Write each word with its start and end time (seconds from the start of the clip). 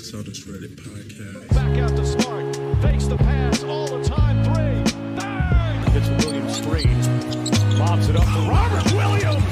Celtics 0.00 0.44
Reddit 0.44 0.76
podcast. 0.76 1.48
Back 1.54 1.78
out 1.78 1.96
to 1.96 2.04
Smart. 2.04 2.56
Fakes 2.82 3.06
the 3.06 3.16
pass 3.16 3.64
all 3.64 3.86
the 3.86 4.04
time. 4.04 4.44
Three. 4.44 4.82
Bang! 5.16 5.92
Gets 5.94 6.08
the 6.08 6.26
Williams 6.26 6.56
screen. 6.56 7.78
Lobs 7.78 8.08
it 8.08 8.16
up 8.16 8.24
for 8.24 8.40
Robert 8.50 8.92
Williams. 8.92 9.42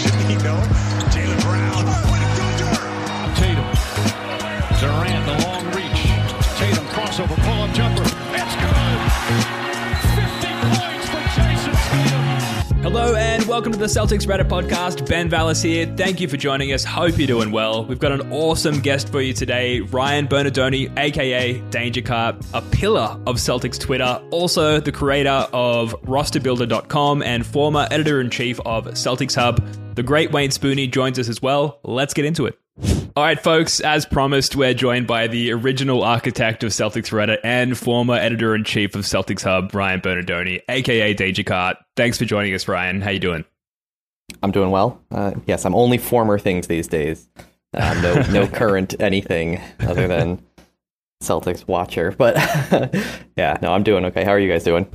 Shamino, 0.00 0.56
Jaylen 1.10 1.40
Brown. 1.42 1.84
Tatum. 3.36 3.66
Durant, 4.80 5.26
the 5.26 5.46
long 5.46 5.64
reach. 5.74 6.02
Tatum 6.58 6.86
crossover, 6.86 7.36
pull 7.44 7.62
up 7.62 7.72
jumper. 7.74 8.21
Hello 12.82 13.14
and 13.14 13.46
welcome 13.46 13.70
to 13.70 13.78
the 13.78 13.86
Celtics 13.86 14.26
Reddit 14.26 14.48
podcast. 14.48 15.08
Ben 15.08 15.30
Vallis 15.30 15.62
here. 15.62 15.86
Thank 15.96 16.20
you 16.20 16.26
for 16.26 16.36
joining 16.36 16.72
us. 16.72 16.82
Hope 16.82 17.16
you're 17.16 17.28
doing 17.28 17.52
well. 17.52 17.84
We've 17.84 18.00
got 18.00 18.10
an 18.10 18.32
awesome 18.32 18.80
guest 18.80 19.12
for 19.12 19.20
you 19.20 19.32
today, 19.32 19.78
Ryan 19.78 20.26
Bernardoni, 20.26 20.92
aka 20.98 21.60
Danger 21.70 22.02
Cart, 22.02 22.44
a 22.52 22.60
pillar 22.60 23.16
of 23.24 23.36
Celtics 23.36 23.78
Twitter, 23.78 24.20
also 24.32 24.80
the 24.80 24.90
creator 24.90 25.46
of 25.52 25.92
rosterbuilder.com 26.02 27.22
and 27.22 27.46
former 27.46 27.86
editor 27.92 28.20
in 28.20 28.30
chief 28.30 28.58
of 28.66 28.86
Celtics 28.86 29.36
Hub. 29.36 29.64
The 29.94 30.02
great 30.02 30.32
Wayne 30.32 30.50
Spooney 30.50 30.90
joins 30.90 31.20
us 31.20 31.28
as 31.28 31.40
well. 31.40 31.78
Let's 31.84 32.14
get 32.14 32.24
into 32.24 32.46
it. 32.46 32.58
All 33.14 33.22
right, 33.22 33.38
folks, 33.38 33.80
as 33.80 34.06
promised, 34.06 34.56
we're 34.56 34.72
joined 34.72 35.06
by 35.06 35.26
the 35.26 35.52
original 35.52 36.02
architect 36.02 36.64
of 36.64 36.70
Celtics 36.70 37.10
Reddit 37.12 37.38
and 37.44 37.76
former 37.76 38.14
editor 38.14 38.54
in 38.54 38.64
chief 38.64 38.94
of 38.94 39.02
Celtics 39.02 39.42
Hub, 39.42 39.74
Ryan 39.74 40.00
Bernardoni, 40.00 40.62
aka 40.68 41.12
Danger 41.12 41.42
Cart. 41.42 41.76
Thanks 41.96 42.16
for 42.16 42.24
joining 42.24 42.54
us, 42.54 42.66
Ryan. 42.66 43.02
How 43.02 43.10
you 43.10 43.18
doing? 43.18 43.44
I'm 44.42 44.50
doing 44.50 44.70
well. 44.70 44.98
Uh, 45.10 45.32
yes, 45.46 45.66
I'm 45.66 45.74
only 45.74 45.98
former 45.98 46.38
things 46.38 46.68
these 46.68 46.88
days. 46.88 47.28
Uh, 47.74 47.94
no, 48.00 48.22
no 48.32 48.46
current 48.52 48.94
anything 48.98 49.60
other 49.80 50.08
than 50.08 50.42
Celtics 51.22 51.68
watcher. 51.68 52.12
But 52.16 52.36
yeah, 53.36 53.58
no, 53.60 53.74
I'm 53.74 53.82
doing 53.82 54.06
okay. 54.06 54.24
How 54.24 54.30
are 54.30 54.38
you 54.38 54.50
guys 54.50 54.64
doing? 54.64 54.86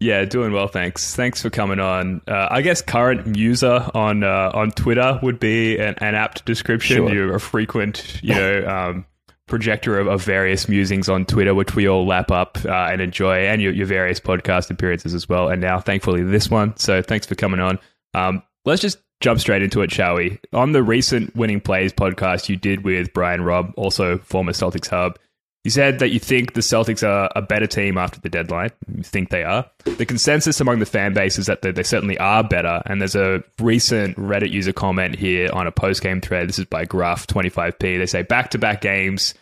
Yeah, 0.00 0.24
doing 0.26 0.52
well, 0.52 0.68
thanks. 0.68 1.16
Thanks 1.16 1.42
for 1.42 1.50
coming 1.50 1.80
on. 1.80 2.22
Uh, 2.28 2.46
I 2.50 2.62
guess 2.62 2.82
current 2.82 3.34
user 3.36 3.84
on 3.94 4.22
uh, 4.22 4.52
on 4.54 4.70
Twitter 4.70 5.18
would 5.24 5.40
be 5.40 5.76
an, 5.78 5.96
an 5.98 6.14
apt 6.14 6.44
description. 6.44 6.98
Sure. 6.98 7.12
You're 7.12 7.34
a 7.34 7.40
frequent, 7.40 8.22
you 8.22 8.34
know, 8.34 8.66
um, 8.66 9.06
projector 9.46 9.98
of, 9.98 10.06
of 10.06 10.22
various 10.22 10.68
musings 10.68 11.08
on 11.08 11.24
Twitter, 11.24 11.52
which 11.52 11.74
we 11.74 11.88
all 11.88 12.06
lap 12.06 12.30
up 12.30 12.58
uh, 12.64 12.70
and 12.70 13.00
enjoy, 13.00 13.46
and 13.46 13.60
your, 13.60 13.72
your 13.72 13.86
various 13.86 14.20
podcast 14.20 14.70
appearances 14.70 15.14
as 15.14 15.28
well. 15.28 15.48
And 15.48 15.60
now, 15.60 15.80
thankfully, 15.80 16.22
this 16.22 16.48
one. 16.48 16.76
So, 16.76 17.02
thanks 17.02 17.26
for 17.26 17.34
coming 17.34 17.58
on. 17.58 17.80
Um, 18.14 18.44
let's 18.64 18.80
just 18.80 18.98
jump 19.20 19.40
straight 19.40 19.62
into 19.62 19.82
it, 19.82 19.90
shall 19.90 20.14
we? 20.14 20.38
On 20.52 20.70
the 20.70 20.82
recent 20.84 21.34
Winning 21.34 21.60
Plays 21.60 21.92
podcast 21.92 22.48
you 22.48 22.54
did 22.54 22.84
with 22.84 23.12
Brian 23.12 23.42
Robb, 23.42 23.72
also 23.76 24.18
former 24.18 24.52
Celtics 24.52 24.88
Hub, 24.90 25.18
you 25.64 25.70
said 25.70 25.98
that 25.98 26.10
you 26.10 26.20
think 26.20 26.54
the 26.54 26.60
Celtics 26.60 27.06
are 27.06 27.30
a 27.34 27.42
better 27.42 27.66
team 27.66 27.98
after 27.98 28.20
the 28.20 28.28
deadline. 28.28 28.70
You 28.94 29.02
think 29.02 29.30
they 29.30 29.42
are. 29.42 29.68
The 29.84 30.06
consensus 30.06 30.60
among 30.60 30.78
the 30.78 30.86
fan 30.86 31.14
base 31.14 31.38
is 31.38 31.46
that 31.46 31.62
they, 31.62 31.72
they 31.72 31.82
certainly 31.82 32.16
are 32.18 32.44
better. 32.44 32.80
And 32.86 33.00
there's 33.00 33.16
a 33.16 33.42
recent 33.58 34.16
Reddit 34.16 34.50
user 34.50 34.72
comment 34.72 35.16
here 35.16 35.50
on 35.52 35.66
a 35.66 35.72
post 35.72 36.02
game 36.02 36.20
thread. 36.20 36.48
This 36.48 36.58
is 36.58 36.64
by 36.64 36.86
Gruff25p. 36.86 37.98
They 37.98 38.06
say 38.06 38.22
back 38.22 38.50
to 38.52 38.58
back 38.58 38.80
games, 38.80 39.34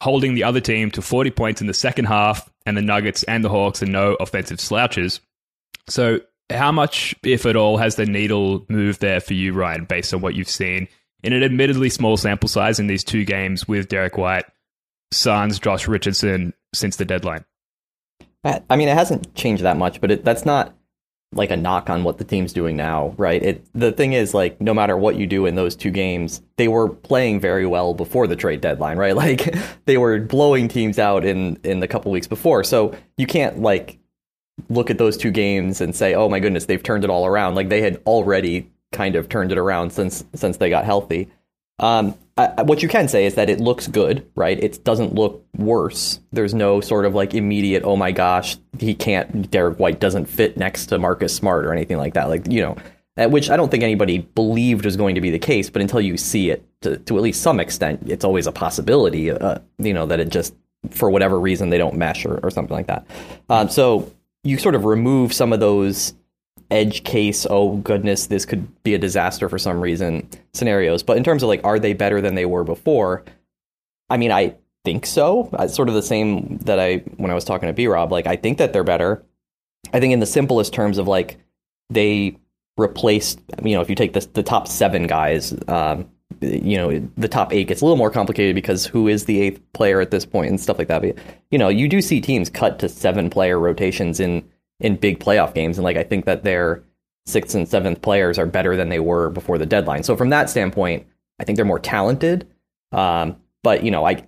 holding 0.00 0.34
the 0.34 0.44
other 0.44 0.60
team 0.60 0.90
to 0.90 1.02
40 1.02 1.30
points 1.30 1.60
in 1.60 1.66
the 1.66 1.74
second 1.74 2.06
half, 2.06 2.50
and 2.66 2.76
the 2.76 2.82
Nuggets 2.82 3.22
and 3.22 3.44
the 3.44 3.48
Hawks 3.48 3.82
are 3.82 3.86
no 3.86 4.14
offensive 4.14 4.60
slouches. 4.60 5.20
So, 5.88 6.20
how 6.50 6.72
much, 6.72 7.14
if 7.22 7.46
at 7.46 7.56
all, 7.56 7.78
has 7.78 7.96
the 7.96 8.04
needle 8.04 8.66
moved 8.68 9.00
there 9.00 9.20
for 9.20 9.32
you, 9.32 9.54
Ryan, 9.54 9.84
based 9.84 10.12
on 10.12 10.20
what 10.20 10.34
you've 10.34 10.48
seen 10.48 10.88
in 11.22 11.32
an 11.32 11.42
admittedly 11.42 11.88
small 11.88 12.18
sample 12.18 12.50
size 12.50 12.78
in 12.78 12.86
these 12.86 13.02
two 13.02 13.24
games 13.24 13.66
with 13.66 13.88
Derrick 13.88 14.18
White? 14.18 14.44
Sans 15.12 15.58
Josh 15.58 15.88
Richardson 15.88 16.54
since 16.74 16.96
the 16.96 17.04
deadline. 17.04 17.44
I 18.44 18.76
mean, 18.76 18.88
it 18.88 18.94
hasn't 18.94 19.34
changed 19.34 19.62
that 19.62 19.78
much, 19.78 20.00
but 20.00 20.10
it, 20.10 20.24
that's 20.24 20.44
not 20.44 20.74
like 21.32 21.50
a 21.50 21.56
knock 21.56 21.90
on 21.90 22.04
what 22.04 22.18
the 22.18 22.24
team's 22.24 22.52
doing 22.52 22.76
now, 22.76 23.14
right? 23.16 23.42
It 23.42 23.66
the 23.74 23.92
thing 23.92 24.12
is 24.12 24.34
like 24.34 24.60
no 24.60 24.72
matter 24.72 24.96
what 24.96 25.16
you 25.16 25.26
do 25.26 25.46
in 25.46 25.54
those 25.54 25.74
two 25.74 25.90
games, 25.90 26.42
they 26.56 26.68
were 26.68 26.88
playing 26.88 27.40
very 27.40 27.66
well 27.66 27.94
before 27.94 28.26
the 28.26 28.36
trade 28.36 28.60
deadline, 28.60 28.98
right? 29.04 29.16
Like 29.16 29.54
they 29.86 29.96
were 29.98 30.20
blowing 30.20 30.68
teams 30.68 30.98
out 30.98 31.24
in 31.24 31.58
in 31.64 31.80
the 31.80 31.88
couple 31.88 32.12
weeks 32.12 32.26
before. 32.26 32.64
So 32.64 32.94
you 33.16 33.26
can't 33.26 33.60
like 33.60 33.98
look 34.68 34.90
at 34.90 34.98
those 34.98 35.16
two 35.16 35.30
games 35.30 35.80
and 35.80 35.94
say, 35.94 36.14
"Oh 36.14 36.28
my 36.28 36.40
goodness, 36.40 36.66
they've 36.66 36.82
turned 36.82 37.04
it 37.04 37.10
all 37.10 37.26
around." 37.26 37.54
Like 37.54 37.68
they 37.68 37.80
had 37.80 38.00
already 38.06 38.70
kind 38.92 39.16
of 39.16 39.28
turned 39.28 39.52
it 39.52 39.58
around 39.58 39.90
since 39.90 40.24
since 40.34 40.58
they 40.58 40.70
got 40.70 40.84
healthy. 40.84 41.30
Um, 41.78 42.14
I, 42.36 42.62
what 42.62 42.82
you 42.82 42.88
can 42.88 43.06
say 43.06 43.26
is 43.26 43.34
that 43.34 43.48
it 43.48 43.60
looks 43.60 43.86
good, 43.86 44.28
right? 44.34 44.58
It 44.58 44.82
doesn't 44.84 45.14
look 45.14 45.44
worse. 45.56 46.20
There's 46.32 46.52
no 46.52 46.80
sort 46.80 47.04
of 47.04 47.14
like 47.14 47.34
immediate, 47.34 47.84
oh 47.84 47.96
my 47.96 48.10
gosh, 48.10 48.56
he 48.78 48.94
can't. 48.94 49.50
Derrick 49.50 49.78
White 49.78 50.00
doesn't 50.00 50.26
fit 50.26 50.56
next 50.56 50.86
to 50.86 50.98
Marcus 50.98 51.34
Smart 51.34 51.64
or 51.64 51.72
anything 51.72 51.96
like 51.96 52.14
that. 52.14 52.28
Like 52.28 52.50
you 52.50 52.60
know, 52.60 53.28
which 53.28 53.50
I 53.50 53.56
don't 53.56 53.70
think 53.70 53.84
anybody 53.84 54.18
believed 54.18 54.84
was 54.84 54.96
going 54.96 55.14
to 55.14 55.20
be 55.20 55.30
the 55.30 55.38
case. 55.38 55.70
But 55.70 55.82
until 55.82 56.00
you 56.00 56.16
see 56.16 56.50
it 56.50 56.64
to, 56.80 56.96
to 56.96 57.16
at 57.16 57.22
least 57.22 57.40
some 57.40 57.60
extent, 57.60 58.02
it's 58.06 58.24
always 58.24 58.48
a 58.48 58.52
possibility. 58.52 59.30
Uh, 59.30 59.58
you 59.78 59.94
know 59.94 60.06
that 60.06 60.18
it 60.18 60.30
just 60.30 60.54
for 60.90 61.10
whatever 61.10 61.38
reason 61.38 61.70
they 61.70 61.78
don't 61.78 61.96
mesh 61.96 62.26
or, 62.26 62.38
or 62.42 62.50
something 62.50 62.74
like 62.74 62.88
that. 62.88 63.06
Um, 63.48 63.68
so 63.68 64.12
you 64.42 64.58
sort 64.58 64.74
of 64.74 64.84
remove 64.84 65.32
some 65.32 65.52
of 65.52 65.60
those 65.60 66.14
edge 66.74 67.04
case, 67.04 67.46
oh 67.48 67.76
goodness, 67.76 68.26
this 68.26 68.44
could 68.44 68.66
be 68.82 68.94
a 68.94 68.98
disaster 68.98 69.48
for 69.48 69.58
some 69.58 69.80
reason 69.80 70.28
scenarios. 70.52 71.02
But 71.02 71.16
in 71.16 71.24
terms 71.24 71.42
of 71.42 71.48
like, 71.48 71.64
are 71.64 71.78
they 71.78 71.92
better 71.92 72.20
than 72.20 72.34
they 72.34 72.44
were 72.44 72.64
before? 72.64 73.24
I 74.10 74.16
mean, 74.16 74.32
I 74.32 74.56
think 74.84 75.06
so. 75.06 75.48
It's 75.60 75.74
sort 75.74 75.88
of 75.88 75.94
the 75.94 76.02
same 76.02 76.58
that 76.58 76.80
I 76.80 76.96
when 77.16 77.30
I 77.30 77.34
was 77.34 77.44
talking 77.44 77.68
to 77.68 77.72
B 77.72 77.86
Rob. 77.86 78.12
Like, 78.12 78.26
I 78.26 78.36
think 78.36 78.58
that 78.58 78.72
they're 78.72 78.84
better. 78.84 79.24
I 79.92 80.00
think 80.00 80.12
in 80.12 80.20
the 80.20 80.26
simplest 80.26 80.72
terms 80.72 80.98
of 80.98 81.06
like 81.06 81.38
they 81.90 82.36
replaced. 82.76 83.40
You 83.62 83.76
know, 83.76 83.80
if 83.80 83.88
you 83.88 83.94
take 83.94 84.12
the 84.12 84.26
the 84.32 84.42
top 84.42 84.66
seven 84.66 85.06
guys, 85.06 85.54
um, 85.68 86.10
you 86.40 86.76
know, 86.76 87.08
the 87.16 87.28
top 87.28 87.52
eight 87.52 87.68
gets 87.68 87.80
a 87.80 87.84
little 87.84 87.96
more 87.96 88.10
complicated 88.10 88.54
because 88.54 88.84
who 88.84 89.08
is 89.08 89.26
the 89.26 89.40
eighth 89.40 89.60
player 89.72 90.00
at 90.00 90.10
this 90.10 90.26
point 90.26 90.50
and 90.50 90.60
stuff 90.60 90.78
like 90.78 90.88
that. 90.88 91.02
But 91.02 91.16
you 91.50 91.58
know, 91.58 91.68
you 91.68 91.88
do 91.88 92.02
see 92.02 92.20
teams 92.20 92.50
cut 92.50 92.78
to 92.80 92.88
seven 92.88 93.30
player 93.30 93.58
rotations 93.58 94.20
in 94.20 94.44
in 94.84 94.96
big 94.96 95.18
playoff 95.18 95.54
games, 95.54 95.78
and 95.78 95.84
like 95.84 95.96
I 95.96 96.04
think 96.04 96.26
that 96.26 96.44
their 96.44 96.84
sixth 97.24 97.54
and 97.54 97.66
seventh 97.66 98.02
players 98.02 98.38
are 98.38 98.44
better 98.44 98.76
than 98.76 98.90
they 98.90 99.00
were 99.00 99.30
before 99.30 99.56
the 99.56 99.64
deadline. 99.64 100.02
So 100.02 100.14
from 100.14 100.28
that 100.28 100.50
standpoint, 100.50 101.06
I 101.40 101.44
think 101.44 101.56
they're 101.56 101.64
more 101.64 101.78
talented. 101.80 102.46
Um, 102.92 103.36
but 103.62 103.82
you 103.82 103.90
know, 103.90 104.06
I 104.06 104.24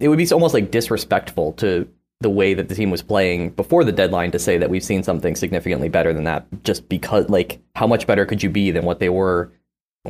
it 0.00 0.08
would 0.08 0.16
be 0.16 0.26
almost 0.32 0.54
like 0.54 0.70
disrespectful 0.70 1.52
to 1.54 1.86
the 2.20 2.30
way 2.30 2.54
that 2.54 2.70
the 2.70 2.74
team 2.74 2.90
was 2.90 3.02
playing 3.02 3.50
before 3.50 3.84
the 3.84 3.92
deadline 3.92 4.30
to 4.30 4.38
say 4.38 4.56
that 4.58 4.70
we've 4.70 4.82
seen 4.82 5.02
something 5.02 5.36
significantly 5.36 5.90
better 5.90 6.14
than 6.14 6.24
that. 6.24 6.46
Just 6.64 6.88
because, 6.88 7.28
like, 7.28 7.60
how 7.76 7.86
much 7.86 8.06
better 8.06 8.24
could 8.24 8.42
you 8.42 8.48
be 8.50 8.70
than 8.70 8.86
what 8.86 8.98
they 8.98 9.10
were 9.10 9.52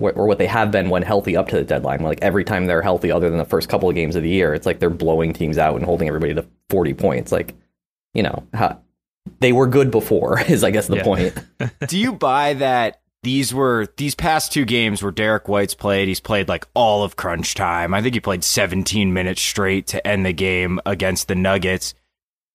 or 0.00 0.26
what 0.28 0.38
they 0.38 0.46
have 0.46 0.70
been 0.70 0.90
when 0.90 1.02
healthy 1.02 1.36
up 1.36 1.48
to 1.48 1.56
the 1.56 1.64
deadline? 1.64 2.02
Like 2.02 2.22
every 2.22 2.44
time 2.44 2.66
they're 2.66 2.82
healthy, 2.82 3.10
other 3.10 3.28
than 3.28 3.38
the 3.38 3.44
first 3.44 3.68
couple 3.68 3.88
of 3.88 3.96
games 3.96 4.14
of 4.14 4.22
the 4.22 4.30
year, 4.30 4.54
it's 4.54 4.64
like 4.64 4.78
they're 4.78 4.90
blowing 4.90 5.32
teams 5.32 5.58
out 5.58 5.74
and 5.74 5.84
holding 5.84 6.06
everybody 6.06 6.34
to 6.34 6.46
forty 6.70 6.94
points. 6.94 7.32
Like, 7.32 7.56
you 8.14 8.22
know, 8.22 8.46
how, 8.54 8.80
they 9.40 9.52
were 9.52 9.66
good 9.66 9.90
before 9.90 10.40
is 10.48 10.64
I 10.64 10.70
guess 10.70 10.86
the 10.86 10.96
Yeah. 10.96 11.04
point. 11.04 11.34
Do 11.88 11.98
you 11.98 12.12
buy 12.12 12.54
that 12.54 13.00
these 13.24 13.52
were 13.52 13.88
these 13.96 14.14
past 14.14 14.52
two 14.52 14.64
games 14.64 15.02
where 15.02 15.10
Derrick 15.10 15.48
White's 15.48 15.74
played. 15.74 16.06
He's 16.06 16.20
played 16.20 16.48
like 16.48 16.66
all 16.74 17.02
of 17.02 17.16
crunch 17.16 17.54
time. 17.54 17.92
I 17.92 18.00
think 18.00 18.14
he 18.14 18.20
played 18.20 18.44
17 18.44 19.12
minutes 19.12 19.42
straight 19.42 19.88
to 19.88 20.06
end 20.06 20.24
the 20.24 20.32
game 20.32 20.80
against 20.86 21.26
the 21.26 21.34
Nuggets. 21.34 21.94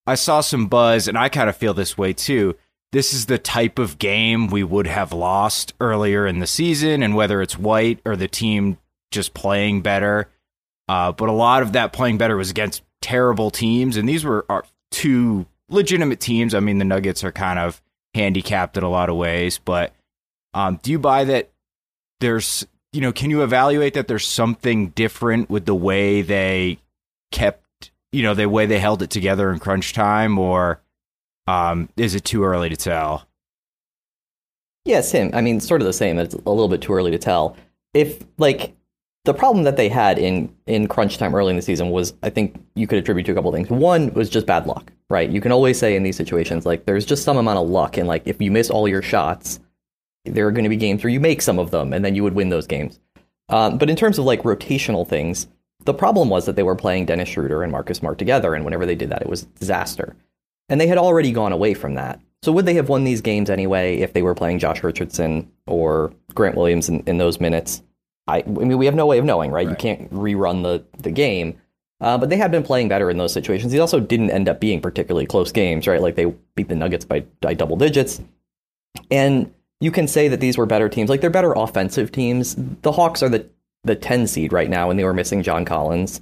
I 0.08 0.16
saw 0.16 0.40
some 0.40 0.68
buzz, 0.68 1.08
and 1.10 1.18
I 1.18 1.28
kind 1.28 1.50
of 1.50 1.58
feel 1.58 1.74
this 1.74 1.98
way 1.98 2.14
too. 2.14 2.56
This 2.94 3.14
is 3.14 3.26
the 3.26 3.38
type 3.38 3.78
of 3.78 4.00
game 4.00 4.48
we 4.48 4.64
would 4.64 4.88
have 4.88 5.12
lost 5.12 5.74
earlier 5.82 6.26
in 6.26 6.40
the 6.40 6.48
season, 6.48 7.04
and 7.04 7.14
whether 7.14 7.42
it's 7.42 7.58
White 7.58 8.00
or 8.06 8.16
the 8.16 8.28
team 8.30 8.78
just 9.12 9.34
playing 9.34 9.82
better. 9.82 10.30
Uh, 10.88 11.12
but 11.12 11.28
a 11.28 11.34
lot 11.34 11.62
of 11.62 11.74
that 11.74 11.92
playing 11.92 12.18
better 12.18 12.38
was 12.38 12.52
against 12.52 12.84
terrible 13.02 13.52
teams, 13.52 13.98
and 13.98 14.08
these 14.08 14.24
were 14.24 14.46
two 14.92 15.46
legitimate 15.74 16.20
teams. 16.20 16.54
I 16.54 16.60
mean, 16.60 16.78
the 16.78 16.86
Nuggets 16.86 17.24
are 17.24 17.32
kind 17.32 17.60
of 17.60 17.82
handicapped 18.14 18.78
in 18.78 18.84
a 18.84 18.90
lot 18.90 19.10
of 19.10 19.16
ways, 19.16 19.58
but 19.58 19.94
um, 20.54 20.80
do 20.84 20.92
you 20.92 21.00
buy 21.00 21.24
that 21.26 21.52
there's, 22.20 22.66
you 22.92 23.02
know, 23.02 23.12
can 23.12 23.30
you 23.30 23.44
evaluate 23.44 23.96
that 23.96 24.08
there's 24.08 24.26
something 24.26 24.90
different 24.90 25.50
with 25.50 25.66
the 25.66 25.76
way 25.76 26.22
they 26.22 26.78
kept, 27.32 27.92
you 28.12 28.22
know, 28.22 28.34
the 28.34 28.48
way 28.48 28.66
they 28.66 28.80
held 28.80 29.02
it 29.02 29.10
together 29.10 29.52
in 29.52 29.60
crunch 29.60 29.94
time, 29.94 30.38
or 30.38 30.80
um, 31.48 31.90
is 31.98 32.16
it 32.16 32.24
too 32.24 32.44
early 32.44 32.70
to 32.70 32.78
tell? 32.78 33.28
Yeah, 34.86 35.02
same. 35.02 35.32
I 35.34 35.42
mean, 35.42 35.60
sort 35.60 35.82
of 35.82 35.88
the 35.88 35.94
same. 35.94 36.20
It's 36.20 36.36
a 36.36 36.50
little 36.50 36.68
bit 36.68 36.82
too 36.82 36.94
early 36.94 37.12
to 37.12 37.18
tell. 37.18 37.58
If 37.94 38.24
like 38.38 38.76
the 39.26 39.34
problem 39.34 39.64
that 39.64 39.78
they 39.78 39.88
had 39.88 40.20
in 40.20 40.54
in 40.68 40.88
crunch 40.88 41.18
time 41.18 41.34
early 41.34 41.52
in 41.52 41.56
the 41.56 41.62
season 41.62 41.90
was, 41.92 42.14
I 42.24 42.30
think 42.30 42.62
you 42.76 42.88
could 42.88 43.00
attribute 43.00 43.26
to 43.28 43.32
a 43.32 43.36
couple 43.36 43.52
things. 43.52 43.70
One 43.70 44.14
was 44.14 44.30
just 44.30 44.46
bad 44.46 44.68
luck, 44.68 44.92
right? 45.10 45.30
You 45.30 45.40
can 45.40 45.52
always 45.52 45.80
say 45.80 45.96
in 45.96 46.04
these 46.04 46.18
situations 46.18 46.66
like 46.66 46.86
there's 46.86 47.06
just 47.06 47.24
some 47.24 47.38
amount 47.38 47.60
of 47.60 47.70
luck, 47.70 47.98
and 47.98 48.08
like 48.08 48.24
if 48.26 48.42
you 48.42 48.52
miss 48.52 48.70
all 48.70 48.88
your 48.88 49.02
shots, 49.02 49.60
there 50.26 50.48
are 50.48 50.52
going 50.52 50.66
to 50.66 50.70
be 50.70 50.76
games 50.76 51.04
where 51.04 51.12
you 51.12 51.20
make 51.20 51.42
some 51.42 51.60
of 51.60 51.72
them, 51.72 51.94
and 51.94 52.04
then 52.04 52.16
you 52.16 52.24
would 52.24 52.34
win 52.34 52.50
those 52.50 52.68
games. 52.68 53.00
Um, 53.50 53.78
but 53.78 53.90
in 53.90 53.96
terms 53.96 54.20
of 54.20 54.26
like 54.26 54.44
rotational 54.44 55.08
things, 55.08 55.48
the 55.86 55.94
problem 55.94 56.30
was 56.30 56.46
that 56.46 56.56
they 56.56 56.64
were 56.64 56.76
playing 56.76 57.06
Dennis 57.06 57.30
Schroeder 57.30 57.64
and 57.64 57.72
Marcus 57.72 57.98
Smart 57.98 58.18
together, 58.18 58.54
and 58.54 58.66
whenever 58.66 58.86
they 58.86 58.96
did 58.96 59.10
that, 59.10 59.22
it 59.22 59.30
was 59.30 59.44
disaster. 59.44 60.16
And 60.70 60.80
they 60.80 60.88
had 60.88 60.98
already 60.98 61.32
gone 61.32 61.52
away 61.52 61.74
from 61.74 61.96
that. 61.96 62.20
So 62.42 62.52
would 62.52 62.66
they 62.66 62.74
have 62.74 62.90
won 62.90 63.04
these 63.04 63.22
games 63.22 63.50
anyway 63.50 63.98
if 63.98 64.14
they 64.14 64.22
were 64.22 64.36
playing 64.36 64.60
Josh 64.60 64.84
Richardson 64.84 65.50
or 65.66 66.14
Grant 66.34 66.58
Williams 66.58 66.90
in, 66.90 67.02
in 67.06 67.18
those 67.18 67.40
minutes? 67.40 67.82
I, 68.28 68.40
I 68.40 68.44
mean, 68.44 68.78
we 68.78 68.86
have 68.86 68.96
no 68.96 69.06
way 69.06 69.18
of 69.18 69.26
knowing, 69.26 69.52
right? 69.52 69.66
right. 69.68 69.72
You 69.72 69.76
can't 69.76 70.12
rerun 70.12 70.64
the 70.64 70.86
the 71.02 71.12
game. 71.12 71.60
Uh, 72.04 72.18
but 72.18 72.30
they 72.30 72.36
had 72.36 72.52
been 72.52 72.64
playing 72.64 72.90
better 72.90 73.10
in 73.10 73.18
those 73.18 73.32
situations. 73.32 73.72
These 73.72 73.80
also 73.80 74.02
didn't 74.02 74.30
end 74.30 74.50
up 74.50 74.60
being 74.60 74.82
particularly 74.82 75.26
close 75.26 75.54
games, 75.54 75.88
right? 75.88 76.02
Like 76.02 76.16
they 76.16 76.26
beat 76.54 76.68
the 76.68 76.76
Nuggets 76.76 77.06
by, 77.06 77.22
by 77.40 77.54
double 77.54 77.78
digits. 77.78 78.22
And 79.10 79.54
you 79.80 79.90
can 79.90 80.10
say 80.10 80.28
that 80.28 80.42
these 80.42 80.58
were 80.58 80.66
better 80.66 80.90
teams. 80.90 81.10
Like 81.10 81.22
they're 81.22 81.30
better 81.30 81.54
offensive 81.54 82.12
teams. 82.12 82.58
The 82.82 82.92
Hawks 82.92 83.24
are 83.24 83.30
the, 83.30 83.48
the 83.86 83.96
10 83.96 84.28
seed 84.28 84.52
right 84.52 84.70
now, 84.70 84.90
and 84.90 85.00
they 85.00 85.06
were 85.06 85.14
missing 85.14 85.44
John 85.44 85.64
Collins. 85.64 86.20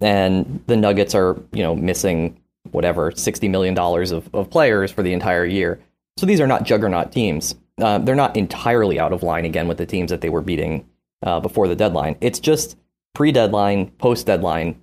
And 0.00 0.60
the 0.66 0.76
Nuggets 0.76 1.14
are, 1.14 1.40
you 1.52 1.62
know, 1.62 1.76
missing 1.76 2.40
whatever, 2.72 3.12
$60 3.12 3.48
million 3.48 3.78
of, 3.78 4.34
of 4.34 4.50
players 4.50 4.90
for 4.90 5.04
the 5.04 5.12
entire 5.12 5.44
year. 5.44 5.78
So 6.16 6.26
these 6.26 6.40
are 6.40 6.48
not 6.48 6.64
juggernaut 6.64 7.12
teams. 7.12 7.54
Uh, 7.78 7.98
they're 7.98 8.16
not 8.16 8.36
entirely 8.36 8.98
out 8.98 9.12
of 9.12 9.22
line 9.22 9.44
again 9.44 9.68
with 9.68 9.78
the 9.78 9.86
teams 9.86 10.10
that 10.10 10.20
they 10.20 10.30
were 10.30 10.42
beating 10.42 10.84
uh, 11.22 11.40
before 11.40 11.68
the 11.68 11.76
deadline. 11.76 12.16
It's 12.20 12.38
just 12.38 12.76
pre 13.14 13.32
deadline, 13.32 13.90
post 13.92 14.26
deadline. 14.26 14.80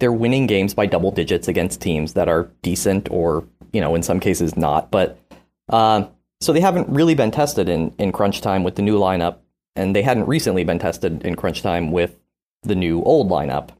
They're 0.00 0.12
winning 0.12 0.46
games 0.46 0.74
by 0.74 0.86
double 0.86 1.10
digits 1.10 1.48
against 1.48 1.80
teams 1.80 2.14
that 2.14 2.28
are 2.28 2.50
decent 2.62 3.10
or, 3.10 3.44
you 3.72 3.80
know, 3.80 3.94
in 3.94 4.02
some 4.02 4.20
cases 4.20 4.56
not. 4.56 4.90
But 4.90 5.18
uh, 5.68 6.06
so 6.40 6.52
they 6.52 6.60
haven't 6.60 6.88
really 6.88 7.14
been 7.14 7.30
tested 7.30 7.68
in, 7.68 7.92
in 7.98 8.12
crunch 8.12 8.40
time 8.40 8.62
with 8.62 8.76
the 8.76 8.82
new 8.82 8.98
lineup, 8.98 9.38
and 9.74 9.94
they 9.94 10.02
hadn't 10.02 10.26
recently 10.26 10.64
been 10.64 10.78
tested 10.78 11.22
in 11.22 11.34
crunch 11.34 11.62
time 11.62 11.90
with 11.90 12.18
the 12.62 12.74
new 12.74 13.02
old 13.02 13.30
lineup. 13.30 13.70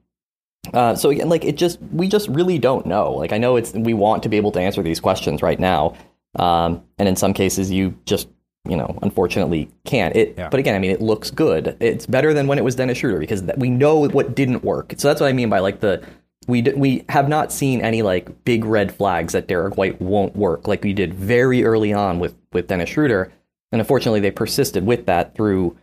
Uh, 0.74 0.94
so 0.94 1.10
again, 1.10 1.28
like 1.28 1.44
it 1.44 1.56
just 1.56 1.80
we 1.92 2.08
just 2.08 2.28
really 2.28 2.58
don't 2.58 2.84
know. 2.84 3.12
Like 3.12 3.32
I 3.32 3.38
know 3.38 3.56
it's 3.56 3.72
we 3.72 3.94
want 3.94 4.22
to 4.24 4.28
be 4.28 4.36
able 4.36 4.52
to 4.52 4.60
answer 4.60 4.82
these 4.82 5.00
questions 5.00 5.40
right 5.40 5.58
now, 5.58 5.96
um, 6.36 6.82
and 6.98 7.08
in 7.08 7.16
some 7.16 7.32
cases 7.32 7.70
you 7.70 7.96
just 8.04 8.28
you 8.68 8.76
know, 8.76 8.98
unfortunately 9.02 9.70
can't. 9.84 10.14
It, 10.14 10.34
yeah. 10.36 10.48
but 10.48 10.60
again, 10.60 10.74
I 10.74 10.78
mean, 10.78 10.90
it 10.90 11.00
looks 11.00 11.30
good. 11.30 11.76
It's 11.80 12.06
better 12.06 12.34
than 12.34 12.46
when 12.46 12.58
it 12.58 12.64
was 12.64 12.76
Dennis 12.76 12.98
Schroeder 12.98 13.18
because 13.18 13.42
we 13.56 13.70
know 13.70 14.08
what 14.08 14.34
didn't 14.34 14.62
work. 14.62 14.94
So 14.98 15.08
that's 15.08 15.20
what 15.20 15.28
I 15.28 15.32
mean 15.32 15.48
by 15.48 15.60
like 15.60 15.80
the 15.80 16.06
we 16.46 16.62
d- 16.62 16.72
we 16.72 17.04
have 17.08 17.28
not 17.28 17.52
seen 17.52 17.80
any 17.80 18.02
like 18.02 18.44
big 18.44 18.64
red 18.64 18.94
flags 18.94 19.32
that 19.32 19.46
Derrick 19.46 19.76
White 19.76 20.00
won't 20.00 20.36
work 20.36 20.66
like 20.66 20.82
we 20.82 20.92
did 20.92 21.14
very 21.14 21.64
early 21.64 21.92
on 21.92 22.18
with 22.18 22.34
with 22.52 22.66
Dennis 22.66 22.90
Schroeder, 22.90 23.32
and 23.72 23.80
unfortunately 23.80 24.20
they 24.20 24.30
persisted 24.30 24.84
with 24.84 25.06
that 25.06 25.34
through, 25.34 25.76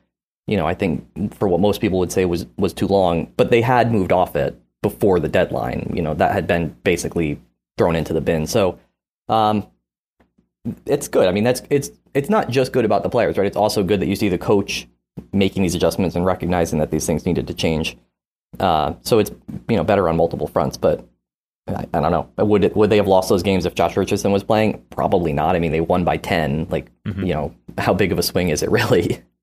you 0.47 0.57
know, 0.57 0.65
I 0.65 0.73
think 0.73 1.35
for 1.35 1.47
what 1.47 1.59
most 1.59 1.81
people 1.81 1.99
would 1.99 2.11
say 2.11 2.25
was 2.25 2.45
was 2.57 2.73
too 2.73 2.87
long, 2.87 3.31
but 3.37 3.51
they 3.51 3.61
had 3.61 3.91
moved 3.91 4.11
off 4.11 4.35
it 4.35 4.59
before 4.81 5.19
the 5.19 5.29
deadline. 5.29 5.91
You 5.95 6.01
know, 6.01 6.13
that 6.13 6.33
had 6.33 6.47
been 6.47 6.75
basically 6.83 7.39
thrown 7.77 7.95
into 7.95 8.13
the 8.13 8.21
bin. 8.21 8.45
So. 8.47 8.79
Um, 9.27 9.65
it's 10.85 11.07
good. 11.07 11.27
I 11.27 11.31
mean, 11.31 11.43
that's 11.43 11.61
it's 11.69 11.91
it's 12.13 12.29
not 12.29 12.49
just 12.49 12.71
good 12.71 12.85
about 12.85 13.03
the 13.03 13.09
players, 13.09 13.37
right? 13.37 13.47
It's 13.47 13.57
also 13.57 13.83
good 13.83 13.99
that 13.99 14.07
you 14.07 14.15
see 14.15 14.29
the 14.29 14.37
coach 14.37 14.87
making 15.31 15.63
these 15.63 15.75
adjustments 15.75 16.15
and 16.15 16.25
recognizing 16.25 16.79
that 16.79 16.91
these 16.91 17.05
things 17.05 17.25
needed 17.25 17.47
to 17.47 17.53
change. 17.53 17.97
Uh, 18.59 18.93
so 19.01 19.19
it's 19.19 19.31
you 19.69 19.75
know 19.75 19.83
better 19.83 20.07
on 20.09 20.17
multiple 20.17 20.47
fronts. 20.47 20.77
But 20.77 21.07
I, 21.67 21.85
I 21.93 21.99
don't 22.01 22.11
know. 22.11 22.29
Would 22.43 22.63
it, 22.63 22.75
would 22.75 22.89
they 22.89 22.97
have 22.97 23.07
lost 23.07 23.29
those 23.29 23.43
games 23.43 23.65
if 23.65 23.75
Josh 23.75 23.97
Richardson 23.97 24.31
was 24.31 24.43
playing? 24.43 24.83
Probably 24.89 25.33
not. 25.33 25.55
I 25.55 25.59
mean, 25.59 25.71
they 25.71 25.81
won 25.81 26.03
by 26.03 26.17
ten. 26.17 26.67
Like 26.69 26.89
mm-hmm. 27.03 27.23
you 27.23 27.33
know, 27.33 27.55
how 27.77 27.93
big 27.93 28.11
of 28.11 28.19
a 28.19 28.23
swing 28.23 28.49
is 28.49 28.63
it 28.63 28.71
really? 28.71 29.21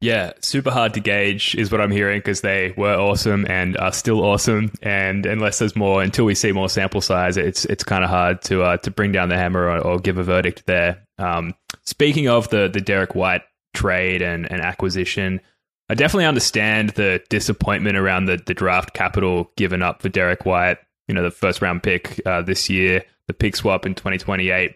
Yeah, 0.00 0.32
super 0.40 0.70
hard 0.70 0.92
to 0.94 1.00
gauge 1.00 1.54
is 1.54 1.72
what 1.72 1.80
I'm 1.80 1.90
hearing 1.90 2.18
because 2.18 2.42
they 2.42 2.74
were 2.76 2.94
awesome 2.94 3.46
and 3.48 3.78
are 3.78 3.92
still 3.92 4.22
awesome. 4.22 4.70
And 4.82 5.24
unless 5.24 5.58
there's 5.58 5.74
more, 5.74 6.02
until 6.02 6.26
we 6.26 6.34
see 6.34 6.52
more 6.52 6.68
sample 6.68 7.00
size, 7.00 7.38
it's 7.38 7.64
it's 7.64 7.82
kind 7.82 8.04
of 8.04 8.10
hard 8.10 8.42
to 8.42 8.62
uh, 8.62 8.76
to 8.78 8.90
bring 8.90 9.12
down 9.12 9.30
the 9.30 9.36
hammer 9.36 9.70
or, 9.70 9.78
or 9.78 9.98
give 9.98 10.18
a 10.18 10.22
verdict 10.22 10.66
there. 10.66 11.02
Um, 11.18 11.54
speaking 11.84 12.28
of 12.28 12.50
the 12.50 12.68
the 12.68 12.80
Derrick 12.80 13.14
White 13.14 13.42
trade 13.72 14.20
and, 14.20 14.50
and 14.50 14.60
acquisition, 14.60 15.40
I 15.88 15.94
definitely 15.94 16.26
understand 16.26 16.90
the 16.90 17.22
disappointment 17.30 17.96
around 17.96 18.26
the 18.26 18.36
the 18.44 18.54
draft 18.54 18.92
capital 18.92 19.50
given 19.56 19.80
up 19.80 20.02
for 20.02 20.10
Derrick 20.10 20.44
White. 20.44 20.78
You 21.08 21.14
know, 21.14 21.22
the 21.22 21.30
first 21.30 21.62
round 21.62 21.82
pick 21.82 22.20
uh, 22.26 22.42
this 22.42 22.68
year, 22.68 23.02
the 23.28 23.34
pick 23.34 23.56
swap 23.56 23.86
in 23.86 23.94
2028. 23.94 24.74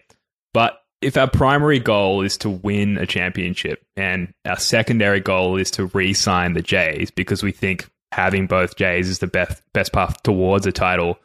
But 0.53 0.80
if 1.01 1.17
our 1.17 1.29
primary 1.29 1.79
goal 1.79 2.21
is 2.21 2.37
to 2.37 2.49
win 2.49 2.97
a 2.97 3.05
championship 3.05 3.83
and 3.97 4.33
our 4.45 4.57
secondary 4.57 5.19
goal 5.19 5.57
is 5.57 5.71
to 5.71 5.85
re-sign 5.87 6.53
the 6.53 6.61
Jays 6.61 7.09
because 7.09 7.41
we 7.41 7.51
think 7.51 7.89
having 8.11 8.45
both 8.45 8.75
Jays 8.75 9.09
is 9.09 9.19
the 9.19 9.27
best 9.27 9.61
best 9.73 9.91
path 9.91 10.21
towards 10.23 10.67
a 10.67 10.71
title, 10.71 11.17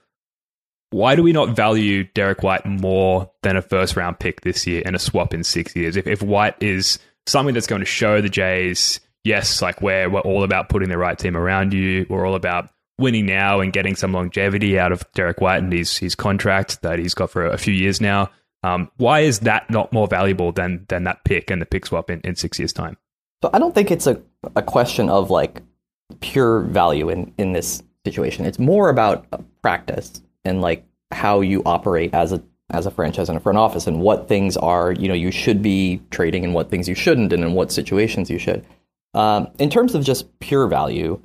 why 0.91 1.15
do 1.15 1.23
we 1.23 1.33
not 1.33 1.55
value 1.55 2.05
Derrick 2.15 2.43
White 2.43 2.65
more 2.65 3.31
than 3.43 3.57
a 3.57 3.63
first 3.63 3.97
round 3.97 4.19
pick 4.19 4.41
this 4.41 4.67
year 4.67 4.83
and 4.87 4.97
a 4.97 5.01
swap 5.01 5.35
in 5.35 5.45
six 5.45 5.77
years? 5.77 5.97
If 5.97 6.07
if 6.07 6.23
White 6.23 6.57
is 6.61 6.99
something 7.27 7.55
that's 7.55 7.67
going 7.67 7.81
to 7.81 7.87
show 7.87 8.23
the 8.23 8.31
Jays, 8.31 9.01
yes, 9.25 9.61
like 9.61 9.83
we're 9.83 10.09
we're 10.09 10.21
all 10.21 10.43
about 10.43 10.71
putting 10.71 10.89
the 10.89 10.99
right 10.99 11.19
team 11.19 11.37
around 11.37 11.75
you, 11.75 12.07
we're 12.09 12.27
all 12.27 12.35
about 12.35 12.71
winning 12.99 13.27
now 13.27 13.61
and 13.61 13.75
getting 13.75 13.95
some 13.95 14.13
longevity 14.13 14.79
out 14.79 14.91
of 14.91 15.05
Derrick 15.13 15.43
White 15.43 15.63
and 15.63 15.71
his 15.71 15.99
his 15.99 16.15
contract 16.15 16.81
that 16.81 16.99
he's 16.99 17.13
got 17.13 17.31
for 17.31 17.45
a 17.45 17.59
few 17.59 17.75
years 17.75 18.01
now 18.01 18.31
um, 18.63 18.91
why 18.97 19.21
is 19.21 19.41
that 19.41 19.71
not 19.71 19.93
more 19.93 20.07
valuable 20.07 20.53
than 20.53 20.87
than 20.89 21.05
that 21.05 21.25
pick 21.25 21.51
and 21.51 21.61
the 21.61 21.67
pick 21.67 21.87
swap 21.87 22.11
in, 22.11 22.21
in 22.23 22.37
six 22.37 22.59
years' 22.59 22.73
time? 22.73 22.97
So 23.43 23.51
I 23.53 23.59
don't 23.59 23.75
think 23.75 23.91
it's 23.91 24.07
a, 24.07 24.21
a 24.55 24.63
question 24.63 25.09
of 25.09 25.31
like 25.31 25.63
pure 26.21 26.61
value 26.61 27.09
in, 27.09 27.33
in 27.39 27.53
this 27.53 27.83
situation. 28.05 28.45
It's 28.45 28.59
more 28.59 28.89
about 28.89 29.27
practice 29.63 30.23
and 30.45 30.61
like 30.61 30.85
how 31.13 31.41
you 31.41 31.63
operate 31.65 32.15
as 32.15 32.33
a 32.33 32.43
as 32.71 32.87
a 32.87 32.91
franchise 32.91 33.29
and 33.29 33.39
a 33.39 33.41
front 33.41 33.59
office 33.59 33.87
and 33.87 34.01
what 34.01 34.27
things 34.27 34.57
are 34.57 34.91
you 34.91 35.07
know 35.07 35.15
you 35.15 35.31
should 35.31 35.63
be 35.63 36.01
trading 36.11 36.45
and 36.45 36.53
what 36.53 36.69
things 36.69 36.89
you 36.89 36.97
shouldn't 36.97 37.33
and 37.33 37.45
in 37.45 37.53
what 37.53 37.71
situations 37.71 38.31
you 38.31 38.39
should. 38.39 38.65
Um, 39.15 39.49
in 39.59 39.71
terms 39.71 39.95
of 39.95 40.05
just 40.05 40.39
pure 40.41 40.67
value, 40.67 41.21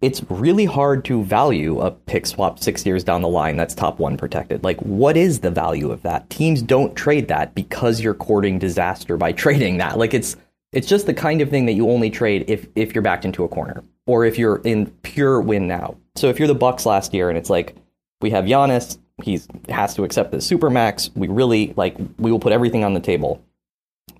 it's 0.00 0.22
really 0.30 0.64
hard 0.64 1.04
to 1.06 1.24
value 1.24 1.80
a 1.80 1.90
pick 1.90 2.26
swap 2.26 2.58
six 2.58 2.84
years 2.84 3.04
down 3.04 3.22
the 3.22 3.28
line 3.28 3.56
that's 3.56 3.74
top 3.74 3.98
one 3.98 4.16
protected. 4.16 4.62
Like, 4.62 4.78
what 4.80 5.16
is 5.16 5.40
the 5.40 5.50
value 5.50 5.90
of 5.90 6.02
that? 6.02 6.28
Teams 6.30 6.62
don't 6.62 6.94
trade 6.94 7.28
that 7.28 7.54
because 7.54 8.00
you're 8.00 8.14
courting 8.14 8.58
disaster 8.58 9.16
by 9.16 9.32
trading 9.44 9.78
that. 9.78 9.98
Like, 9.98 10.14
it's 10.14 10.36
it's 10.72 10.88
just 10.88 11.06
the 11.06 11.14
kind 11.14 11.40
of 11.40 11.50
thing 11.50 11.66
that 11.66 11.72
you 11.72 11.88
only 11.88 12.10
trade 12.10 12.44
if 12.48 12.66
if 12.74 12.94
you're 12.94 13.02
backed 13.02 13.24
into 13.24 13.44
a 13.44 13.48
corner 13.48 13.82
or 14.06 14.24
if 14.24 14.38
you're 14.38 14.60
in 14.64 14.86
pure 15.02 15.40
win 15.40 15.66
now. 15.66 15.96
So 16.16 16.28
if 16.28 16.38
you're 16.38 16.48
the 16.48 16.54
Bucks 16.54 16.84
last 16.84 17.14
year 17.14 17.28
and 17.28 17.38
it's 17.38 17.50
like 17.50 17.76
we 18.20 18.30
have 18.30 18.44
Giannis, 18.44 18.98
he's 19.22 19.46
has 19.68 19.94
to 19.94 20.04
accept 20.04 20.32
the 20.32 20.40
super 20.40 20.70
max. 20.70 21.10
We 21.14 21.28
really 21.28 21.72
like 21.76 21.96
we 22.18 22.30
will 22.30 22.40
put 22.40 22.52
everything 22.52 22.84
on 22.84 22.94
the 22.94 23.00
table. 23.00 23.42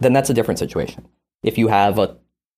Then 0.01 0.13
that's 0.13 0.31
a 0.31 0.35
different 0.35 0.59
situation. 0.59 1.07
If 1.43 1.59
you 1.59 1.69
have 1.69 1.99
a 1.99 2.17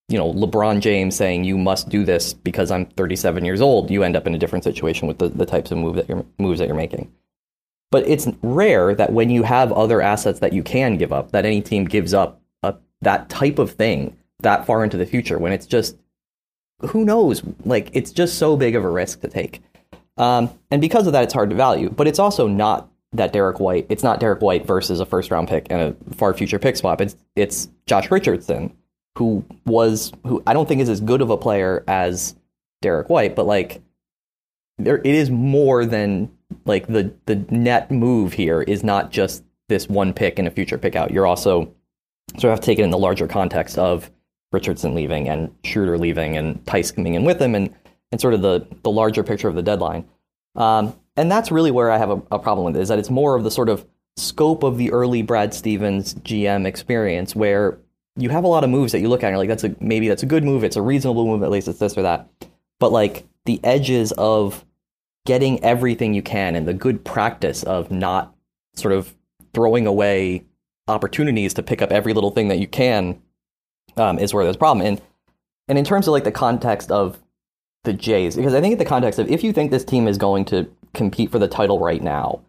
you 0.08 0.18
know, 0.18 0.32
LeBron 0.32 0.80
James 0.80 1.16
saying 1.16 1.44
you 1.44 1.58
must 1.58 1.88
do 1.88 2.04
this 2.04 2.32
because 2.32 2.70
I'm 2.70 2.86
37 2.86 3.44
years 3.44 3.60
old, 3.60 3.90
you 3.90 4.02
end 4.02 4.16
up 4.16 4.26
in 4.26 4.34
a 4.34 4.38
different 4.38 4.64
situation 4.64 5.08
with 5.08 5.18
the, 5.18 5.28
the 5.28 5.46
types 5.46 5.70
of 5.72 5.78
move 5.78 5.96
that 5.96 6.08
you're, 6.08 6.24
moves 6.38 6.60
that 6.60 6.68
you're 6.68 6.76
making. 6.76 7.12
But 7.90 8.06
it's 8.06 8.28
rare 8.42 8.94
that 8.94 9.12
when 9.12 9.30
you 9.30 9.42
have 9.42 9.72
other 9.72 10.00
assets 10.00 10.40
that 10.40 10.52
you 10.52 10.62
can 10.62 10.96
give 10.96 11.12
up, 11.12 11.32
that 11.32 11.44
any 11.44 11.60
team 11.60 11.84
gives 11.84 12.14
up 12.14 12.40
a 12.62 12.74
that 13.02 13.28
type 13.28 13.58
of 13.58 13.72
thing 13.72 14.16
that 14.40 14.66
far 14.66 14.84
into 14.84 14.96
the 14.96 15.06
future 15.06 15.38
when 15.38 15.52
it's 15.52 15.66
just 15.66 15.96
who 16.80 17.04
knows? 17.04 17.42
Like 17.64 17.90
it's 17.92 18.12
just 18.12 18.38
so 18.38 18.56
big 18.56 18.76
of 18.76 18.84
a 18.84 18.90
risk 18.90 19.20
to 19.20 19.28
take. 19.28 19.62
Um, 20.16 20.50
and 20.70 20.80
because 20.80 21.06
of 21.06 21.12
that, 21.12 21.24
it's 21.24 21.34
hard 21.34 21.50
to 21.50 21.56
value. 21.56 21.90
But 21.90 22.06
it's 22.06 22.18
also 22.18 22.46
not 22.46 22.90
that 23.12 23.32
Derrick 23.32 23.60
White. 23.60 23.86
It's 23.88 24.02
not 24.02 24.20
Derrick 24.20 24.42
White 24.42 24.66
versus 24.66 25.00
a 25.00 25.06
first 25.06 25.30
round 25.30 25.48
pick 25.48 25.66
and 25.70 25.80
a 25.80 26.14
far 26.14 26.34
future 26.34 26.58
pick 26.58 26.76
swap. 26.76 27.00
It's 27.00 27.16
it's 27.34 27.68
Josh 27.86 28.10
Richardson, 28.10 28.76
who 29.16 29.44
was 29.64 30.12
who 30.24 30.42
I 30.46 30.52
don't 30.52 30.68
think 30.68 30.80
is 30.80 30.88
as 30.88 31.00
good 31.00 31.20
of 31.20 31.30
a 31.30 31.36
player 31.36 31.84
as 31.88 32.34
Derrick 32.82 33.08
White, 33.08 33.34
but 33.34 33.46
like 33.46 33.80
there 34.78 34.98
it 34.98 35.06
is 35.06 35.30
more 35.30 35.84
than 35.84 36.30
like 36.64 36.86
the 36.86 37.12
the 37.26 37.36
net 37.50 37.90
move 37.90 38.32
here 38.34 38.62
is 38.62 38.84
not 38.84 39.10
just 39.10 39.42
this 39.68 39.88
one 39.88 40.12
pick 40.12 40.38
and 40.38 40.46
a 40.46 40.50
future 40.50 40.78
pick 40.78 40.94
out. 40.94 41.10
You're 41.10 41.26
also 41.26 41.72
sort 42.32 42.44
of 42.44 42.50
have 42.50 42.60
to 42.60 42.66
take 42.66 42.78
it 42.78 42.82
in 42.82 42.90
the 42.90 42.98
larger 42.98 43.26
context 43.26 43.78
of 43.78 44.10
Richardson 44.52 44.94
leaving 44.94 45.28
and 45.28 45.54
Schroeder 45.64 45.98
leaving 45.98 46.36
and 46.36 46.64
Theis 46.66 46.94
coming 46.94 47.14
in 47.14 47.24
with 47.24 47.40
him 47.40 47.54
and, 47.54 47.74
and 48.12 48.20
sort 48.20 48.34
of 48.34 48.42
the, 48.42 48.66
the 48.82 48.90
larger 48.90 49.22
picture 49.22 49.48
of 49.48 49.54
the 49.54 49.62
deadline. 49.62 50.06
Um, 50.54 50.94
and 51.16 51.30
that's 51.30 51.50
really 51.50 51.70
where 51.70 51.90
I 51.90 51.98
have 51.98 52.10
a, 52.10 52.22
a 52.30 52.38
problem 52.38 52.66
with 52.66 52.76
it, 52.76 52.80
is 52.80 52.88
that 52.88 52.98
it's 52.98 53.10
more 53.10 53.34
of 53.34 53.44
the 53.44 53.50
sort 53.50 53.68
of 53.68 53.86
scope 54.16 54.62
of 54.62 54.78
the 54.78 54.92
early 54.92 55.22
Brad 55.22 55.52
Stevens 55.52 56.14
GM 56.14 56.66
experience 56.66 57.34
where 57.36 57.78
you 58.16 58.30
have 58.30 58.44
a 58.44 58.48
lot 58.48 58.64
of 58.64 58.70
moves 58.70 58.92
that 58.92 59.00
you 59.00 59.08
look 59.08 59.22
at 59.22 59.28
and 59.28 59.32
you're 59.34 59.38
like, 59.38 59.48
that's 59.48 59.64
a 59.64 59.74
maybe 59.80 60.08
that's 60.08 60.22
a 60.22 60.26
good 60.26 60.44
move, 60.44 60.64
it's 60.64 60.76
a 60.76 60.82
reasonable 60.82 61.26
move, 61.26 61.42
at 61.42 61.50
least 61.50 61.68
it's 61.68 61.78
this 61.78 61.96
or 61.96 62.02
that. 62.02 62.28
But 62.80 62.92
like 62.92 63.26
the 63.44 63.60
edges 63.64 64.12
of 64.12 64.64
getting 65.26 65.62
everything 65.62 66.14
you 66.14 66.22
can 66.22 66.56
and 66.56 66.66
the 66.66 66.74
good 66.74 67.04
practice 67.04 67.62
of 67.62 67.90
not 67.90 68.34
sort 68.74 68.94
of 68.94 69.14
throwing 69.52 69.86
away 69.86 70.44
opportunities 70.88 71.54
to 71.54 71.62
pick 71.62 71.82
up 71.82 71.90
every 71.90 72.12
little 72.12 72.30
thing 72.30 72.48
that 72.48 72.58
you 72.58 72.66
can 72.66 73.20
um, 73.96 74.18
is 74.18 74.32
where 74.32 74.44
there's 74.44 74.56
a 74.56 74.58
problem. 74.58 74.86
And 74.86 75.00
and 75.68 75.78
in 75.78 75.84
terms 75.84 76.06
of 76.06 76.12
like 76.12 76.24
the 76.24 76.32
context 76.32 76.90
of 76.90 77.18
the 77.84 77.92
Jays, 77.92 78.36
because 78.36 78.54
I 78.54 78.60
think 78.60 78.72
in 78.72 78.78
the 78.78 78.84
context 78.84 79.18
of 79.18 79.28
if 79.28 79.42
you 79.42 79.52
think 79.52 79.70
this 79.70 79.84
team 79.84 80.06
is 80.06 80.16
going 80.16 80.44
to 80.46 80.70
compete 80.94 81.30
for 81.30 81.38
the 81.38 81.48
title 81.48 81.78
right 81.78 82.02
now, 82.02 82.40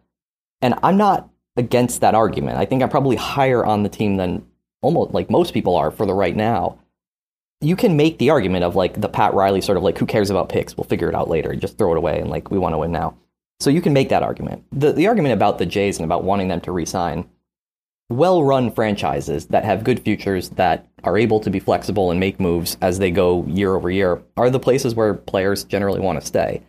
and 0.62 0.74
I'm 0.82 0.96
not 0.96 1.28
against 1.56 2.00
that 2.00 2.14
argument. 2.14 2.58
I 2.58 2.64
think 2.64 2.82
I'm 2.82 2.88
probably 2.88 3.16
higher 3.16 3.64
on 3.66 3.82
the 3.82 3.88
team 3.88 4.16
than 4.16 4.46
almost 4.80 5.12
like 5.12 5.30
most 5.30 5.54
people 5.54 5.76
are 5.76 5.90
for 5.90 6.06
the 6.06 6.14
right 6.14 6.36
now. 6.36 6.78
You 7.60 7.74
can 7.74 7.96
make 7.96 8.18
the 8.18 8.30
argument 8.30 8.64
of 8.64 8.76
like 8.76 9.00
the 9.00 9.08
Pat 9.08 9.34
Riley 9.34 9.60
sort 9.60 9.78
of 9.78 9.82
like 9.82 9.98
who 9.98 10.06
cares 10.06 10.30
about 10.30 10.48
picks? 10.48 10.76
We'll 10.76 10.84
figure 10.84 11.08
it 11.08 11.14
out 11.14 11.28
later. 11.28 11.54
Just 11.54 11.76
throw 11.76 11.92
it 11.92 11.98
away 11.98 12.20
and 12.20 12.30
like 12.30 12.50
we 12.50 12.58
want 12.58 12.74
to 12.74 12.78
win 12.78 12.92
now. 12.92 13.16
So 13.60 13.70
you 13.70 13.82
can 13.82 13.92
make 13.92 14.10
that 14.10 14.22
argument. 14.22 14.64
The 14.70 14.92
the 14.92 15.08
argument 15.08 15.34
about 15.34 15.58
the 15.58 15.66
Jays 15.66 15.98
and 15.98 16.04
about 16.04 16.24
wanting 16.24 16.48
them 16.48 16.60
to 16.62 16.72
resign 16.72 17.28
well 18.10 18.42
run 18.42 18.70
franchises 18.70 19.46
that 19.46 19.64
have 19.64 19.84
good 19.84 20.00
futures 20.00 20.50
that 20.50 20.86
are 21.04 21.18
able 21.18 21.40
to 21.40 21.50
be 21.50 21.58
flexible 21.58 22.10
and 22.10 22.18
make 22.18 22.40
moves 22.40 22.78
as 22.80 22.98
they 22.98 23.10
go 23.10 23.44
year 23.46 23.74
over 23.74 23.90
year 23.90 24.22
are 24.36 24.48
the 24.48 24.58
places 24.58 24.94
where 24.94 25.12
players 25.12 25.64
generally 25.64 26.00
want 26.00 26.18
to 26.18 26.26
stay. 26.26 26.62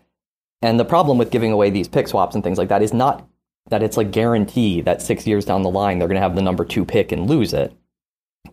And 0.61 0.77
the 0.77 0.85
problem 0.85 1.17
with 1.17 1.31
giving 1.31 1.53
away 1.53 1.69
these 1.69 1.87
pick 1.87 2.07
swaps 2.07 2.35
and 2.35 2.43
things 2.43 2.57
like 2.57 2.67
that 2.69 2.81
is 2.81 2.93
not 2.93 3.25
that 3.69 3.83
it's 3.83 3.95
like 3.95 4.11
guarantee 4.11 4.81
that 4.81 5.01
six 5.01 5.25
years 5.25 5.45
down 5.45 5.61
the 5.61 5.69
line 5.69 5.99
they're 5.99 6.07
going 6.07 6.15
to 6.15 6.21
have 6.21 6.35
the 6.35 6.41
number 6.41 6.65
two 6.65 6.83
pick 6.83 7.11
and 7.11 7.29
lose 7.29 7.53
it. 7.53 7.73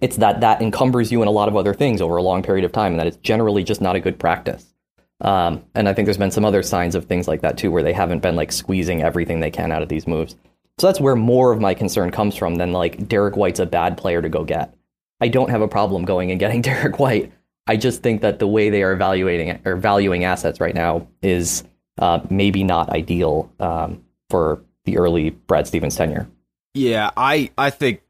It's 0.00 0.16
that 0.16 0.40
that 0.40 0.60
encumbers 0.60 1.10
you 1.10 1.22
in 1.22 1.28
a 1.28 1.32
lot 1.32 1.48
of 1.48 1.56
other 1.56 1.74
things 1.74 2.00
over 2.00 2.16
a 2.16 2.22
long 2.22 2.42
period 2.42 2.64
of 2.64 2.72
time, 2.72 2.92
and 2.92 3.00
that 3.00 3.06
it's 3.06 3.16
generally 3.18 3.64
just 3.64 3.80
not 3.80 3.96
a 3.96 4.00
good 4.00 4.18
practice. 4.18 4.74
Um, 5.20 5.64
and 5.74 5.88
I 5.88 5.94
think 5.94 6.06
there's 6.06 6.18
been 6.18 6.30
some 6.30 6.44
other 6.44 6.62
signs 6.62 6.94
of 6.94 7.06
things 7.06 7.26
like 7.26 7.40
that 7.40 7.56
too, 7.56 7.70
where 7.70 7.82
they 7.82 7.92
haven't 7.92 8.20
been 8.20 8.36
like 8.36 8.52
squeezing 8.52 9.02
everything 9.02 9.40
they 9.40 9.50
can 9.50 9.72
out 9.72 9.82
of 9.82 9.88
these 9.88 10.06
moves. 10.06 10.36
So 10.78 10.86
that's 10.86 11.00
where 11.00 11.16
more 11.16 11.52
of 11.52 11.60
my 11.60 11.72
concern 11.72 12.10
comes 12.10 12.36
from 12.36 12.56
than 12.56 12.72
like 12.72 13.08
Derrick 13.08 13.36
White's 13.36 13.60
a 13.60 13.66
bad 13.66 13.96
player 13.96 14.20
to 14.20 14.28
go 14.28 14.44
get. 14.44 14.74
I 15.20 15.28
don't 15.28 15.48
have 15.48 15.62
a 15.62 15.68
problem 15.68 16.04
going 16.04 16.30
and 16.30 16.38
getting 16.38 16.60
Derrick 16.62 16.98
White. 16.98 17.32
I 17.66 17.76
just 17.76 18.02
think 18.02 18.20
that 18.20 18.38
the 18.38 18.46
way 18.46 18.70
they 18.70 18.82
are 18.82 18.92
evaluating 18.92 19.60
or 19.64 19.76
valuing 19.76 20.24
assets 20.24 20.60
right 20.60 20.74
now 20.74 21.08
is 21.22 21.64
uh, 21.98 22.20
maybe 22.30 22.62
not 22.62 22.90
ideal 22.90 23.50
um, 23.58 24.04
for 24.28 24.62
the 24.84 24.98
early 24.98 25.30
Brad 25.30 25.66
Stevens 25.66 25.96
tenure. 25.96 26.28
Yeah, 26.74 27.10
I 27.16 27.50
I 27.56 27.70
think 27.70 28.02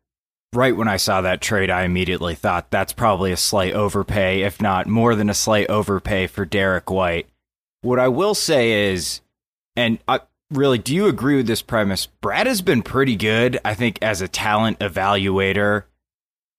right 0.56 0.76
when 0.76 0.88
I 0.88 0.96
saw 0.96 1.20
that 1.20 1.40
trade, 1.40 1.70
I 1.70 1.82
immediately 1.82 2.34
thought 2.34 2.70
that's 2.70 2.92
probably 2.92 3.30
a 3.30 3.36
slight 3.36 3.75
overpay, 3.75 4.42
if 4.42 4.60
not 4.60 4.86
more 4.86 5.14
than 5.14 5.30
a 5.30 5.34
slight 5.34 5.68
overpay 5.68 6.26
for 6.26 6.44
Derrick 6.44 6.90
White. 6.90 7.28
What 7.82 7.98
I 7.98 8.08
will 8.08 8.34
say 8.34 8.90
is, 8.90 9.20
and 9.76 9.98
I, 10.08 10.20
really, 10.50 10.78
do 10.78 10.94
you 10.94 11.06
agree 11.06 11.36
with 11.36 11.46
this 11.46 11.62
premise? 11.62 12.06
Brad 12.06 12.46
has 12.46 12.62
been 12.62 12.82
pretty 12.82 13.16
good, 13.16 13.60
I 13.64 13.75
think, 13.75 13.98
as 14.02 14.20
a 14.20 14.28
talent 14.28 14.78
evaluator 14.80 15.84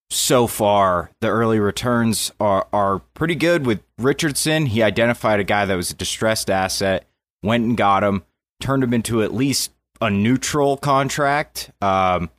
so 0.10 0.48
far. 0.48 1.12
The 1.20 1.28
early 1.28 1.60
returns 1.60 2.32
are, 2.40 2.68
are 2.72 3.00
pretty 3.14 3.36
good 3.36 3.66
with 3.66 3.82
Richardson. 3.98 4.68
He 4.68 4.84
identified 4.84 5.40
a 5.40 5.44
guy 5.44 5.66
that 5.66 5.76
was 5.76 5.92
a 5.92 5.96
distressed 5.96 6.50
asset, 6.50 7.06
went 7.44 7.66
and 7.66 7.76
got 7.76 8.04
him, 8.04 8.24
turned 8.62 8.84
him 8.84 8.94
into 8.94 9.24
at 9.24 9.34
least 9.34 9.72
a 10.00 10.10
neutral 10.10 10.78
contract. 10.78 11.72
Um, 11.82 12.30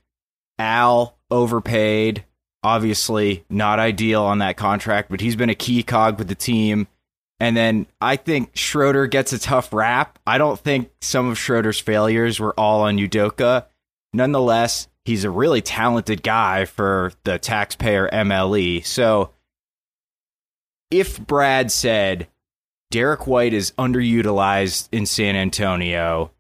Al 0.59 1.18
overpaid, 1.31 2.25
obviously 2.63 3.45
not 3.49 3.79
ideal 3.79 4.23
on 4.23 4.39
that 4.39 4.57
contract, 4.57 5.11
but 5.11 5.21
he's 5.21 5.37
been 5.37 5.51
a 5.51 5.55
key 5.55 5.83
cog 5.83 6.19
with 6.19 6.29
the 6.29 6.35
team. 6.35 6.89
And 7.41 7.57
then 7.57 7.87
I 8.01 8.17
think 8.17 8.57
Schroeder 8.57 9.07
gets 9.07 9.33
a 9.33 9.39
tough 9.39 9.73
rap. 9.73 10.19
I 10.27 10.39
don't 10.39 10.59
think 10.59 10.91
some 11.01 11.29
of 11.29 11.39
Schroeder's 11.39 11.79
failures 11.79 12.41
were 12.41 12.59
all 12.59 12.83
on 12.83 12.99
Udoka. 12.99 13.67
Nonetheless, 14.13 14.89
he's 15.05 15.25
a 15.25 15.31
really 15.31 15.63
talented 15.63 16.23
guy 16.23 16.65
for 16.65 17.13
the 17.25 17.39
taxpayer 17.39 18.09
MLE. 18.13 18.85
So 18.85 19.31
if 20.91 21.25
Brad 21.25 21.71
said 21.71 22.27
Derrick 22.91 23.27
White 23.27 23.53
is 23.53 23.73
underutilized 23.73 24.89
in 24.91 25.07
San 25.07 25.37
Antonio, 25.37 26.33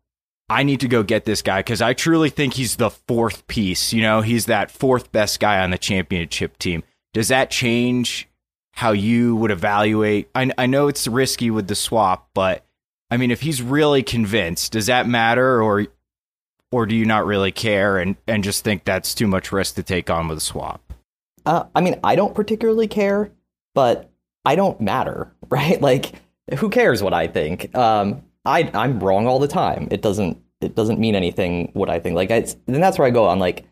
I 0.50 0.62
need 0.62 0.80
to 0.80 0.88
go 0.88 1.02
get 1.02 1.24
this 1.24 1.42
guy 1.42 1.60
because 1.60 1.82
I 1.82 1.92
truly 1.92 2.30
think 2.30 2.54
he's 2.54 2.76
the 2.76 2.90
fourth 2.90 3.46
piece. 3.48 3.92
You 3.92 4.02
know, 4.02 4.22
he's 4.22 4.46
that 4.46 4.70
fourth 4.70 5.12
best 5.12 5.40
guy 5.40 5.62
on 5.62 5.70
the 5.70 5.78
championship 5.78 6.58
team. 6.58 6.82
Does 7.12 7.28
that 7.28 7.50
change 7.50 8.28
how 8.78 8.92
you 8.92 9.34
would 9.34 9.50
evaluate. 9.50 10.30
I, 10.36 10.52
I 10.56 10.66
know 10.66 10.86
it's 10.86 11.08
risky 11.08 11.50
with 11.50 11.66
the 11.66 11.74
swap, 11.74 12.28
but 12.32 12.64
I 13.10 13.16
mean, 13.16 13.32
if 13.32 13.40
he's 13.40 13.60
really 13.60 14.04
convinced, 14.04 14.70
does 14.70 14.86
that 14.86 15.08
matter, 15.08 15.60
or 15.60 15.88
or 16.70 16.86
do 16.86 16.94
you 16.94 17.04
not 17.04 17.26
really 17.26 17.50
care 17.50 17.98
and 17.98 18.14
and 18.28 18.44
just 18.44 18.62
think 18.62 18.84
that's 18.84 19.16
too 19.16 19.26
much 19.26 19.50
risk 19.50 19.74
to 19.74 19.82
take 19.82 20.10
on 20.10 20.28
with 20.28 20.38
a 20.38 20.40
swap? 20.40 20.92
Uh, 21.44 21.64
I 21.74 21.80
mean, 21.80 21.98
I 22.04 22.14
don't 22.14 22.36
particularly 22.36 22.86
care, 22.86 23.32
but 23.74 24.12
I 24.44 24.54
don't 24.54 24.80
matter, 24.80 25.34
right? 25.48 25.82
Like, 25.82 26.12
who 26.58 26.70
cares 26.70 27.02
what 27.02 27.12
I 27.12 27.26
think? 27.26 27.76
Um, 27.76 28.22
I 28.44 28.70
I'm 28.74 29.00
wrong 29.00 29.26
all 29.26 29.38
the 29.38 29.48
time. 29.48 29.88
It 29.90 30.02
doesn't 30.02 30.40
it 30.60 30.74
doesn't 30.74 30.98
mean 30.98 31.14
anything 31.14 31.70
what 31.74 31.88
I 31.88 31.98
think. 31.98 32.16
Like, 32.16 32.30
it's 32.30 32.56
and 32.66 32.82
that's 32.82 32.98
where 32.98 33.06
I 33.06 33.10
go 33.10 33.26
on. 33.26 33.38
Like, 33.38 33.64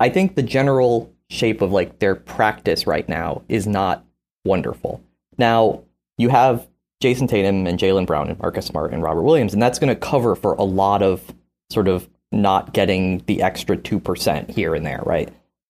I 0.00 0.08
think 0.08 0.34
the 0.34 0.42
general 0.42 1.12
shape 1.30 1.62
of 1.62 1.72
like 1.72 1.98
their 1.98 2.14
practice 2.14 2.86
right 2.86 3.08
now 3.08 3.42
is 3.48 3.66
not 3.66 4.04
wonderful. 4.44 5.02
Now, 5.38 5.82
you 6.18 6.28
have 6.28 6.68
Jayson 7.00 7.28
Tatum 7.28 7.66
and 7.66 7.78
Jaylen 7.78 8.06
Brown 8.06 8.28
and 8.30 8.38
Marcus 8.38 8.66
Smart 8.66 8.92
and 8.92 9.02
Robert 9.02 9.22
Williams, 9.22 9.52
and 9.52 9.62
that's 9.62 9.78
going 9.78 9.88
to 9.88 9.96
cover 9.96 10.34
for 10.34 10.54
a 10.54 10.64
lot 10.64 11.02
of 11.02 11.34
sort 11.70 11.88
of 11.88 12.08
not 12.32 12.72
getting 12.72 13.18
the 13.26 13.42
extra 13.42 13.76
2% 13.76 14.50
here 14.50 14.74
and 14.74 14.84
there, 14.84 15.02
right? 15.04 15.28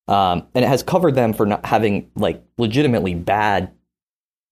Um, 0.08 0.46
and 0.54 0.64
it 0.64 0.68
has 0.68 0.82
covered 0.82 1.14
them 1.14 1.32
for 1.32 1.46
not 1.46 1.64
having 1.64 2.10
like 2.14 2.42
legitimately 2.58 3.14
bad 3.14 3.70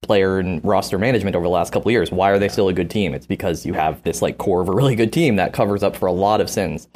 player 0.03 0.39
and 0.39 0.63
roster 0.65 0.99
management 0.99 1.35
over 1.35 1.45
the 1.45 1.51
last 1.51 1.73
couple 1.73 1.91
years. 1.91 2.11
Why 2.11 2.31
are 2.31 2.39
they 2.39 2.49
still 2.49 2.69
a 2.69 2.73
good 2.73 2.91
team? 2.91 3.15
It's 3.15 3.27
because 3.27 3.65
you 3.65 3.73
have 3.75 4.03
this 4.03 4.21
like 4.21 4.39
core 4.39 4.61
of 4.61 4.69
a 4.69 4.73
really 4.73 4.95
good 4.95 5.13
team 5.13 5.37
that 5.37 5.53
covers 5.53 5.83
up 5.83 5.97
for 5.97 6.07
a 6.07 6.13
lot 6.13 6.41
of 6.41 6.51
sins. 6.51 6.89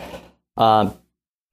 Um, 0.57 0.97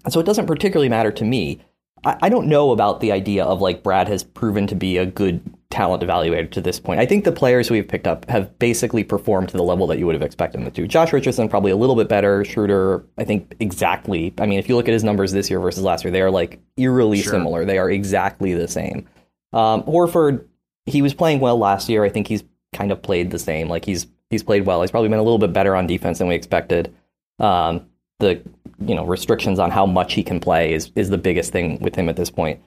so 0.10 0.20
it 0.20 0.26
doesn't 0.26 0.48
particularly 0.48 0.90
matter 0.90 1.12
to 1.12 1.24
me. 1.24 1.62
I, 2.04 2.18
I 2.24 2.30
don't 2.30 2.48
know 2.48 2.72
about 2.72 3.00
the 3.00 3.12
idea 3.12 3.46
of 3.46 3.62
like 3.62 3.84
Brad 3.84 4.08
has 4.08 4.24
proven 4.24 4.68
to 4.68 4.76
be 4.76 4.98
a 4.98 5.06
good 5.06 5.42
talent 5.70 6.04
evaluator 6.04 6.50
to 6.52 6.62
this 6.62 6.80
point. 6.80 7.00
I 7.00 7.06
think 7.06 7.24
the 7.24 7.32
players 7.32 7.72
we've 7.72 7.88
picked 7.88 8.08
up 8.08 8.30
have 8.30 8.58
basically 8.60 9.04
performed 9.04 9.50
to 9.50 9.58
the 9.58 9.64
level 9.64 9.88
that 9.88 9.98
you 9.98 10.06
would 10.06 10.14
have 10.14 10.22
expected 10.22 10.62
them 10.62 10.72
to. 10.72 10.88
Josh 10.88 11.12
Richardson 11.12 11.50
probably 11.50 11.72
a 11.72 11.76
little 11.76 11.96
bit 11.96 12.08
better. 12.08 12.46
Schroeder, 12.46 13.04
I 13.18 13.24
think 13.24 13.56
exactly. 13.60 14.34
I 14.38 14.46
mean, 14.46 14.60
if 14.60 14.70
you 14.70 14.76
look 14.76 14.88
at 14.88 14.94
his 14.94 15.04
numbers 15.04 15.32
this 15.32 15.50
year 15.50 15.60
versus 15.60 15.84
last 15.84 16.04
year, 16.04 16.12
they 16.12 16.22
are 16.22 16.32
like 16.32 16.60
eerily 16.78 17.22
sure. 17.22 17.32
similar. 17.32 17.66
They 17.66 17.80
are 17.80 17.90
exactly 17.90 18.54
the 18.54 18.68
same. 18.68 19.08
Um, 19.52 19.84
Horford, 19.84 20.46
he 20.86 21.02
was 21.02 21.14
playing 21.14 21.40
well 21.40 21.58
last 21.58 21.90
year. 21.90 22.04
I 22.04 22.10
think 22.10 22.28
he's 22.28 22.44
kind 22.74 22.92
of 22.92 23.02
played 23.02 23.32
the 23.32 23.40
same. 23.40 23.70
Like 23.70 23.86
he's 23.86 24.08
he's 24.30 24.44
played 24.44 24.66
well. 24.66 24.82
He's 24.82 24.92
probably 24.92 25.10
been 25.10 25.20
a 25.20 25.24
little 25.24 25.40
bit 25.40 25.54
better 25.54 25.76
on 25.76 25.88
defense 25.88 26.20
than 26.20 26.28
we 26.28 26.36
expected. 26.36 26.94
Um, 27.40 27.88
the 28.20 28.42
you 28.80 28.96
know 28.96 29.06
restrictions 29.06 29.60
on 29.60 29.72
how 29.72 29.86
much 29.86 30.14
he 30.14 30.24
can 30.24 30.40
play 30.40 30.74
is 30.74 30.92
is 30.96 31.10
the 31.10 31.18
biggest 31.18 31.52
thing 31.52 31.80
with 31.80 31.96
him 31.96 32.10
at 32.10 32.16
this 32.16 32.30
point. 32.30 32.62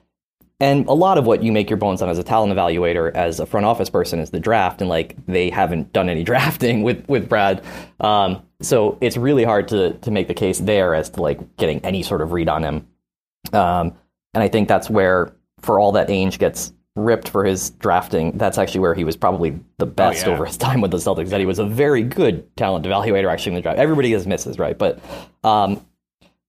And 0.59 0.87
a 0.87 0.93
lot 0.93 1.19
of 1.19 1.27
what 1.27 1.43
you 1.43 1.51
make 1.51 1.69
your 1.69 1.77
bones 1.77 2.01
on 2.01 2.09
as 2.09 2.17
a 2.17 2.23
talent 2.23 2.51
evaluator, 2.51 3.13
as 3.13 3.39
a 3.39 3.45
front 3.45 3.67
office 3.67 3.91
person, 3.91 4.17
is 4.17 4.31
the 4.31 4.39
draft. 4.39 4.81
And 4.81 4.89
like 4.89 5.15
they 5.27 5.51
haven't 5.51 5.93
done 5.93 6.09
any 6.09 6.23
drafting 6.31 6.81
with 6.83 7.07
with 7.07 7.29
Brad, 7.29 7.63
um, 7.99 8.41
so 8.61 8.97
it's 9.01 9.17
really 9.17 9.43
hard 9.43 9.67
to 9.69 9.93
to 9.93 10.11
make 10.11 10.27
the 10.27 10.33
case 10.33 10.59
there 10.59 10.95
as 10.95 11.11
to 11.11 11.21
like 11.21 11.57
getting 11.57 11.79
any 11.85 12.01
sort 12.01 12.21
of 12.21 12.31
read 12.31 12.49
on 12.49 12.63
him. 12.63 12.87
Um, 13.53 13.93
and 14.33 14.43
I 14.43 14.47
think 14.47 14.67
that's 14.67 14.89
where 14.89 15.33
for 15.61 15.79
all 15.79 15.93
that 15.93 16.09
Ainge 16.09 16.37
gets 16.37 16.73
ripped 16.97 17.29
for 17.29 17.45
his 17.45 17.69
drafting, 17.69 18.37
that's 18.37 18.57
actually 18.57 18.81
where 18.81 18.95
he 18.95 19.03
was 19.03 19.15
probably 19.15 19.59
the 19.77 19.85
best 19.85 20.25
yeah. 20.25 20.33
over 20.33 20.45
his 20.45 20.57
time 20.67 20.81
with 20.81 20.91
the 20.91 20.97
Celtics. 20.97 21.29
That 21.29 21.39
he 21.39 21.45
was 21.45 21.59
a 21.59 21.65
very 21.65 22.03
good 22.03 22.55
talent 22.57 22.85
evaluator 22.85 23.31
actually 23.31 23.51
in 23.51 23.55
the 23.55 23.61
draft. 23.61 23.79
Everybody 23.79 24.11
has 24.11 24.27
misses, 24.27 24.59
right? 24.59 24.77
But 24.77 24.99
um, 25.43 25.85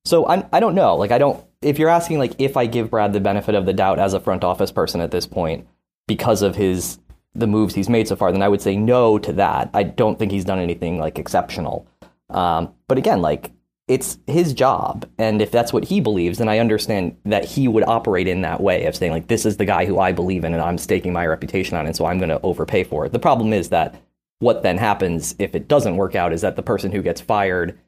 so 0.05 0.27
I'm, 0.27 0.45
I 0.53 0.61
don't 0.61 0.75
know. 0.75 0.97
Like 0.97 1.13
I 1.13 1.19
don't. 1.19 1.45
If 1.61 1.79
you're 1.79 1.89
asking 1.89 2.19
like 2.19 2.33
if 2.39 2.57
I 2.57 2.67
give 2.67 2.91
Brad 2.91 3.13
the 3.13 3.21
benefit 3.21 3.55
of 3.55 3.67
the 3.67 3.73
doubt 3.73 3.99
as 3.99 4.15
a 4.15 4.21
front 4.21 4.43
office 4.43 4.73
person 4.73 5.01
at 5.01 5.11
this 5.11 5.27
point 5.27 5.67
because 6.07 6.43
of 6.43 6.57
his 6.57 6.99
the 7.35 7.47
moves 7.47 7.75
he's 7.75 7.89
made 7.89 8.09
so 8.09 8.17
far, 8.17 8.33
then 8.33 8.43
I 8.43 8.49
would 8.49 8.63
say 8.63 8.77
no 8.77 9.19
to 9.19 9.33
that. 9.35 9.71
I 9.75 9.83
don't 9.83 10.19
think 10.19 10.33
he's 10.33 10.45
done 10.45 10.59
anything 10.59 10.99
like 10.99 11.19
exceptional. 11.19 11.87
Um, 12.31 12.73
but 12.89 12.99
again, 12.99 13.21
like 13.21 13.53
it's 13.89 14.19
his 14.27 14.53
job, 14.53 15.07
and 15.19 15.41
if 15.41 15.51
that's 15.51 15.73
what 15.73 15.85
he 15.85 16.01
believes, 16.01 16.39
then 16.39 16.49
I 16.49 16.59
understand 16.59 17.17
that 17.25 17.45
he 17.45 17.67
would 17.67 17.85
operate 17.89 18.29
in 18.29 18.43
that 18.43 18.61
way 18.61 18.85
of 18.85 18.95
saying 18.95 19.13
like 19.13 19.29
this 19.29 19.47
is 19.47 19.57
the 19.57 19.65
guy 19.65 19.87
who 19.87 19.99
I 19.99 20.13
believe 20.13 20.45
in, 20.45 20.53
and 20.53 20.63
I'm 20.63 20.79
staking 20.79 21.13
my 21.13 21.27
reputation 21.27 21.77
on 21.77 21.87
it, 21.87 21.97
so 21.97 22.07
I'm 22.07 22.19
going 22.19 22.29
to 22.29 22.41
overpay 22.43 22.85
for 22.85 23.07
it. 23.07 23.13
The 23.13 23.19
problem 23.19 23.53
is 23.53 23.71
that 23.71 24.01
what 24.41 24.63
then 24.63 24.79
happens 24.79 25.35
if 25.39 25.55
it 25.55 25.67
doesn't 25.67 25.97
work 25.97 26.15
out 26.15 26.33
is 26.33 26.43
that 26.43 26.57
the 26.57 26.63
person 26.63 26.93
who 26.93 27.03
gets 27.03 27.21
fired 27.21 27.79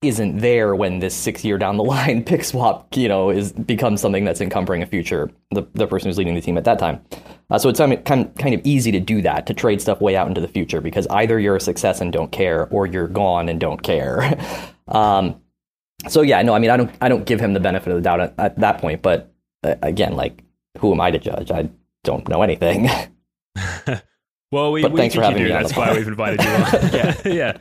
isn't 0.00 0.38
there 0.38 0.76
when 0.76 1.00
this 1.00 1.14
six 1.14 1.44
year 1.44 1.58
down 1.58 1.76
the 1.76 1.84
line 1.96 2.24
pick 2.24 2.44
swap, 2.44 2.96
you 2.96 3.08
know, 3.08 3.30
is 3.30 3.52
becomes 3.52 4.00
something 4.00 4.24
that's 4.24 4.40
encumbering 4.40 4.82
a 4.82 4.86
future 4.86 5.30
the, 5.50 5.62
the 5.74 5.86
person 5.86 6.08
who's 6.08 6.18
leading 6.18 6.34
the 6.34 6.40
team 6.40 6.56
at 6.56 6.64
that 6.64 6.78
time. 6.78 7.00
Uh, 7.50 7.58
so 7.58 7.68
it's 7.68 7.78
kind 7.78 7.92
of, 7.92 8.04
kind 8.04 8.54
of 8.54 8.60
easy 8.64 8.92
to 8.92 9.00
do 9.00 9.22
that 9.22 9.46
to 9.46 9.54
trade 9.54 9.80
stuff 9.80 10.00
way 10.00 10.16
out 10.16 10.28
into 10.28 10.40
the 10.40 10.48
future 10.48 10.80
because 10.80 11.06
either 11.08 11.40
you're 11.40 11.56
a 11.56 11.60
success 11.60 12.00
and 12.00 12.12
don't 12.12 12.30
care 12.30 12.68
or 12.68 12.86
you're 12.86 13.08
gone 13.08 13.48
and 13.48 13.58
don't 13.58 13.82
care. 13.82 14.38
um, 14.88 15.40
so 16.08 16.22
yeah, 16.22 16.40
no, 16.42 16.54
I 16.54 16.58
mean, 16.58 16.70
I 16.70 16.76
don't 16.76 16.94
I 17.00 17.08
don't 17.08 17.24
give 17.24 17.40
him 17.40 17.54
the 17.54 17.60
benefit 17.60 17.90
of 17.90 17.96
the 17.96 18.02
doubt 18.02 18.20
at, 18.20 18.34
at 18.38 18.58
that 18.60 18.78
point, 18.78 19.02
but 19.02 19.32
uh, 19.64 19.74
again, 19.82 20.14
like, 20.14 20.44
who 20.78 20.92
am 20.92 21.00
I 21.00 21.10
to 21.10 21.18
judge? 21.18 21.50
I 21.50 21.70
don't 22.04 22.28
know 22.28 22.42
anything. 22.42 22.88
Well, 24.50 24.72
we, 24.72 24.80
But 24.80 24.92
we 24.92 25.00
thanks 25.00 25.14
for 25.14 25.20
having 25.22 25.42
you 25.42 25.48
me 25.48 25.52
That's 25.52 25.76
why 25.76 25.92
we've 25.92 26.08
invited 26.08 26.42
you 26.42 26.48
on. 26.48 26.62
yeah, 26.94 27.14
yeah. 27.26 27.58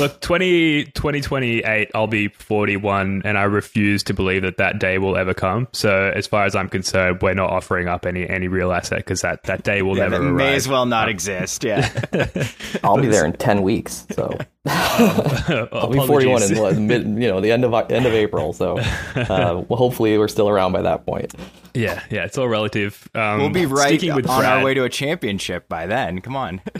Look, 0.00 0.20
20, 0.20 0.86
2028, 0.86 1.90
I'll 1.94 2.08
be 2.08 2.26
41, 2.28 3.22
and 3.24 3.38
I 3.38 3.44
refuse 3.44 4.02
to 4.04 4.14
believe 4.14 4.42
that 4.42 4.56
that 4.56 4.80
day 4.80 4.98
will 4.98 5.16
ever 5.16 5.34
come. 5.34 5.68
So, 5.72 6.10
as 6.12 6.26
far 6.26 6.44
as 6.44 6.56
I'm 6.56 6.68
concerned, 6.68 7.22
we're 7.22 7.34
not 7.34 7.50
offering 7.50 7.86
up 7.86 8.06
any 8.06 8.28
any 8.28 8.48
real 8.48 8.72
asset 8.72 8.98
because 8.98 9.20
that, 9.20 9.44
that 9.44 9.62
day 9.62 9.82
will 9.82 9.96
Yeah, 9.96 10.08
never 10.08 10.16
arrive. 10.26 10.34
may 10.34 10.54
as 10.56 10.66
well 10.66 10.84
not 10.84 11.08
exist. 11.08 11.62
Yeah. 11.62 11.88
I'll 12.82 12.98
be 13.00 13.06
there 13.06 13.24
in 13.24 13.32
ten 13.34 13.62
weeks, 13.62 14.04
so 14.10 14.36
I'll 14.66 15.90
be 15.90 16.04
forty-one 16.04 16.42
in 16.42 16.86
mid, 16.88 17.06
you 17.06 17.28
know, 17.28 17.40
the 17.40 17.52
end 17.52 17.64
of 17.64 17.72
end 17.92 18.04
of 18.04 18.12
April. 18.12 18.52
So 18.52 18.78
uh, 18.78 19.64
well, 19.68 19.78
hopefully 19.78 20.18
we're 20.18 20.26
still 20.26 20.48
around 20.48 20.72
by 20.72 20.82
that 20.82 21.06
point. 21.06 21.34
Yeah, 21.76 22.02
yeah, 22.10 22.24
it's 22.24 22.38
all 22.38 22.48
relative. 22.48 23.08
Um, 23.14 23.38
we'll 23.40 23.50
be 23.50 23.66
right 23.66 24.02
on 24.10 24.22
Brad, 24.22 24.44
our 24.44 24.64
way 24.64 24.74
to 24.74 24.84
a 24.84 24.88
championship 24.88 25.68
by 25.68 25.86
then. 25.86 26.20
Come 26.20 26.36
on. 26.36 26.60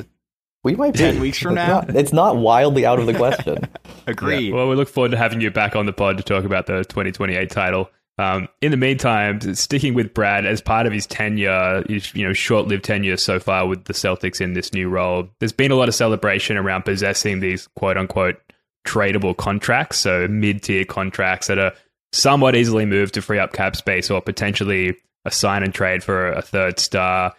We 0.65 0.75
might 0.75 0.95
be 0.95 0.99
10 0.99 1.21
weeks 1.21 1.39
from 1.39 1.57
It's 1.57 1.69
now? 1.69 1.81
not- 1.83 1.95
it's 1.95 2.13
not 2.13 2.39
wildly 2.39 2.85
out 2.85 2.99
of 2.99 3.07
the 3.07 3.15
question. 3.15 3.69
Agreed. 4.09 4.53
Well, 4.53 4.69
we 4.69 4.75
look 4.75 4.89
forward 4.89 5.13
to 5.13 5.17
having 5.17 5.41
you 5.41 5.49
back 5.53 5.77
on 5.77 5.87
the 5.87 5.93
pod 5.93 6.17
to 6.17 6.25
talk 6.25 6.43
about 6.43 6.67
the 6.67 6.79
2028 6.87 7.49
title. 7.51 7.89
Um, 8.19 8.49
in 8.61 8.73
the 8.73 8.77
meantime, 8.77 9.39
sticking 9.55 9.95
with 9.95 10.13
Brad 10.13 10.45
as 10.45 10.61
part 10.61 10.87
of 10.87 10.93
his 10.93 11.07
tenure, 11.07 11.85
his, 11.89 12.13
you 12.17 12.27
know, 12.27 12.33
short-lived 12.33 12.83
tenure 12.83 13.17
so 13.17 13.39
far 13.39 13.69
with 13.69 13.85
the 13.85 13.93
Celtics 13.93 14.41
in 14.41 14.55
this 14.55 14.73
new 14.73 14.89
role, 14.89 15.29
there's 15.39 15.53
been 15.53 15.71
a 15.71 15.77
lot 15.77 15.87
of 15.89 15.95
celebration 15.95 16.57
around 16.57 16.83
possessing 16.85 17.39
these 17.39 17.69
quote-unquote 17.77 18.41
tradable 18.85 19.37
contracts, 19.37 19.99
so 19.99 20.27
mid-tier 20.27 20.85
contracts 20.85 21.47
that 21.47 21.59
are 21.61 21.73
somewhat 22.13 22.57
easily 22.57 22.85
moved 22.85 23.15
to 23.15 23.23
free 23.23 23.39
up 23.39 23.53
cap 23.53 23.77
space 23.77 24.11
or 24.11 24.21
potentially 24.21 24.97
a 25.25 25.31
sign 25.31 25.63
and 25.63 25.75
trade 25.75 26.03
for 26.03 26.33
a 26.33 26.43
third 26.43 26.79
star. 26.79 27.35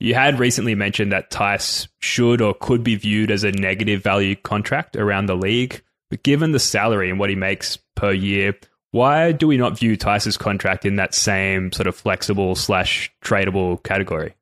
You 0.00 0.14
had 0.14 0.38
recently 0.38 0.74
mentioned 0.74 1.12
that 1.12 1.30
Theis 1.30 1.88
should 2.00 2.40
or 2.40 2.54
could 2.54 2.82
be 2.82 2.96
viewed 2.96 3.30
as 3.30 3.44
a 3.44 3.52
negative 3.52 4.02
value 4.02 4.34
contract 4.34 4.96
around 4.96 5.26
the 5.26 5.36
league. 5.36 5.82
But 6.10 6.22
given 6.22 6.52
the 6.52 6.58
salary 6.58 7.08
and 7.08 7.18
what 7.18 7.30
he 7.30 7.36
makes 7.36 7.78
per 7.94 8.12
year, 8.12 8.54
why 8.90 9.32
do 9.32 9.46
we 9.46 9.56
not 9.56 9.78
view 9.78 9.96
Theis's 9.96 10.36
contract 10.36 10.84
in 10.84 10.96
that 10.96 11.14
same 11.14 11.72
sort 11.72 11.86
of 11.86 11.96
flexible 11.96 12.54
slash 12.54 13.12
tradable 13.24 13.82
category? 13.82 14.34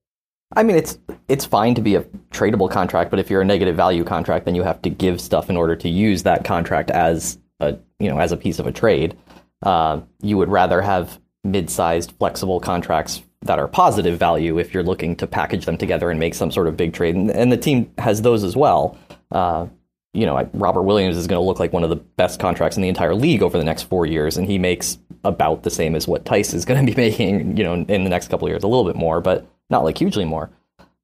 I 0.56 0.64
mean, 0.64 0.76
it's 0.76 0.98
it's 1.28 1.44
fine 1.44 1.76
to 1.76 1.80
be 1.80 1.94
a 1.94 2.02
tradable 2.32 2.70
contract, 2.70 3.10
but 3.10 3.20
if 3.20 3.30
you're 3.30 3.42
a 3.42 3.44
negative 3.44 3.76
value 3.76 4.02
contract, 4.02 4.46
then 4.46 4.56
you 4.56 4.64
have 4.64 4.82
to 4.82 4.90
give 4.90 5.20
stuff 5.20 5.48
in 5.48 5.56
order 5.56 5.76
to 5.76 5.88
use 5.88 6.24
that 6.24 6.44
contract 6.44 6.90
as 6.90 7.38
a 7.60 7.76
you 8.00 8.08
know 8.08 8.18
as 8.18 8.32
a 8.32 8.36
piece 8.36 8.58
of 8.58 8.66
a 8.66 8.72
trade. 8.72 9.16
Uh, 9.62 10.00
you 10.22 10.36
would 10.36 10.48
rather 10.48 10.80
have 10.82 11.20
mid-sized 11.44 12.12
flexible 12.18 12.60
contracts 12.60 13.22
that 13.42 13.58
are 13.58 13.68
positive 13.68 14.18
value 14.18 14.58
if 14.58 14.74
you're 14.74 14.82
looking 14.82 15.16
to 15.16 15.26
package 15.26 15.64
them 15.64 15.78
together 15.78 16.10
and 16.10 16.20
make 16.20 16.34
some 16.34 16.50
sort 16.50 16.66
of 16.66 16.76
big 16.76 16.92
trade, 16.92 17.14
and, 17.14 17.30
and 17.30 17.50
the 17.50 17.56
team 17.56 17.90
has 17.98 18.22
those 18.22 18.44
as 18.44 18.56
well. 18.56 18.98
Uh, 19.30 19.66
you 20.12 20.26
know, 20.26 20.48
Robert 20.54 20.82
Williams 20.82 21.16
is 21.16 21.26
going 21.26 21.40
to 21.40 21.46
look 21.46 21.60
like 21.60 21.72
one 21.72 21.84
of 21.84 21.90
the 21.90 21.96
best 21.96 22.40
contracts 22.40 22.76
in 22.76 22.82
the 22.82 22.88
entire 22.88 23.14
league 23.14 23.42
over 23.42 23.56
the 23.56 23.64
next 23.64 23.84
four 23.84 24.06
years, 24.06 24.36
and 24.36 24.46
he 24.46 24.58
makes 24.58 24.98
about 25.24 25.62
the 25.62 25.70
same 25.70 25.94
as 25.94 26.08
what 26.08 26.24
Theis 26.24 26.52
is 26.52 26.64
going 26.64 26.84
to 26.84 26.92
be 26.92 26.96
making, 27.10 27.56
you 27.56 27.64
know, 27.64 27.74
in 27.74 27.86
the 28.04 28.10
next 28.10 28.28
couple 28.28 28.48
years, 28.48 28.62
a 28.62 28.68
little 28.68 28.84
bit 28.84 28.96
more, 28.96 29.20
but 29.20 29.46
not 29.70 29.84
like 29.84 29.98
hugely 29.98 30.24
more. 30.24 30.50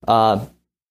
Uh, 0.06 0.44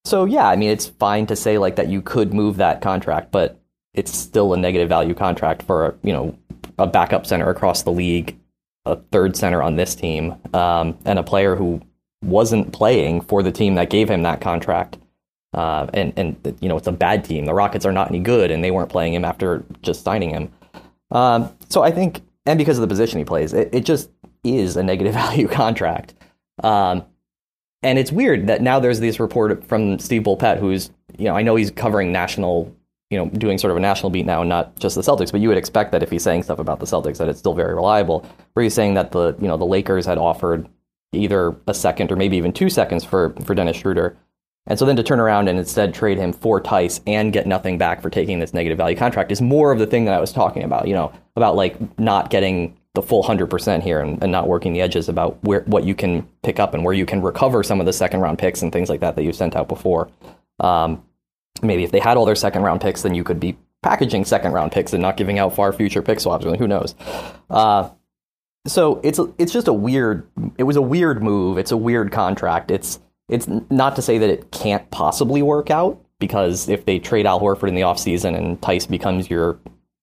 so 0.05 0.25
yeah, 0.25 0.47
I 0.47 0.55
mean, 0.55 0.69
it's 0.69 0.87
fine 0.87 1.25
to 1.27 1.35
say 1.35 1.57
like 1.57 1.75
that 1.75 1.89
you 1.89 2.01
could 2.01 2.33
move 2.33 2.57
that 2.57 2.81
contract, 2.81 3.31
but 3.31 3.59
it's 3.93 4.15
still 4.15 4.53
a 4.53 4.57
negative 4.57 4.89
value 4.89 5.13
contract 5.13 5.63
for 5.63 5.97
you 6.03 6.13
know 6.13 6.37
a 6.77 6.87
backup 6.87 7.25
center 7.25 7.49
across 7.49 7.83
the 7.83 7.91
league, 7.91 8.37
a 8.85 8.95
third 9.11 9.35
center 9.35 9.61
on 9.61 9.75
this 9.75 9.95
team, 9.95 10.35
um, 10.53 10.97
and 11.05 11.19
a 11.19 11.23
player 11.23 11.55
who 11.55 11.81
wasn't 12.23 12.73
playing 12.73 13.21
for 13.21 13.43
the 13.43 13.51
team 13.51 13.75
that 13.75 13.89
gave 13.89 14.09
him 14.09 14.23
that 14.23 14.41
contract. 14.41 14.97
Uh, 15.53 15.87
and 15.93 16.11
and 16.17 16.57
you 16.59 16.67
know 16.67 16.75
it's 16.75 16.87
a 16.87 16.91
bad 16.91 17.23
team. 17.23 17.45
The 17.45 17.53
Rockets 17.53 17.85
are 17.85 17.93
not 17.93 18.09
any 18.09 18.19
good, 18.19 18.51
and 18.51 18.63
they 18.63 18.71
weren't 18.71 18.89
playing 18.89 19.13
him 19.13 19.23
after 19.23 19.63
just 19.81 20.03
signing 20.03 20.29
him. 20.29 20.51
Um, 21.11 21.55
so 21.69 21.81
I 21.81 21.91
think, 21.91 22.21
and 22.45 22.57
because 22.57 22.77
of 22.77 22.81
the 22.81 22.87
position 22.87 23.19
he 23.19 23.25
plays, 23.25 23.53
it, 23.53 23.69
it 23.71 23.85
just 23.85 24.09
is 24.43 24.75
a 24.75 24.83
negative 24.83 25.13
value 25.25 25.47
contract. 25.47 26.13
Um, 26.63 27.05
and 27.83 27.99
it's 27.99 28.11
weird 28.11 28.47
that 28.47 28.61
now 28.61 28.79
there's 28.79 28.99
this 28.99 29.19
report 29.19 29.63
from 29.63 29.99
Steve 29.99 30.23
Bulpett, 30.23 30.59
who's, 30.59 30.89
you 31.17 31.25
know, 31.25 31.35
I 31.35 31.43
know 31.43 31.55
he's 31.55 31.69
covering 31.69 32.11
national, 32.11 32.74
you 33.09 33.17
know, 33.17 33.27
doing 33.29 33.57
sort 33.57 33.71
of 33.71 33.77
a 33.77 33.79
national 33.79 34.09
beat 34.09 34.25
now, 34.25 34.41
and 34.41 34.49
not 34.49 34.77
just 34.79 34.95
the 34.95 35.01
Celtics, 35.01 35.31
but 35.31 35.41
you 35.41 35.47
would 35.49 35.57
expect 35.57 35.91
that 35.91 36.03
if 36.03 36.09
he's 36.09 36.23
saying 36.23 36.43
stuff 36.43 36.59
about 36.59 36.79
the 36.79 36.85
Celtics, 36.85 37.17
that 37.17 37.29
it's 37.29 37.39
still 37.39 37.53
very 37.53 37.73
reliable. 37.73 38.25
Where 38.53 38.63
he's 38.63 38.73
saying 38.73 38.95
that 38.95 39.11
the, 39.11 39.35
you 39.39 39.47
know, 39.47 39.57
the 39.57 39.65
Lakers 39.65 40.05
had 40.05 40.17
offered 40.17 40.67
either 41.13 41.55
a 41.67 41.73
second 41.73 42.11
or 42.11 42.15
maybe 42.15 42.37
even 42.37 42.51
two 42.51 42.69
seconds 42.69 43.03
for, 43.03 43.31
for 43.43 43.55
Dennis 43.55 43.77
Schroeder. 43.77 44.17
And 44.67 44.79
so 44.79 44.85
then 44.85 44.95
to 44.95 45.03
turn 45.03 45.19
around 45.19 45.47
and 45.47 45.59
instead 45.59 45.93
trade 45.93 46.17
him 46.17 46.33
for 46.33 46.59
Theis 46.59 46.99
and 47.05 47.31
get 47.31 47.45
nothing 47.45 47.77
back 47.77 48.01
for 48.01 48.09
taking 48.09 48.39
this 48.39 48.53
negative 48.53 48.77
value 48.77 48.97
contract 48.97 49.31
is 49.31 49.41
more 49.41 49.71
of 49.71 49.77
the 49.77 49.85
thing 49.85 50.05
that 50.05 50.15
I 50.15 50.19
was 50.19 50.33
talking 50.33 50.63
about, 50.63 50.87
you 50.87 50.95
know, 50.95 51.13
about 51.35 51.55
like 51.55 51.99
not 51.99 52.31
getting 52.31 52.75
the 52.95 53.01
full 53.01 53.21
100% 53.23 53.83
here 53.83 53.99
and, 53.99 54.21
and 54.23 54.31
not 54.31 54.47
working 54.47 54.73
the 54.73 54.81
edges 54.81 55.07
about 55.07 55.37
where 55.43 55.61
what 55.61 55.83
you 55.83 55.93
can 55.93 56.27
pick 56.41 56.59
up 56.59 56.73
and 56.73 56.83
where 56.83 56.93
you 56.93 57.05
can 57.05 57.21
recover 57.21 57.61
some 57.61 57.79
of 57.79 57.85
the 57.85 57.93
second 57.93 58.21
round 58.21 58.39
picks 58.39 58.61
and 58.61 58.71
things 58.71 58.89
like 58.89 59.01
that 59.01 59.15
that 59.15 59.23
you 59.23 59.33
sent 59.33 59.55
out 59.55 59.67
before. 59.67 60.09
Um, 60.59 61.03
maybe 61.61 61.83
if 61.83 61.91
they 61.91 61.99
had 61.99 62.17
all 62.17 62.25
their 62.25 62.35
second 62.35 62.63
round 62.63 62.81
picks, 62.81 63.01
then 63.01 63.15
you 63.15 63.23
could 63.23 63.39
be 63.39 63.57
packaging 63.83 64.25
second 64.25 64.51
round 64.51 64.71
picks 64.71 64.93
and 64.93 65.01
not 65.01 65.17
giving 65.17 65.39
out 65.39 65.55
far 65.55 65.71
future 65.71 66.01
pick 66.01 66.19
swaps. 66.19 66.45
Who 66.45 66.67
knows? 66.67 66.95
Uh, 67.49 67.89
so 68.67 68.99
it's 69.03 69.19
it's 69.37 69.53
just 69.53 69.67
a 69.67 69.73
weird. 69.73 70.27
It 70.57 70.63
was 70.63 70.75
a 70.75 70.81
weird 70.81 71.21
move. 71.23 71.57
It's 71.57 71.71
a 71.71 71.77
weird 71.77 72.11
contract. 72.11 72.71
It's 72.71 72.99
it's 73.29 73.47
not 73.69 73.95
to 73.95 74.01
say 74.01 74.17
that 74.17 74.29
it 74.29 74.51
can't 74.51 74.89
possibly 74.91 75.41
work 75.41 75.69
out 75.69 76.03
because 76.19 76.69
if 76.69 76.85
they 76.85 76.99
trade 76.99 77.25
Al 77.25 77.39
Horford 77.39 77.67
in 77.67 77.75
the 77.75 77.81
offseason 77.81 78.35
and 78.35 78.59
Theis 78.61 78.87
becomes 78.89 79.29
your 79.29 79.59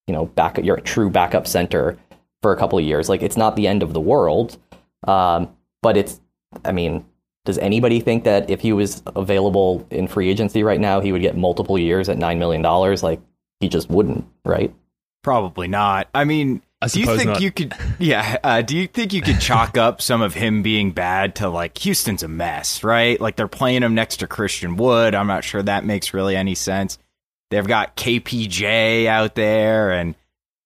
you 0.06 0.14
know 0.14 0.26
back 0.26 0.58
your 0.58 0.78
true 0.78 1.10
backup 1.10 1.46
center 1.46 1.98
for 2.40 2.52
a 2.52 2.56
couple 2.56 2.78
of 2.78 2.84
years, 2.84 3.08
like 3.08 3.22
it's 3.22 3.36
not 3.36 3.56
the 3.56 3.66
end 3.66 3.82
of 3.82 3.92
the 3.92 4.00
world. 4.00 4.58
Um, 5.06 5.50
but 5.82 5.96
it's 5.96 6.20
I 6.64 6.72
mean, 6.72 7.04
does 7.44 7.58
anybody 7.58 8.00
think 8.00 8.24
that 8.24 8.50
if 8.50 8.60
he 8.60 8.72
was 8.72 9.02
available 9.16 9.86
in 9.90 10.06
free 10.06 10.28
agency 10.28 10.62
right 10.62 10.80
now, 10.80 11.00
he 11.00 11.12
would 11.12 11.22
get 11.22 11.36
multiple 11.36 11.78
years 11.78 12.08
at 12.08 12.18
nine 12.18 12.38
million 12.38 12.62
dollars? 12.62 13.02
Like 13.02 13.20
he 13.60 13.68
just 13.68 13.90
wouldn't, 13.90 14.26
right? 14.44 14.72
Probably 15.22 15.68
not. 15.68 16.08
I 16.14 16.24
mean, 16.24 16.62
I 16.80 16.88
do 16.88 17.00
you 17.00 17.06
think 17.06 17.26
not. 17.26 17.40
you 17.40 17.52
could? 17.52 17.74
Yeah. 17.98 18.38
Uh, 18.42 18.62
do 18.62 18.76
you 18.76 18.88
think 18.88 19.12
you 19.12 19.22
could 19.22 19.40
chalk 19.40 19.76
up 19.76 20.02
some 20.02 20.22
of 20.22 20.34
him 20.34 20.62
being 20.62 20.90
bad 20.90 21.36
to 21.36 21.48
like 21.48 21.78
Houston's 21.78 22.24
a 22.24 22.28
mess, 22.28 22.82
right? 22.82 23.20
Like 23.20 23.36
they're 23.36 23.46
playing 23.48 23.82
him 23.82 23.94
next 23.94 24.16
to 24.18 24.26
Christian 24.26 24.76
Wood. 24.76 25.14
I'm 25.14 25.28
not 25.28 25.44
sure 25.44 25.62
that 25.62 25.84
makes 25.84 26.12
really 26.12 26.36
any 26.36 26.56
sense. 26.56 26.98
They've 27.50 27.66
got 27.66 27.96
KPJ 27.96 29.06
out 29.06 29.34
there 29.36 29.92
and 29.92 30.16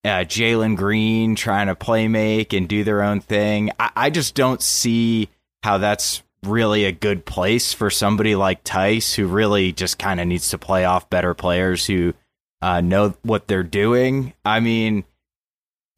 uh, 0.04 0.24
Jalen 0.24 0.76
Green 0.76 1.34
trying 1.34 1.66
to 1.66 1.74
play 1.74 2.08
make 2.08 2.52
and 2.52 2.68
do 2.68 2.84
their 2.84 3.02
own 3.02 3.20
thing. 3.20 3.70
I, 3.78 3.90
I 3.96 4.10
just 4.10 4.34
don't 4.34 4.62
see 4.62 5.28
how 5.62 5.78
that's 5.78 6.22
really 6.46 6.84
a 6.84 6.92
good 6.92 7.24
place 7.24 7.72
for 7.72 7.90
somebody 7.90 8.34
like 8.34 8.64
Theis, 8.64 9.14
who 9.14 9.26
really 9.26 9.72
just 9.72 9.98
kind 9.98 10.20
of 10.20 10.26
needs 10.26 10.50
to 10.50 10.58
play 10.58 10.84
off 10.84 11.10
better 11.10 11.34
players 11.34 11.86
who 11.86 12.14
uh, 12.62 12.80
know 12.80 13.14
what 13.22 13.48
they're 13.48 13.62
doing. 13.62 14.32
I 14.44 14.60
mean, 14.60 15.04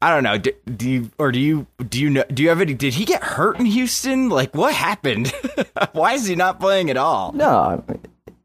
I 0.01 0.13
don't 0.13 0.23
know. 0.23 0.37
Do, 0.37 0.51
do, 0.65 0.89
you 0.89 1.11
or 1.17 1.31
do 1.31 1.39
you 1.39 1.67
do 1.89 1.99
you 1.99 2.09
know? 2.09 2.23
Do 2.33 2.43
you 2.43 2.49
have 2.49 2.61
any? 2.61 2.73
Did 2.73 2.93
he 2.93 3.05
get 3.05 3.21
hurt 3.21 3.59
in 3.59 3.65
Houston? 3.65 4.29
Like 4.29 4.55
what 4.55 4.73
happened? 4.73 5.33
Why 5.91 6.13
is 6.13 6.25
he 6.25 6.35
not 6.35 6.59
playing 6.59 6.89
at 6.89 6.97
all? 6.97 7.33
No, 7.33 7.83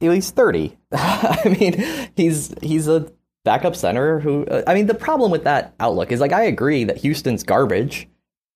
he's 0.00 0.30
thirty. 0.30 0.76
I 0.92 1.56
mean, 1.60 2.10
he's 2.16 2.52
he's 2.60 2.88
a 2.88 3.10
backup 3.44 3.76
center 3.76 4.18
who. 4.18 4.46
I 4.66 4.74
mean, 4.74 4.86
the 4.86 4.94
problem 4.94 5.30
with 5.30 5.44
that 5.44 5.74
outlook 5.78 6.10
is 6.10 6.20
like 6.20 6.32
I 6.32 6.44
agree 6.44 6.84
that 6.84 6.96
Houston's 6.98 7.44
garbage, 7.44 8.08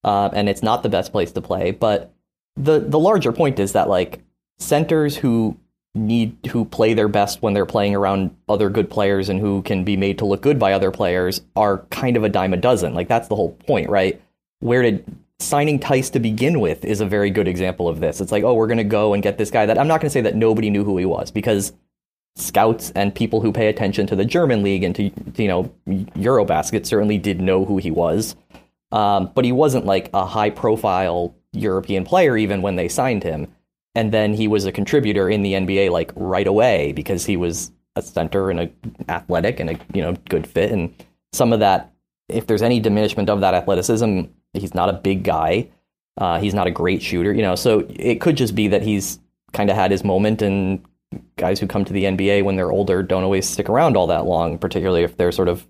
uh, 0.02 0.30
and 0.32 0.48
it's 0.48 0.62
not 0.62 0.82
the 0.82 0.88
best 0.88 1.12
place 1.12 1.30
to 1.32 1.40
play. 1.40 1.70
But 1.70 2.12
the 2.58 2.80
the 2.80 2.98
larger 2.98 3.32
point 3.32 3.58
is 3.58 3.72
that 3.72 3.88
like 3.88 4.20
centers 4.58 5.16
who 5.16 5.56
need 5.94 6.36
who 6.50 6.64
play 6.64 6.94
their 6.94 7.08
best 7.08 7.42
when 7.42 7.54
they're 7.54 7.66
playing 7.66 7.94
around 7.94 8.34
other 8.48 8.68
good 8.68 8.90
players 8.90 9.28
and 9.28 9.40
who 9.40 9.62
can 9.62 9.84
be 9.84 9.96
made 9.96 10.18
to 10.18 10.24
look 10.24 10.42
good 10.42 10.58
by 10.58 10.72
other 10.72 10.90
players 10.90 11.40
are 11.56 11.78
kind 11.90 12.16
of 12.16 12.24
a 12.24 12.28
dime 12.28 12.52
a 12.52 12.56
dozen. 12.56 12.94
Like 12.94 13.08
that's 13.08 13.28
the 13.28 13.36
whole 13.36 13.52
point, 13.66 13.88
right? 13.88 14.20
Where 14.60 14.82
did 14.82 15.04
signing 15.40 15.78
Theis 15.78 16.10
to 16.10 16.18
begin 16.18 16.60
with 16.60 16.84
is 16.84 17.00
a 17.00 17.06
very 17.06 17.30
good 17.30 17.46
example 17.48 17.88
of 17.88 18.00
this. 18.00 18.20
It's 18.20 18.32
like, 18.32 18.42
oh, 18.42 18.54
we're 18.54 18.66
going 18.66 18.78
to 18.78 18.84
go 18.84 19.14
and 19.14 19.22
get 19.22 19.38
this 19.38 19.50
guy 19.50 19.66
that 19.66 19.78
I'm 19.78 19.86
not 19.86 20.00
going 20.00 20.08
to 20.08 20.12
say 20.12 20.20
that 20.22 20.34
nobody 20.34 20.68
knew 20.68 20.84
who 20.84 20.98
he 20.98 21.04
was 21.04 21.30
because 21.30 21.72
scouts 22.36 22.90
and 22.90 23.14
people 23.14 23.40
who 23.40 23.52
pay 23.52 23.68
attention 23.68 24.06
to 24.08 24.16
the 24.16 24.24
German 24.24 24.62
league 24.62 24.84
and 24.84 24.94
to 24.96 25.10
you 25.36 25.48
know 25.48 25.72
Eurobasket 25.88 26.86
certainly 26.86 27.18
did 27.18 27.40
know 27.40 27.64
who 27.64 27.78
he 27.78 27.90
was. 27.90 28.36
Um, 28.90 29.30
but 29.34 29.44
he 29.44 29.52
wasn't 29.52 29.84
like 29.84 30.10
a 30.14 30.24
high 30.24 30.50
profile 30.50 31.34
European 31.52 32.04
player 32.04 32.36
even 32.36 32.62
when 32.62 32.76
they 32.76 32.88
signed 32.88 33.22
him. 33.22 33.48
And 33.94 34.12
then 34.12 34.34
he 34.34 34.48
was 34.48 34.64
a 34.64 34.72
contributor 34.72 35.28
in 35.28 35.42
the 35.42 35.54
NBA 35.54 35.90
like 35.90 36.12
right 36.14 36.46
away 36.46 36.92
because 36.92 37.26
he 37.26 37.36
was 37.36 37.72
a 37.96 38.02
center 38.02 38.50
and 38.50 38.60
a 38.60 38.70
athletic 39.08 39.58
and 39.60 39.70
a 39.70 39.78
you 39.92 40.02
know 40.02 40.14
good 40.28 40.46
fit. 40.46 40.70
And 40.70 40.94
some 41.32 41.52
of 41.52 41.60
that 41.60 41.92
if 42.28 42.46
there's 42.46 42.62
any 42.62 42.80
diminishment 42.80 43.30
of 43.30 43.40
that 43.40 43.54
athleticism 43.54 44.22
he's 44.52 44.74
not 44.74 44.88
a 44.88 44.94
big 44.94 45.24
guy. 45.24 45.68
Uh, 46.16 46.40
he's 46.40 46.54
not 46.54 46.66
a 46.66 46.70
great 46.70 47.02
shooter 47.02 47.32
you 47.32 47.42
know. 47.42 47.54
So 47.54 47.86
it 47.88 48.20
could 48.20 48.36
just 48.36 48.54
be 48.54 48.68
that 48.68 48.82
he's 48.82 49.18
kind 49.52 49.70
of 49.70 49.76
had 49.76 49.90
his 49.90 50.04
moment 50.04 50.42
and 50.42 50.84
guys 51.36 51.58
who 51.58 51.66
come 51.66 51.84
to 51.84 51.92
the 51.92 52.04
NBA 52.04 52.44
when 52.44 52.56
they're 52.56 52.70
older 52.70 53.02
don't 53.02 53.24
always 53.24 53.48
stick 53.48 53.68
around 53.68 53.96
all 53.96 54.06
that 54.08 54.26
long 54.26 54.58
particularly 54.58 55.02
if 55.02 55.16
they're 55.16 55.32
sort 55.32 55.48
of 55.48 55.66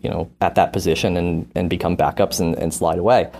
you 0.00 0.08
know 0.08 0.30
at 0.40 0.54
that 0.54 0.72
position 0.72 1.16
and 1.16 1.50
and 1.54 1.68
become 1.68 1.96
backups 1.96 2.40
and, 2.40 2.54
and 2.56 2.72
slide 2.72 2.98
away 2.98 3.30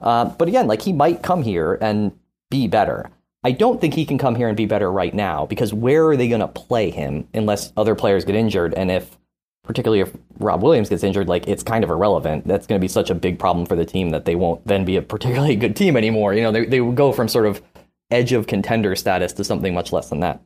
uh, 0.00 0.24
but 0.24 0.48
again 0.48 0.66
like 0.66 0.82
he 0.82 0.92
might 0.92 1.22
come 1.22 1.42
here 1.42 1.78
and 1.80 2.12
be 2.50 2.66
better 2.66 3.10
I 3.44 3.52
don't 3.52 3.80
think 3.80 3.94
he 3.94 4.04
can 4.04 4.18
come 4.18 4.34
here 4.34 4.48
and 4.48 4.56
be 4.56 4.66
better 4.66 4.90
right 4.90 5.14
now 5.14 5.46
because 5.46 5.72
where 5.72 6.06
are 6.08 6.16
they 6.16 6.28
going 6.28 6.40
to 6.40 6.48
play 6.48 6.90
him 6.90 7.28
unless 7.32 7.72
other 7.76 7.94
players 7.94 8.24
get 8.24 8.34
injured? 8.34 8.74
And 8.74 8.90
if, 8.90 9.16
particularly 9.62 10.00
if 10.00 10.12
Rob 10.38 10.62
Williams 10.62 10.88
gets 10.88 11.04
injured, 11.04 11.28
like 11.28 11.46
it's 11.46 11.62
kind 11.62 11.84
of 11.84 11.90
irrelevant. 11.90 12.46
That's 12.46 12.66
going 12.66 12.80
to 12.80 12.84
be 12.84 12.88
such 12.88 13.10
a 13.10 13.14
big 13.14 13.38
problem 13.38 13.64
for 13.64 13.76
the 13.76 13.84
team 13.84 14.10
that 14.10 14.24
they 14.24 14.34
won't 14.34 14.66
then 14.66 14.84
be 14.84 14.96
a 14.96 15.02
particularly 15.02 15.56
good 15.64 15.76
team 15.76 15.96
anymore. 15.96 16.34
You 16.34 16.42
know, 16.42 16.52
they, 16.52 16.64
they 16.64 16.78
go 16.78 17.12
from 17.12 17.28
sort 17.28 17.46
of 17.46 17.62
edge 18.10 18.32
of 18.32 18.48
contender 18.48 18.96
status 18.96 19.32
to 19.34 19.44
something 19.44 19.72
much 19.72 19.92
less 19.92 20.08
than 20.08 20.20
that. 20.20 20.42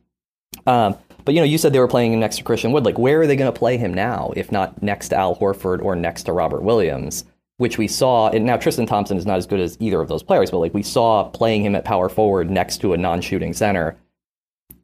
Um, 0.67 0.97
but 1.25 1.35
you 1.35 1.41
know, 1.41 1.47
you 1.47 1.57
said 1.57 1.73
they 1.73 1.79
were 1.79 1.88
playing 1.88 2.19
next 2.21 2.37
to 2.37 2.45
Christian 2.45 2.73
Wood. 2.73 2.85
Like, 2.85 2.99
where 2.99 3.23
are 3.23 3.27
they 3.27 3.37
going 3.37 3.53
to 3.53 3.59
play 3.59 3.79
him 3.79 3.95
now, 3.95 4.33
if 4.37 4.53
not 4.53 4.83
next 4.83 5.09
to 5.11 5.17
Al 5.17 5.37
Horford 5.37 5.83
or 5.83 5.97
next 5.97 6.25
to 6.25 6.33
Robert 6.33 6.62
Williams? 6.62 7.25
Which 7.62 7.79
we 7.79 7.87
saw. 7.87 8.29
And 8.29 8.44
now 8.44 8.57
Tristan 8.57 8.87
Thompson 8.87 9.16
is 9.16 9.25
not 9.25 9.38
as 9.38 9.46
good 9.46 9.61
as 9.61 9.77
either 9.79 10.01
of 10.01 10.09
those 10.09 10.25
players, 10.25 10.51
but 10.51 10.59
like 10.59 10.75
we 10.75 10.83
saw 10.83 11.22
playing 11.29 11.64
him 11.64 11.77
at 11.77 11.85
power 11.85 12.09
forward 12.09 12.51
next 12.51 12.79
to 12.79 12.92
a 12.92 12.96
non-shooting 12.96 13.53
center, 13.53 13.96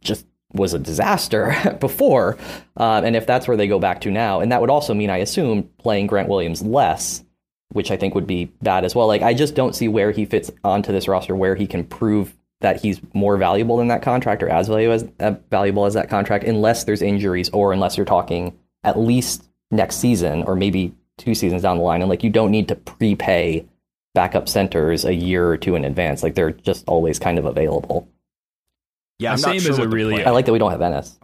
just 0.00 0.24
was 0.52 0.74
a 0.74 0.78
disaster 0.78 1.76
before. 1.80 2.38
Uh, 2.76 3.02
and 3.04 3.16
if 3.16 3.26
that's 3.26 3.48
where 3.48 3.56
they 3.56 3.66
go 3.66 3.80
back 3.80 4.02
to 4.02 4.12
now, 4.12 4.38
and 4.38 4.52
that 4.52 4.60
would 4.60 4.70
also 4.70 4.94
mean, 4.94 5.10
I 5.10 5.16
assume, 5.16 5.64
playing 5.78 6.06
Grant 6.06 6.28
Williams 6.28 6.62
less, 6.62 7.24
which 7.72 7.90
I 7.90 7.96
think 7.96 8.14
would 8.14 8.28
be 8.28 8.44
bad 8.62 8.84
as 8.84 8.94
well. 8.94 9.08
Like 9.08 9.22
I 9.22 9.34
just 9.34 9.56
don't 9.56 9.74
see 9.74 9.88
where 9.88 10.12
he 10.12 10.24
fits 10.24 10.48
onto 10.62 10.92
this 10.92 11.08
roster, 11.08 11.34
where 11.34 11.56
he 11.56 11.66
can 11.66 11.82
prove 11.82 12.36
that 12.60 12.80
he's 12.80 13.00
more 13.12 13.36
valuable 13.36 13.78
than 13.78 13.88
that 13.88 14.02
contract 14.02 14.40
or 14.40 14.48
as 14.48 14.68
valuable 14.68 14.94
as 14.94 15.04
uh, 15.18 15.34
valuable 15.50 15.84
as 15.84 15.94
that 15.94 16.08
contract, 16.08 16.44
unless 16.44 16.84
there's 16.84 17.02
injuries 17.02 17.50
or 17.50 17.72
unless 17.72 17.96
you're 17.96 18.06
talking 18.06 18.56
at 18.84 18.96
least 18.96 19.48
next 19.72 19.96
season 19.96 20.44
or 20.44 20.54
maybe 20.54 20.94
two 21.18 21.34
seasons 21.34 21.62
down 21.62 21.78
the 21.78 21.84
line, 21.84 22.00
and 22.00 22.08
like 22.08 22.24
you 22.24 22.30
don't 22.30 22.50
need 22.50 22.68
to 22.68 22.74
prepay 22.74 23.66
backup 24.14 24.48
centers 24.48 25.04
a 25.04 25.14
year 25.14 25.48
or 25.48 25.56
two 25.56 25.74
in 25.74 25.84
advance. 25.84 26.22
Like 26.22 26.34
they're 26.34 26.50
just 26.50 26.84
always 26.88 27.18
kind 27.18 27.38
of 27.38 27.44
available. 27.44 28.08
Yeah, 29.18 29.32
I'm 29.32 29.34
I 29.34 29.36
see 29.36 29.50
him 29.50 29.60
sure 29.60 29.72
as 29.72 29.78
a 29.78 29.88
really. 29.88 30.24
I 30.24 30.30
like 30.30 30.46
that 30.46 30.52
we 30.52 30.58
don't 30.58 30.70
have 30.70 30.80
Enes. 30.80 31.16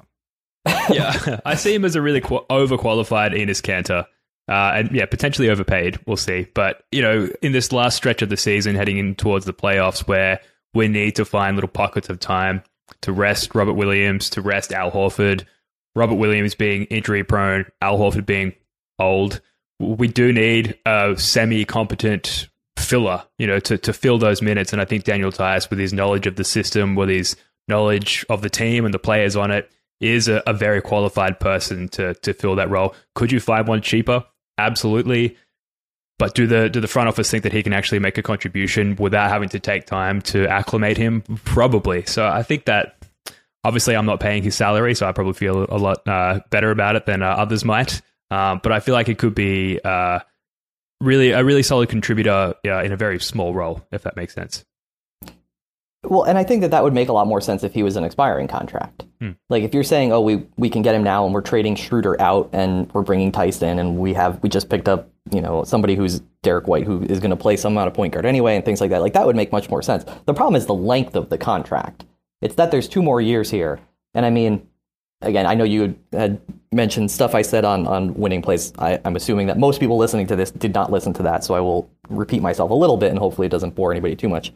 yeah, 0.90 1.40
I 1.46 1.54
see 1.54 1.74
him 1.74 1.84
as 1.84 1.96
a 1.96 2.02
really 2.02 2.20
qu- 2.20 2.44
overqualified 2.50 3.32
Enes 3.32 3.62
Kanter. 3.62 4.06
Uh, 4.46 4.72
and 4.76 4.90
yeah, 4.92 5.06
potentially 5.06 5.48
overpaid. 5.48 5.98
We'll 6.06 6.18
see. 6.18 6.46
But, 6.54 6.84
you 6.92 7.00
know, 7.00 7.30
in 7.40 7.52
this 7.52 7.72
last 7.72 7.96
stretch 7.96 8.20
of 8.20 8.28
the 8.28 8.36
season, 8.36 8.76
heading 8.76 8.98
in 8.98 9.14
towards 9.14 9.46
the 9.46 9.54
playoffs, 9.54 10.06
where 10.06 10.38
we 10.74 10.86
need 10.86 11.16
to 11.16 11.24
find 11.24 11.56
little 11.56 11.68
pockets 11.68 12.10
of 12.10 12.20
time 12.20 12.62
to 13.02 13.12
rest 13.12 13.54
Robert 13.54 13.72
Williams, 13.72 14.28
to 14.30 14.42
rest 14.42 14.70
Al 14.72 14.90
Horford, 14.90 15.46
Robert 15.94 16.16
Williams 16.16 16.54
being 16.54 16.84
injury 16.84 17.24
prone, 17.24 17.64
Al 17.80 17.98
Horford 17.98 18.26
being 18.26 18.52
old, 18.98 19.40
we 19.78 20.08
do 20.08 20.32
need 20.32 20.78
a 20.86 21.14
semi-competent 21.16 22.48
filler, 22.78 23.24
you 23.38 23.46
know, 23.46 23.58
to, 23.60 23.78
to 23.78 23.92
fill 23.92 24.18
those 24.18 24.42
minutes. 24.42 24.72
And 24.72 24.80
I 24.80 24.84
think 24.84 25.04
Daniel 25.04 25.30
Theis, 25.30 25.70
with 25.70 25.78
his 25.78 25.92
knowledge 25.92 26.26
of 26.26 26.36
the 26.36 26.44
system, 26.44 26.94
with 26.94 27.08
his 27.08 27.36
knowledge 27.68 28.24
of 28.28 28.42
the 28.42 28.50
team 28.50 28.84
and 28.84 28.92
the 28.92 28.98
players 28.98 29.36
on 29.36 29.50
it, 29.50 29.70
is 30.00 30.28
a, 30.28 30.42
a 30.46 30.52
very 30.52 30.82
qualified 30.82 31.40
person 31.40 31.88
to 31.88 32.14
to 32.14 32.34
fill 32.34 32.56
that 32.56 32.68
role. 32.68 32.94
Could 33.14 33.32
you 33.32 33.40
find 33.40 33.66
one 33.66 33.80
cheaper? 33.80 34.24
Absolutely. 34.58 35.36
But 36.18 36.34
do 36.34 36.46
the 36.46 36.68
do 36.68 36.80
the 36.80 36.88
front 36.88 37.08
office 37.08 37.30
think 37.30 37.42
that 37.42 37.52
he 37.52 37.62
can 37.62 37.72
actually 37.72 38.00
make 38.00 38.18
a 38.18 38.22
contribution 38.22 38.96
without 38.96 39.30
having 39.30 39.48
to 39.50 39.60
take 39.60 39.86
time 39.86 40.20
to 40.22 40.46
acclimate 40.46 40.96
him? 40.96 41.22
Probably. 41.44 42.04
So 42.04 42.26
I 42.26 42.42
think 42.42 42.66
that 42.66 42.96
obviously 43.64 43.96
I'm 43.96 44.06
not 44.06 44.20
paying 44.20 44.42
his 44.42 44.54
salary, 44.54 44.94
so 44.94 45.08
I 45.08 45.12
probably 45.12 45.32
feel 45.32 45.66
a 45.68 45.78
lot 45.78 46.06
uh, 46.06 46.40
better 46.50 46.70
about 46.70 46.96
it 46.96 47.06
than 47.06 47.22
uh, 47.22 47.30
others 47.30 47.64
might. 47.64 48.02
Um, 48.30 48.60
but 48.62 48.72
I 48.72 48.80
feel 48.80 48.94
like 48.94 49.08
it 49.08 49.18
could 49.18 49.34
be 49.34 49.80
uh, 49.84 50.20
really 51.00 51.30
a 51.30 51.44
really 51.44 51.62
solid 51.62 51.88
contributor 51.88 52.54
uh, 52.66 52.82
in 52.82 52.92
a 52.92 52.96
very 52.96 53.20
small 53.20 53.54
role, 53.54 53.86
if 53.92 54.02
that 54.02 54.16
makes 54.16 54.34
sense. 54.34 54.64
Well, 56.02 56.24
and 56.24 56.36
I 56.36 56.44
think 56.44 56.60
that 56.62 56.70
that 56.72 56.84
would 56.84 56.92
make 56.92 57.08
a 57.08 57.12
lot 57.12 57.26
more 57.26 57.40
sense 57.40 57.64
if 57.64 57.72
he 57.72 57.82
was 57.82 57.96
an 57.96 58.04
expiring 58.04 58.46
contract. 58.46 59.04
Hmm. 59.20 59.32
Like 59.48 59.62
if 59.62 59.72
you're 59.72 59.82
saying, 59.82 60.12
"Oh, 60.12 60.20
we 60.20 60.46
we 60.56 60.68
can 60.68 60.82
get 60.82 60.94
him 60.94 61.02
now, 61.02 61.24
and 61.24 61.32
we're 61.32 61.40
trading 61.40 61.76
Schroeder 61.76 62.20
out, 62.20 62.50
and 62.52 62.92
we're 62.92 63.02
bringing 63.02 63.32
Tyson, 63.32 63.78
and 63.78 63.98
we 63.98 64.12
have 64.14 64.42
we 64.42 64.48
just 64.48 64.68
picked 64.68 64.88
up, 64.88 65.08
you 65.30 65.40
know, 65.40 65.64
somebody 65.64 65.94
who's 65.94 66.20
Derrick 66.42 66.66
White, 66.66 66.84
who 66.84 67.02
is 67.04 67.20
going 67.20 67.30
to 67.30 67.36
play 67.36 67.56
some 67.56 67.72
amount 67.72 67.88
of 67.88 67.94
point 67.94 68.12
guard 68.12 68.26
anyway, 68.26 68.56
and 68.56 68.64
things 68.64 68.80
like 68.80 68.90
that." 68.90 69.00
Like 69.00 69.14
that 69.14 69.26
would 69.26 69.36
make 69.36 69.50
much 69.50 69.70
more 69.70 69.82
sense. 69.82 70.04
The 70.26 70.34
problem 70.34 70.56
is 70.56 70.66
the 70.66 70.74
length 70.74 71.16
of 71.16 71.30
the 71.30 71.38
contract. 71.38 72.04
It's 72.42 72.56
that 72.56 72.70
there's 72.70 72.88
two 72.88 73.02
more 73.02 73.20
years 73.20 73.50
here, 73.50 73.80
and 74.12 74.26
I 74.26 74.30
mean, 74.30 74.66
again, 75.26 75.46
I 75.46 75.54
know 75.54 75.64
you 75.64 75.96
had 76.12 76.40
mentioned 76.72 77.10
stuff 77.10 77.34
I 77.34 77.42
said 77.42 77.64
on, 77.64 77.86
on 77.86 78.14
winning 78.14 78.42
plays. 78.42 78.72
I, 78.78 79.00
am 79.04 79.16
assuming 79.16 79.46
that 79.48 79.58
most 79.58 79.80
people 79.80 79.96
listening 79.96 80.26
to 80.28 80.36
this 80.36 80.50
did 80.50 80.74
not 80.74 80.90
listen 80.90 81.12
to 81.14 81.22
that, 81.24 81.44
so 81.44 81.54
I 81.54 81.60
will 81.60 81.90
repeat 82.08 82.42
myself 82.42 82.70
a 82.70 82.74
little 82.74 82.96
bit 82.96 83.10
and 83.10 83.18
hopefully 83.18 83.46
it 83.46 83.50
doesn't 83.50 83.74
bore 83.74 83.92
anybody 83.92 84.16
too 84.16 84.28
much. 84.28 84.52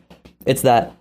It's 0.46 0.62
that 0.62 0.94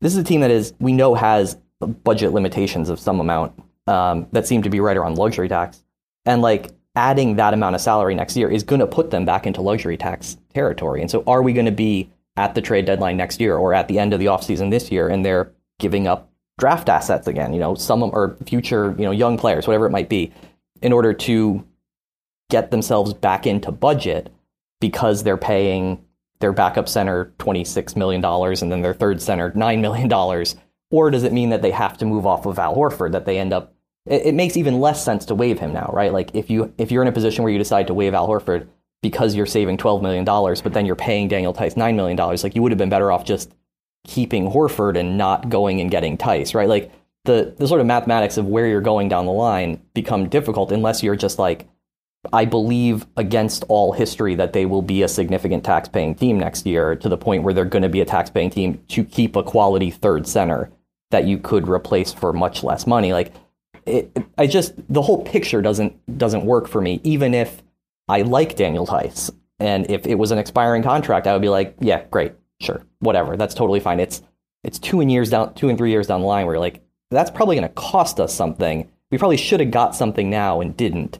this 0.00 0.12
is 0.12 0.18
a 0.18 0.24
team 0.24 0.40
that 0.40 0.50
is, 0.50 0.74
we 0.78 0.92
know 0.92 1.14
has 1.14 1.56
budget 1.80 2.32
limitations 2.32 2.88
of 2.88 3.00
some 3.00 3.20
amount 3.20 3.52
um, 3.86 4.26
that 4.32 4.46
seem 4.46 4.62
to 4.62 4.70
be 4.70 4.80
right 4.80 4.96
around 4.96 5.18
luxury 5.18 5.48
tax. 5.48 5.82
And 6.24 6.42
like 6.42 6.70
adding 6.94 7.36
that 7.36 7.54
amount 7.54 7.74
of 7.74 7.80
salary 7.80 8.14
next 8.14 8.36
year 8.36 8.50
is 8.50 8.62
going 8.62 8.80
to 8.80 8.86
put 8.86 9.10
them 9.10 9.24
back 9.24 9.46
into 9.46 9.60
luxury 9.60 9.96
tax 9.96 10.36
territory. 10.52 11.00
And 11.00 11.10
so 11.10 11.22
are 11.26 11.42
we 11.42 11.52
going 11.52 11.66
to 11.66 11.72
be 11.72 12.10
at 12.36 12.54
the 12.54 12.60
trade 12.60 12.84
deadline 12.84 13.16
next 13.16 13.40
year 13.40 13.56
or 13.56 13.74
at 13.74 13.88
the 13.88 13.98
end 13.98 14.12
of 14.12 14.20
the 14.20 14.26
offseason 14.26 14.70
this 14.70 14.90
year 14.92 15.08
and 15.08 15.24
they're 15.24 15.52
giving 15.78 16.06
up 16.06 16.30
draft 16.58 16.88
assets 16.88 17.26
again, 17.26 17.54
you 17.54 17.60
know, 17.60 17.74
some 17.74 18.02
or 18.02 18.36
future, 18.44 18.94
you 18.98 19.04
know, 19.04 19.10
young 19.10 19.38
players, 19.38 19.66
whatever 19.66 19.86
it 19.86 19.90
might 19.90 20.08
be, 20.08 20.32
in 20.82 20.92
order 20.92 21.14
to 21.14 21.64
get 22.50 22.70
themselves 22.70 23.14
back 23.14 23.46
into 23.46 23.72
budget 23.72 24.30
because 24.80 25.22
they're 25.22 25.36
paying 25.36 26.04
their 26.40 26.52
backup 26.52 26.88
center 26.88 27.32
$26 27.38 27.96
million 27.96 28.24
and 28.24 28.72
then 28.72 28.82
their 28.82 28.94
third 28.94 29.22
center 29.22 29.50
$9 29.52 29.80
million? 29.80 30.12
Or 30.90 31.10
does 31.10 31.22
it 31.22 31.32
mean 31.32 31.50
that 31.50 31.62
they 31.62 31.70
have 31.70 31.96
to 31.98 32.06
move 32.06 32.26
off 32.26 32.46
of 32.46 32.58
Al 32.58 32.74
Horford, 32.74 33.12
that 33.12 33.24
they 33.24 33.38
end 33.38 33.52
up 33.52 33.74
it, 34.06 34.34
makes 34.34 34.56
even 34.56 34.80
less 34.80 35.04
sense 35.04 35.26
to 35.26 35.34
waive 35.34 35.58
him 35.58 35.72
now, 35.72 35.90
right? 35.92 36.12
Like 36.12 36.34
if 36.34 36.48
you 36.50 36.72
if 36.78 36.90
you're 36.90 37.02
in 37.02 37.08
a 37.08 37.12
position 37.12 37.44
where 37.44 37.52
you 37.52 37.58
decide 37.58 37.88
to 37.88 37.94
waive 37.94 38.14
Al 38.14 38.26
Horford 38.26 38.68
because 39.02 39.34
you're 39.34 39.46
saving 39.46 39.76
$12 39.76 40.02
million, 40.02 40.24
but 40.24 40.72
then 40.72 40.86
you're 40.86 40.96
paying 40.96 41.28
Daniel 41.28 41.52
Theis 41.52 41.74
$9 41.74 41.94
million, 41.94 42.16
like 42.16 42.54
you 42.56 42.62
would 42.62 42.72
have 42.72 42.78
been 42.78 42.88
better 42.88 43.12
off 43.12 43.24
just 43.24 43.52
keeping 44.06 44.50
Horford 44.50 44.98
and 44.98 45.18
not 45.18 45.48
going 45.48 45.80
and 45.80 45.90
getting 45.90 46.16
Theis, 46.16 46.54
right? 46.54 46.68
Like 46.68 46.92
the 47.24 47.54
the 47.58 47.68
sort 47.68 47.80
of 47.80 47.86
mathematics 47.86 48.36
of 48.36 48.46
where 48.46 48.66
you're 48.66 48.80
going 48.80 49.08
down 49.08 49.26
the 49.26 49.32
line 49.32 49.82
become 49.94 50.28
difficult 50.28 50.72
unless 50.72 51.02
you're 51.02 51.16
just 51.16 51.38
like 51.38 51.68
I 52.32 52.44
believe 52.44 53.06
against 53.16 53.64
all 53.68 53.92
history 53.92 54.34
that 54.34 54.52
they 54.52 54.66
will 54.66 54.82
be 54.82 55.02
a 55.02 55.08
significant 55.08 55.64
tax-paying 55.64 56.16
team 56.16 56.38
next 56.38 56.66
year 56.66 56.96
to 56.96 57.08
the 57.08 57.16
point 57.16 57.44
where 57.44 57.54
they're 57.54 57.64
going 57.64 57.82
to 57.84 57.88
be 57.88 58.00
a 58.00 58.04
tax-paying 58.04 58.50
team 58.50 58.82
to 58.88 59.04
keep 59.04 59.36
a 59.36 59.42
quality 59.42 59.90
third 59.90 60.26
center 60.26 60.70
that 61.10 61.26
you 61.26 61.38
could 61.38 61.68
replace 61.68 62.12
for 62.12 62.32
much 62.32 62.64
less 62.64 62.86
money. 62.86 63.12
Like 63.12 63.32
it, 63.86 64.16
I 64.36 64.46
just 64.46 64.74
the 64.88 65.02
whole 65.02 65.24
picture 65.24 65.62
doesn't 65.62 66.18
doesn't 66.18 66.44
work 66.44 66.68
for 66.68 66.80
me 66.80 67.00
even 67.04 67.34
if 67.34 67.62
I 68.08 68.22
like 68.22 68.56
Daniel 68.56 68.86
Theis 68.86 69.30
And 69.60 69.90
if 69.90 70.06
it 70.06 70.16
was 70.16 70.30
an 70.30 70.38
expiring 70.38 70.82
contract, 70.82 71.26
I 71.26 71.32
would 71.34 71.42
be 71.42 71.50
like, 71.50 71.76
yeah, 71.80 72.04
great, 72.10 72.32
sure, 72.60 72.84
whatever, 73.00 73.36
that's 73.36 73.54
totally 73.54 73.80
fine. 73.80 74.00
It's 74.00 74.22
it's 74.64 74.78
two 74.78 75.00
and 75.00 75.10
years 75.10 75.30
down, 75.30 75.54
two 75.54 75.68
and 75.68 75.78
three 75.78 75.90
years 75.90 76.06
down 76.08 76.20
the 76.20 76.26
line 76.26 76.46
where 76.46 76.54
you're 76.56 76.60
like, 76.60 76.82
that's 77.10 77.30
probably 77.30 77.56
going 77.56 77.68
to 77.68 77.74
cost 77.74 78.20
us 78.20 78.34
something. 78.34 78.90
We 79.10 79.18
probably 79.18 79.36
should 79.36 79.60
have 79.60 79.70
got 79.70 79.94
something 79.94 80.28
now 80.28 80.60
and 80.60 80.76
didn't. 80.76 81.18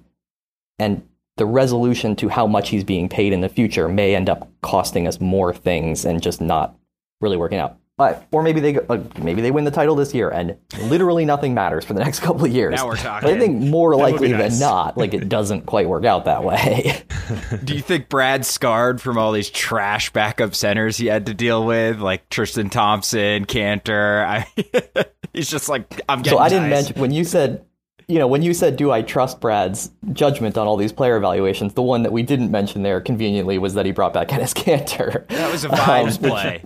And 0.79 1.09
the 1.37 1.46
resolution 1.46 2.16
to 2.16 2.29
how 2.29 2.46
much 2.46 2.68
he's 2.68 2.85
being 2.85 3.09
paid 3.09 3.33
in 3.33 3.40
the 3.40 3.48
future 3.48 3.88
may 3.88 4.14
end 4.14 4.29
up 4.29 4.51
costing 4.61 5.07
us 5.07 5.20
more 5.20 5.55
things 5.55 6.05
and 6.05 6.22
just 6.22 6.40
not 6.40 6.77
really 7.20 7.37
working 7.37 7.59
out. 7.59 7.79
But, 7.98 8.26
or 8.30 8.44
maybe 8.44 8.61
they 8.61 8.76
uh, 8.78 8.98
maybe 9.20 9.42
they 9.42 9.50
win 9.50 9.64
the 9.64 9.72
title 9.72 9.96
this 9.96 10.14
year 10.14 10.30
and 10.30 10.56
literally 10.84 11.24
nothing 11.24 11.52
matters 11.52 11.84
for 11.84 11.94
the 11.94 12.00
next 12.00 12.20
couple 12.22 12.44
of 12.44 12.52
years. 12.52 12.72
Now 12.76 12.87
we're 12.87 12.96
talking. 12.96 13.28
But 13.28 13.37
I 13.37 13.40
think 13.40 13.61
more 13.61 13.96
That 13.96 14.02
likely 14.02 14.28
nice. 14.32 14.52
than 14.52 14.61
not, 14.68 14.96
like 14.96 15.14
it 15.14 15.28
doesn't 15.28 15.66
quite 15.66 15.88
work 15.88 16.04
out 16.04 16.24
that 16.26 16.44
way. 16.44 17.02
Do 17.64 17.74
you 17.74 17.82
think 17.82 18.08
Brad's 18.08 18.46
scarred 18.46 19.00
from 19.00 19.18
all 19.18 19.32
these 19.32 19.50
trash 19.50 20.12
backup 20.12 20.54
centers 20.54 20.96
he 20.96 21.06
had 21.06 21.26
to 21.26 21.34
deal 21.34 21.66
with, 21.66 21.98
like 21.98 22.28
Tristan 22.28 22.70
Thompson, 22.70 23.44
Kanter? 23.46 24.24
I, 24.24 25.04
he's 25.32 25.50
just 25.50 25.68
like, 25.68 26.00
I'm 26.08 26.22
getting. 26.22 26.38
so 26.38 26.42
I 26.42 26.48
didn't 26.48 26.70
nice. 26.70 26.84
mention 26.87 27.00
when 27.02 27.11
you 27.11 27.24
said, 27.24 27.64
you 28.06 28.20
know, 28.20 28.28
when 28.28 28.42
you 28.42 28.54
said, 28.54 28.76
do 28.76 28.92
I 28.92 29.02
trust 29.02 29.40
Brad's 29.40 29.90
judgment 30.12 30.56
on 30.56 30.66
all 30.68 30.76
these 30.76 30.92
player 30.92 31.16
evaluations? 31.16 31.74
The 31.74 31.82
one 31.82 32.04
that 32.04 32.12
we 32.12 32.22
didn't 32.22 32.52
mention 32.52 32.82
there 32.84 33.00
conveniently 33.00 33.58
was 33.58 33.74
that 33.74 33.84
he 33.87 33.92
brought 33.92 34.14
back 34.14 34.28
Enes 34.28 34.54
Kanter. 34.54 35.26
That 35.28 35.50
was 35.52 35.64
a 35.64 35.68
vibes 35.68 36.22
Um, 36.22 36.30
play. 36.30 36.64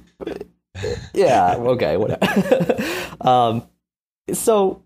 Yeah, 1.15 1.55
okay, 1.59 1.97
whatever. 1.97 2.77
um, 3.21 3.67
so, 4.33 4.83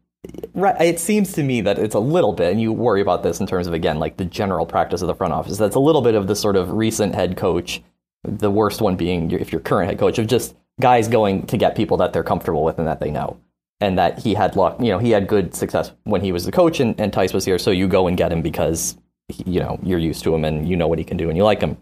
right, 0.54 0.80
it 0.80 0.98
seems 1.00 1.32
to 1.34 1.42
me 1.42 1.60
that 1.62 1.78
it's 1.78 1.94
a 1.94 2.00
little 2.00 2.32
bit, 2.32 2.52
and 2.52 2.60
you 2.60 2.72
worry 2.72 3.00
about 3.00 3.22
this 3.22 3.40
in 3.40 3.46
terms 3.46 3.66
of 3.66 3.74
again, 3.74 3.98
like 3.98 4.16
the 4.16 4.24
general 4.24 4.66
practice 4.66 5.02
of 5.02 5.08
the 5.08 5.14
front 5.14 5.32
office. 5.32 5.58
That's 5.58 5.76
a 5.76 5.80
little 5.80 6.02
bit 6.02 6.14
of 6.14 6.26
the 6.26 6.36
sort 6.36 6.56
of 6.56 6.72
recent 6.72 7.14
head 7.14 7.36
coach, 7.36 7.82
the 8.24 8.50
worst 8.50 8.80
one 8.80 8.96
being 8.96 9.30
your- 9.30 9.40
if 9.40 9.52
your 9.52 9.60
current 9.60 9.88
head 9.88 9.98
coach 9.98 10.18
of 10.18 10.26
just 10.26 10.56
guys 10.80 11.08
going 11.08 11.46
to 11.46 11.56
get 11.56 11.74
people 11.76 11.96
that 11.98 12.12
they're 12.12 12.24
comfortable 12.24 12.64
with 12.64 12.78
and 12.78 12.86
that 12.86 13.00
they 13.00 13.10
know, 13.10 13.38
and 13.80 13.98
that 13.98 14.18
he 14.18 14.34
had 14.34 14.56
luck. 14.56 14.78
You 14.80 14.88
know, 14.88 14.98
he 14.98 15.10
had 15.10 15.26
good 15.28 15.54
success 15.54 15.92
when 16.04 16.22
he 16.22 16.32
was 16.32 16.44
the 16.44 16.52
coach, 16.52 16.80
and, 16.80 16.98
and 17.00 17.12
Theis 17.12 17.32
was 17.32 17.44
here, 17.44 17.58
so 17.58 17.70
you 17.70 17.86
go 17.88 18.06
and 18.06 18.16
get 18.16 18.32
him 18.32 18.42
because 18.42 18.96
you 19.44 19.58
know 19.58 19.78
you're 19.82 19.98
used 19.98 20.22
to 20.22 20.32
him 20.32 20.44
and 20.44 20.68
you 20.68 20.76
know 20.76 20.86
what 20.86 20.98
he 21.00 21.04
can 21.04 21.16
do 21.16 21.28
and 21.28 21.36
you 21.36 21.42
like 21.42 21.60
him 21.60 21.76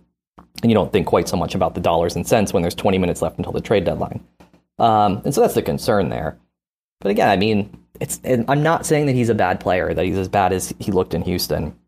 and 0.62 0.70
you 0.70 0.74
don't 0.74 0.92
think 0.92 1.06
quite 1.06 1.28
so 1.28 1.36
much 1.36 1.54
about 1.54 1.74
the 1.74 1.80
dollars 1.80 2.16
and 2.16 2.26
cents 2.26 2.52
when 2.52 2.62
there's 2.62 2.74
20 2.74 2.98
minutes 2.98 3.22
left 3.22 3.38
until 3.38 3.52
the 3.52 3.60
trade 3.60 3.84
deadline. 3.84 4.24
Um, 4.78 5.22
and 5.24 5.34
so 5.34 5.40
that's 5.40 5.54
the 5.54 5.62
concern 5.62 6.08
there. 6.08 6.38
But 7.00 7.10
again, 7.10 7.28
I 7.28 7.36
mean, 7.36 7.76
it's 8.00 8.20
I'm 8.24 8.62
not 8.62 8.86
saying 8.86 9.06
that 9.06 9.14
he's 9.14 9.28
a 9.28 9.34
bad 9.34 9.60
player, 9.60 9.94
that 9.94 10.04
he's 10.04 10.18
as 10.18 10.28
bad 10.28 10.52
as 10.52 10.74
he 10.78 10.90
looked 10.90 11.14
in 11.14 11.22
Houston. 11.22 11.78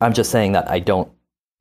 I'm 0.00 0.12
just 0.12 0.30
saying 0.30 0.52
that 0.52 0.70
I 0.70 0.78
don't 0.78 1.10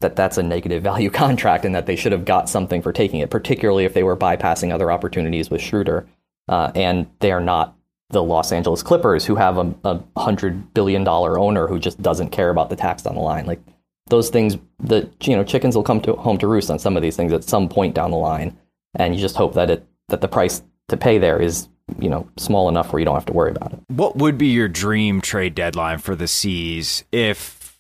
that 0.02 0.16
that's 0.16 0.38
a 0.38 0.44
negative 0.44 0.84
value 0.92 1.10
contract 1.10 1.66
and 1.66 1.76
that 1.76 1.86
they 1.86 1.96
should 1.96 2.12
have 2.12 2.26
got 2.26 2.50
something 2.50 2.82
for 2.82 2.92
taking 2.92 3.20
it, 3.20 3.30
particularly 3.30 3.86
if 3.86 3.94
they 3.94 4.04
were 4.04 4.18
bypassing 4.18 4.74
other 4.74 4.92
opportunities 4.92 5.50
with 5.50 5.62
Schroeder. 5.62 6.08
Uh, 6.48 6.72
and 6.76 7.08
they 7.20 7.32
are 7.32 7.42
not 7.42 7.76
the 8.10 8.22
Los 8.22 8.52
Angeles 8.52 8.84
Clippers 8.84 9.26
who 9.26 9.36
have 9.36 9.58
a, 9.58 9.76
a 9.84 10.02
hundred 10.20 10.74
billion 10.74 11.04
dollar 11.04 11.40
owner 11.40 11.68
who 11.68 11.80
just 11.80 12.02
doesn't 12.02 12.30
care 12.30 12.50
about 12.50 12.70
the 12.70 12.76
tax 12.76 13.06
on 13.06 13.16
the 13.16 13.22
line. 13.22 13.46
Like 13.46 13.60
those 14.08 14.30
things, 14.30 14.58
the 14.80 15.10
you 15.24 15.36
know 15.36 15.44
chickens 15.44 15.76
will 15.76 15.84
come 15.84 16.02
to 16.02 16.14
home 16.14 16.38
to 16.38 16.48
roost 16.48 16.70
on 16.70 16.80
some 16.80 16.96
of 16.96 17.02
these 17.02 17.16
things 17.16 17.34
at 17.34 17.44
some 17.44 17.68
point 17.68 17.96
down 17.96 18.12
the 18.12 18.18
line, 18.18 18.58
and 18.96 19.16
you 19.16 19.22
just 19.22 19.36
hope 19.36 19.54
that 19.56 19.70
it 19.70 19.88
that 20.10 20.22
the 20.22 20.28
price 20.28 20.62
to 20.90 20.98
pay 20.98 21.18
there 21.18 21.42
is 21.42 21.68
you 22.00 22.10
know 22.10 22.28
small 22.38 22.70
enough 22.70 22.92
where 22.92 23.00
you 23.00 23.06
don't 23.06 23.16
have 23.16 23.26
to 23.26 23.34
worry 23.34 23.52
about 23.52 23.74
it. 23.74 23.80
What 23.88 24.16
would 24.18 24.38
be 24.38 24.48
your 24.48 24.68
dream 24.68 25.22
trade 25.22 25.56
deadline 25.56 26.00
for 26.00 26.16
the 26.16 26.28
C's 26.28 27.04
if 27.12 27.80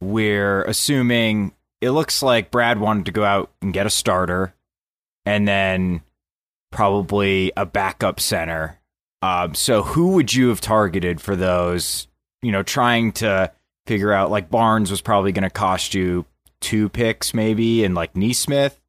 we're 0.00 0.64
assuming 0.64 1.52
it 1.80 1.90
looks 1.90 2.22
like 2.22 2.50
Brad 2.50 2.80
wanted 2.80 3.06
to 3.06 3.12
go 3.12 3.24
out 3.24 3.50
and 3.62 3.72
get 3.72 3.86
a 3.86 3.90
starter 3.90 4.54
and 5.24 5.46
then 5.46 6.02
probably 6.72 7.52
a 7.56 7.64
backup 7.64 8.20
center? 8.20 8.78
Um, 9.22 9.54
so 9.54 9.82
who 9.82 10.12
would 10.12 10.32
you 10.32 10.48
have 10.48 10.60
targeted 10.60 11.20
for 11.20 11.36
those? 11.36 12.08
You 12.42 12.52
know, 12.52 12.62
trying 12.62 13.12
to 13.12 13.52
figure 13.90 14.12
out 14.12 14.30
like 14.30 14.48
Barnes 14.48 14.88
was 14.88 15.00
probably 15.00 15.32
going 15.32 15.42
to 15.42 15.50
cost 15.50 15.94
you 15.94 16.24
two 16.60 16.88
picks 16.88 17.34
maybe, 17.34 17.82
and 17.82 17.92
like 17.92 18.14
Nesmith. 18.14 18.80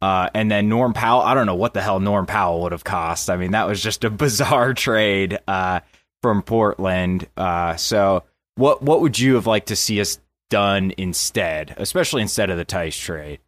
Uh, 0.00 0.30
and 0.34 0.50
then 0.50 0.68
Norm 0.68 0.92
Powell, 0.92 1.22
I 1.22 1.32
don't 1.32 1.46
know 1.46 1.54
what 1.54 1.74
the 1.74 1.80
hell 1.80 2.00
Norm 2.00 2.26
Powell 2.26 2.62
would 2.62 2.72
have 2.72 2.82
cost. 2.82 3.30
I 3.30 3.36
mean, 3.36 3.52
that 3.52 3.68
was 3.68 3.80
just 3.80 4.02
a 4.02 4.10
bizarre 4.24 4.74
trade 4.74 5.38
uh, 5.46 5.78
from 6.22 6.42
Portland. 6.42 7.28
Uh, 7.36 7.76
so, 7.76 8.24
what 8.56 8.82
what 8.82 9.00
would 9.00 9.16
you 9.16 9.36
have 9.36 9.46
liked 9.46 9.68
to 9.68 9.76
see 9.76 10.00
us 10.00 10.18
done 10.50 10.92
instead, 10.98 11.76
especially 11.76 12.20
instead 12.20 12.50
of 12.50 12.58
the 12.58 12.64
Theis 12.64 12.96
trade? 12.96 13.38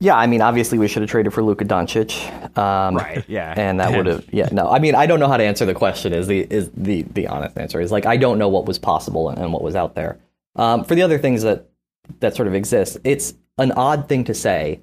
Yeah, 0.00 0.16
I 0.16 0.28
mean, 0.28 0.40
obviously 0.40 0.78
we 0.78 0.88
should 0.88 1.02
have 1.02 1.10
traded 1.10 1.34
for 1.34 1.42
Luka 1.42 1.66
Doncic, 1.66 2.56
um, 2.56 2.96
Right, 2.96 3.22
yeah. 3.28 3.52
and 3.56 3.80
that 3.80 3.94
would 3.94 4.06
have. 4.06 4.24
Yeah, 4.32 4.48
no, 4.50 4.70
I 4.70 4.78
mean, 4.78 4.94
I 4.94 5.04
don't 5.04 5.20
know 5.20 5.28
how 5.28 5.36
to 5.36 5.44
answer 5.44 5.66
the 5.66 5.74
question. 5.74 6.14
Is 6.14 6.26
the 6.26 6.46
is 6.48 6.70
the 6.74 7.02
the 7.02 7.26
honest 7.26 7.58
answer 7.58 7.82
is 7.82 7.92
like 7.92 8.06
I 8.06 8.16
don't 8.16 8.38
know 8.38 8.48
what 8.48 8.64
was 8.64 8.78
possible 8.78 9.28
and, 9.28 9.38
and 9.38 9.52
what 9.52 9.62
was 9.62 9.76
out 9.76 9.94
there. 9.94 10.18
Um, 10.56 10.84
for 10.84 10.94
the 10.94 11.02
other 11.02 11.18
things 11.18 11.42
that 11.42 11.68
that 12.20 12.34
sort 12.34 12.48
of 12.48 12.54
exist, 12.54 12.98
it's 13.04 13.34
an 13.58 13.72
odd 13.72 14.08
thing 14.08 14.24
to 14.24 14.34
say 14.34 14.80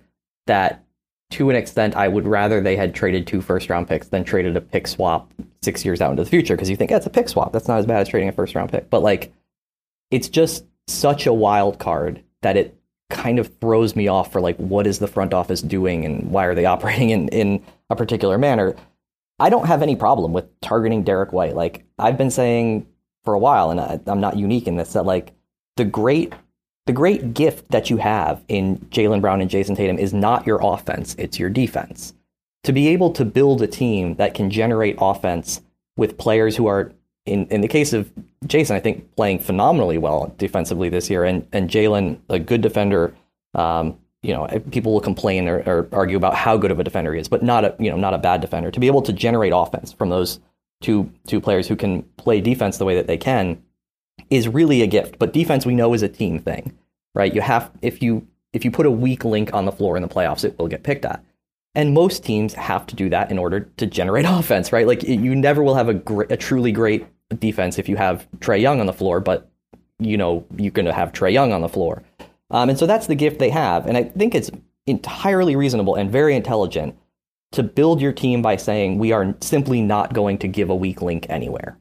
that 0.47 0.83
to 1.31 1.49
an 1.49 1.55
extent 1.55 1.95
I 1.95 2.07
would 2.07 2.27
rather 2.27 2.61
they 2.61 2.75
had 2.75 2.93
traded 2.93 3.25
two 3.25 3.41
first 3.41 3.69
round 3.69 3.87
picks 3.87 4.07
than 4.07 4.23
traded 4.23 4.55
a 4.55 4.61
pick 4.61 4.87
swap 4.87 5.31
six 5.63 5.83
years 5.83 6.01
out 6.01 6.11
into 6.11 6.23
the 6.23 6.29
future 6.29 6.55
because 6.55 6.69
you 6.69 6.75
think 6.75 6.91
that's 6.91 7.07
a 7.07 7.09
pick 7.09 7.27
swap. 7.29 7.51
That's 7.51 7.67
not 7.67 7.79
as 7.79 7.85
bad 7.85 8.01
as 8.01 8.09
trading 8.09 8.29
a 8.29 8.31
first 8.31 8.55
round 8.55 8.71
pick, 8.71 8.89
but 8.89 9.01
like 9.01 9.33
it's 10.11 10.29
just 10.29 10.65
such 10.87 11.25
a 11.25 11.33
wild 11.33 11.79
card 11.79 12.23
that 12.41 12.57
it 12.57 12.77
kind 13.09 13.39
of 13.39 13.51
throws 13.59 13.95
me 13.95 14.07
off 14.07 14.31
for 14.31 14.41
like 14.41 14.57
what 14.57 14.87
is 14.87 14.99
the 14.99 15.07
front 15.07 15.33
office 15.33 15.61
doing 15.61 16.05
and 16.05 16.31
why 16.31 16.45
are 16.45 16.55
they 16.55 16.65
operating 16.75 17.09
in, 17.09 17.27
in 17.29 17.63
a 17.89 17.95
particular 17.95 18.37
manner. 18.37 18.75
I 19.39 19.49
don't 19.49 19.67
have 19.67 19.81
any 19.81 19.95
problem 19.95 20.31
with 20.31 20.45
targeting 20.61 21.03
Derrick 21.03 21.33
White. 21.33 21.55
Like 21.55 21.85
I've 21.99 22.17
been 22.17 22.31
saying 22.31 22.87
for 23.23 23.33
a 23.33 23.39
while, 23.39 23.71
and 23.71 23.81
I, 23.81 23.99
I'm 24.07 24.21
not 24.21 24.37
unique 24.37 24.67
in 24.67 24.77
this, 24.77 24.93
that 24.93 25.05
like 25.05 25.33
the 25.75 25.85
great 25.85 26.33
the 26.85 26.93
great 26.93 27.33
gift 27.33 27.71
that 27.71 27.89
you 27.89 27.97
have 27.97 28.43
in 28.47 28.77
Jaylen 28.91 29.19
Brown 29.19 29.41
and 29.41 29.49
Jayson 29.49 29.75
Tatum 29.75 29.97
is 29.97 30.13
not 30.13 30.45
your 30.45 30.59
offense, 30.61 31.15
it's 31.17 31.39
your 31.39 31.49
defense. 31.49 32.13
To 32.63 32.73
be 32.73 32.89
able 32.89 33.11
to 33.13 33.25
build 33.25 33.63
a 33.63 33.67
team 33.67 34.15
that 34.15 34.35
can 34.35 34.51
generate 34.51 34.95
offense 34.99 35.61
with 35.97 36.17
players 36.17 36.55
who 36.55 36.67
are 36.67 36.91
in, 37.25 37.47
in 37.47 37.61
the 37.61 37.67
case 37.67 37.91
of 37.91 38.11
Jayson, 38.45 38.75
I 38.75 38.79
think 38.79 39.15
playing 39.15 39.39
phenomenally 39.39 39.97
well 39.97 40.33
defensively 40.37 40.89
this 40.89 41.09
year, 41.09 41.23
and 41.23 41.47
and 41.51 41.69
Jaylen, 41.69 42.19
a 42.29 42.39
good 42.39 42.61
defender. 42.61 43.15
Um, 43.53 43.97
you 44.21 44.33
know, 44.33 44.47
people 44.71 44.91
will 44.91 45.01
complain 45.01 45.47
or, 45.47 45.59
or 45.67 45.87
argue 45.91 46.17
about 46.17 46.33
how 46.33 46.57
good 46.57 46.71
of 46.71 46.79
a 46.79 46.83
defender 46.83 47.13
he 47.13 47.19
is, 47.19 47.27
but 47.27 47.43
not 47.43 47.63
a 47.63 47.75
you 47.79 47.89
know 47.89 47.97
not 47.97 48.13
a 48.13 48.17
bad 48.17 48.41
defender. 48.41 48.69
To 48.69 48.79
be 48.79 48.87
able 48.87 49.01
to 49.03 49.13
generate 49.13 49.53
offense 49.55 49.91
from 49.91 50.09
those 50.09 50.39
two 50.81 51.11
two 51.27 51.41
players 51.41 51.67
who 51.67 51.75
can 51.75 52.03
play 52.17 52.41
defense 52.41 52.77
the 52.77 52.85
way 52.85 52.95
that 52.95 53.07
they 53.07 53.17
can 53.17 53.61
is 54.29 54.47
really 54.47 54.81
a 54.81 54.87
gift. 54.87 55.19
But 55.19 55.33
defense, 55.33 55.65
we 55.65 55.75
know, 55.75 55.93
is 55.93 56.03
a 56.03 56.09
team 56.09 56.39
thing, 56.39 56.77
right? 57.13 57.33
You 57.33 57.41
have 57.41 57.71
if 57.81 58.01
you 58.01 58.27
if 58.53 58.63
you 58.63 58.71
put 58.71 58.85
a 58.85 58.91
weak 58.91 59.25
link 59.25 59.53
on 59.53 59.65
the 59.65 59.71
floor 59.71 59.95
in 59.95 60.01
the 60.01 60.09
playoffs, 60.09 60.43
it 60.43 60.57
will 60.57 60.67
get 60.67 60.83
picked 60.83 61.05
at. 61.05 61.23
And 61.73 61.93
most 61.93 62.23
teams 62.23 62.53
have 62.53 62.87
to 62.87 62.95
do 62.95 63.09
that 63.09 63.29
in 63.29 63.37
order 63.37 63.61
to 63.77 63.85
generate 63.85 64.25
offense, 64.27 64.71
right? 64.71 64.87
Like 64.87 65.03
you 65.03 65.35
never 65.35 65.63
will 65.63 65.75
have 65.75 65.89
a, 65.89 66.01
a 66.29 66.37
truly 66.37 66.71
great 66.71 67.05
defense 67.39 67.77
if 67.77 67.89
you 67.89 67.97
have 67.97 68.27
Trae 68.39 68.61
Young 68.61 68.79
on 68.79 68.85
the 68.85 68.93
floor, 68.93 69.19
but 69.19 69.49
you 69.99 70.17
know 70.17 70.45
you're 70.57 70.71
going 70.71 70.85
to 70.85 70.93
have 70.93 71.11
Trae 71.11 71.33
Young 71.33 71.51
on 71.51 71.61
the 71.61 71.69
floor, 71.69 72.03
um, 72.51 72.69
and 72.69 72.77
so 72.77 72.85
that's 72.85 73.07
the 73.07 73.15
gift 73.15 73.39
they 73.39 73.49
have. 73.49 73.85
And 73.85 73.97
I 73.97 74.03
think 74.03 74.35
it's 74.35 74.51
entirely 74.87 75.55
reasonable 75.55 75.95
and 75.95 76.11
very 76.11 76.35
intelligent 76.35 76.95
to 77.51 77.63
build 77.63 78.01
your 78.01 78.11
team 78.11 78.41
by 78.41 78.55
saying 78.55 78.99
we 78.99 79.11
are 79.11 79.35
simply 79.41 79.81
not 79.81 80.13
going 80.13 80.37
to 80.39 80.47
give 80.47 80.69
a 80.69 80.75
weak 80.75 81.01
link 81.01 81.25
anywhere. 81.29 81.77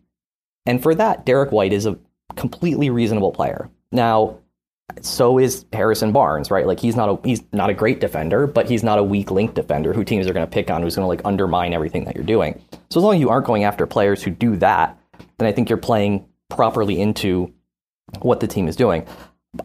And 0.67 0.83
for 0.83 0.95
that, 0.95 1.27
Derrick 1.27 1.53
White 1.53 1.73
is 1.73 1.85
a 1.85 1.99
completely 2.37 2.91
reasonable 2.91 3.33
player. 3.33 3.71
Now, 3.93 4.39
so 5.01 5.39
is 5.39 5.65
Harrison 5.73 6.13
Barnes, 6.13 6.51
right? 6.51 6.67
Like 6.67 6.79
he's 6.79 6.97
not 6.97 7.09
a 7.09 7.19
he's 7.27 7.43
not 7.53 7.71
a 7.71 7.75
great 7.75 8.01
defender, 8.01 8.47
but 8.47 8.69
he's 8.69 8.83
not 8.83 8.99
a 8.99 9.03
weak 9.03 9.31
link 9.31 9.55
defender 9.55 9.93
who 9.93 10.05
teams 10.05 10.27
are 10.27 10.33
going 10.33 10.47
to 10.47 10.51
pick 10.51 10.71
on, 10.71 10.83
who's 10.83 10.97
going 10.97 11.05
to 11.05 11.09
like 11.09 11.23
undermine 11.25 11.73
everything 11.73 12.05
that 12.05 12.15
you're 12.15 12.25
doing. 12.25 12.61
So 12.91 13.01
as 13.01 13.05
long 13.05 13.15
as 13.15 13.21
you 13.21 13.31
aren't 13.31 13.47
going 13.47 13.65
after 13.65 13.87
players 13.87 14.23
who 14.23 14.31
do 14.31 14.57
that, 14.57 14.99
then 15.39 15.49
I 15.49 15.53
think 15.53 15.69
you're 15.69 15.79
playing 15.79 16.27
properly 16.51 17.01
into 17.01 17.53
what 18.21 18.41
the 18.41 18.47
team 18.47 18.69
is 18.69 18.77
doing. 18.77 19.07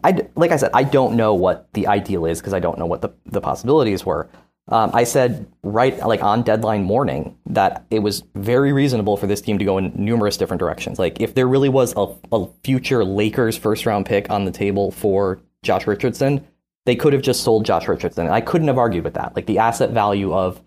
I 0.03 0.27
like 0.35 0.51
I 0.51 0.57
said, 0.57 0.71
I 0.73 0.83
don't 0.83 1.15
know 1.15 1.33
what 1.33 1.71
the 1.73 1.87
ideal 1.87 2.25
is 2.25 2.39
because 2.39 2.53
I 2.53 2.59
don't 2.59 2.77
know 2.77 2.85
what 2.85 3.01
the 3.01 3.09
the 3.25 3.41
possibilities 3.41 4.05
were. 4.05 4.29
Um, 4.71 4.91
I 4.93 5.03
said 5.03 5.47
right 5.63 5.97
like 6.05 6.21
on 6.23 6.43
deadline 6.43 6.83
morning 6.83 7.35
that 7.47 7.85
it 7.89 7.99
was 7.99 8.23
very 8.35 8.71
reasonable 8.71 9.17
for 9.17 9.25
this 9.27 9.41
team 9.41 9.57
to 9.57 9.65
go 9.65 9.77
in 9.79 9.91
numerous 9.95 10.37
different 10.37 10.59
directions. 10.59 10.99
Like 10.99 11.19
if 11.19 11.33
there 11.33 11.47
really 11.47 11.69
was 11.69 11.93
a, 11.97 12.07
a 12.31 12.47
future 12.63 13.03
Lakers 13.03 13.57
first 13.57 13.85
round 13.87 14.05
pick 14.05 14.29
on 14.29 14.45
the 14.45 14.51
table 14.51 14.91
for 14.91 15.39
Josh 15.63 15.87
Richardson, 15.87 16.45
they 16.85 16.95
could 16.95 17.13
have 17.13 17.23
just 17.23 17.43
sold 17.43 17.65
Josh 17.65 17.87
Richardson. 17.87 18.27
I 18.27 18.41
couldn't 18.41 18.67
have 18.67 18.77
argued 18.77 19.03
with 19.03 19.15
that. 19.15 19.35
Like 19.35 19.47
the 19.47 19.57
asset 19.57 19.89
value 19.89 20.33
of 20.33 20.61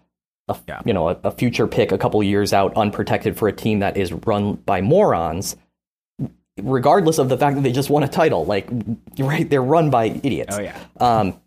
a, 0.49 0.57
Yeah. 0.67 0.81
you 0.85 0.93
know 0.93 1.09
a, 1.11 1.19
a 1.23 1.31
future 1.31 1.69
pick 1.69 1.93
a 1.93 1.99
couple 1.99 2.21
years 2.25 2.53
out 2.53 2.77
unprotected 2.77 3.37
for 3.39 3.47
a 3.47 3.53
team 3.53 3.79
that 3.79 3.97
is 3.97 4.13
run 4.13 4.55
by 4.55 4.81
morons 4.81 5.55
regardless 6.61 7.19
of 7.19 7.29
the 7.29 7.39
fact 7.39 7.57
that 7.57 7.63
they 7.63 7.73
just 7.73 7.89
won 7.89 8.03
a 8.03 8.09
title 8.09 8.45
like 8.45 8.69
right 9.19 9.49
they're 9.49 9.63
run 9.63 9.89
by 9.91 10.07
idiots 10.07 10.57
Oh 10.57 10.61
yeah. 10.61 10.77
um, 11.01 11.41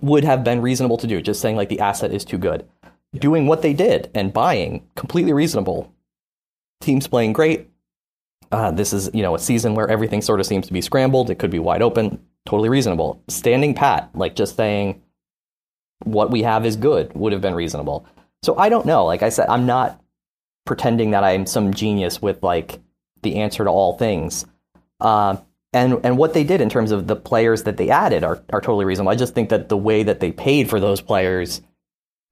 would 0.00 0.24
have 0.24 0.44
been 0.44 0.62
reasonable 0.62 0.96
to 0.98 1.06
do. 1.06 1.20
Just 1.20 1.40
saying 1.40 1.56
like 1.56 1.68
the 1.68 1.80
asset 1.80 2.12
is 2.12 2.24
too 2.24 2.38
good. 2.38 2.66
Doing 3.14 3.46
what 3.46 3.62
they 3.62 3.72
did 3.72 4.10
and 4.14 4.32
buying 4.32 4.86
completely 4.94 5.32
reasonable. 5.32 5.92
Teams 6.80 7.06
playing 7.06 7.32
great. 7.32 7.68
Uh, 8.52 8.70
this 8.70 8.92
is 8.92 9.10
you 9.12 9.22
know 9.22 9.34
a 9.34 9.38
season 9.38 9.74
where 9.74 9.88
everything 9.88 10.22
sort 10.22 10.40
of 10.40 10.46
seems 10.46 10.66
to 10.66 10.72
be 10.72 10.80
scrambled. 10.80 11.30
It 11.30 11.38
could 11.38 11.50
be 11.50 11.58
wide 11.58 11.82
open. 11.82 12.24
Totally 12.46 12.68
reasonable. 12.68 13.22
Standing 13.28 13.74
pat, 13.74 14.10
like 14.14 14.34
just 14.34 14.56
saying 14.56 15.02
what 16.04 16.30
we 16.30 16.42
have 16.42 16.64
is 16.64 16.76
good, 16.76 17.12
would 17.14 17.32
have 17.32 17.42
been 17.42 17.54
reasonable. 17.54 18.06
So 18.42 18.56
I 18.56 18.68
don't 18.68 18.86
know. 18.86 19.04
Like 19.04 19.22
I 19.22 19.28
said, 19.28 19.48
I'm 19.48 19.66
not 19.66 20.02
pretending 20.64 21.10
that 21.10 21.24
I'm 21.24 21.46
some 21.46 21.74
genius 21.74 22.22
with 22.22 22.42
like 22.42 22.80
the 23.22 23.36
answer 23.36 23.64
to 23.64 23.70
all 23.70 23.98
things. 23.98 24.46
Uh, 25.00 25.36
and 25.72 26.00
and 26.04 26.18
what 26.18 26.34
they 26.34 26.44
did 26.44 26.60
in 26.60 26.68
terms 26.68 26.90
of 26.90 27.06
the 27.06 27.16
players 27.16 27.62
that 27.64 27.76
they 27.76 27.90
added 27.90 28.24
are 28.24 28.42
are 28.52 28.60
totally 28.60 28.84
reasonable. 28.84 29.12
I 29.12 29.16
just 29.16 29.34
think 29.34 29.50
that 29.50 29.68
the 29.68 29.76
way 29.76 30.02
that 30.02 30.20
they 30.20 30.32
paid 30.32 30.68
for 30.68 30.80
those 30.80 31.00
players 31.00 31.62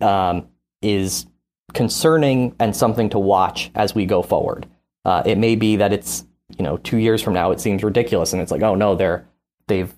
um, 0.01 0.48
is 0.83 1.27
concerning 1.74 2.55
and 2.59 2.74
something 2.74 3.11
to 3.11 3.18
watch 3.18 3.70
as 3.74 3.94
we 3.94 4.07
go 4.07 4.22
forward. 4.22 4.66
Uh, 5.05 5.22
it 5.24 5.38
may 5.38 5.55
be 5.55 5.77
that 5.77 5.92
it's 5.92 6.24
you 6.57 6.64
know 6.64 6.79
two 6.79 6.96
years 6.96 7.22
from 7.22 7.35
now 7.35 7.51
it 7.51 7.61
seems 7.61 7.85
ridiculous 7.85 8.33
and 8.33 8.40
it's 8.40 8.51
like 8.51 8.62
oh 8.62 8.74
no 8.74 8.94
they're 8.94 9.27
they've 9.66 9.94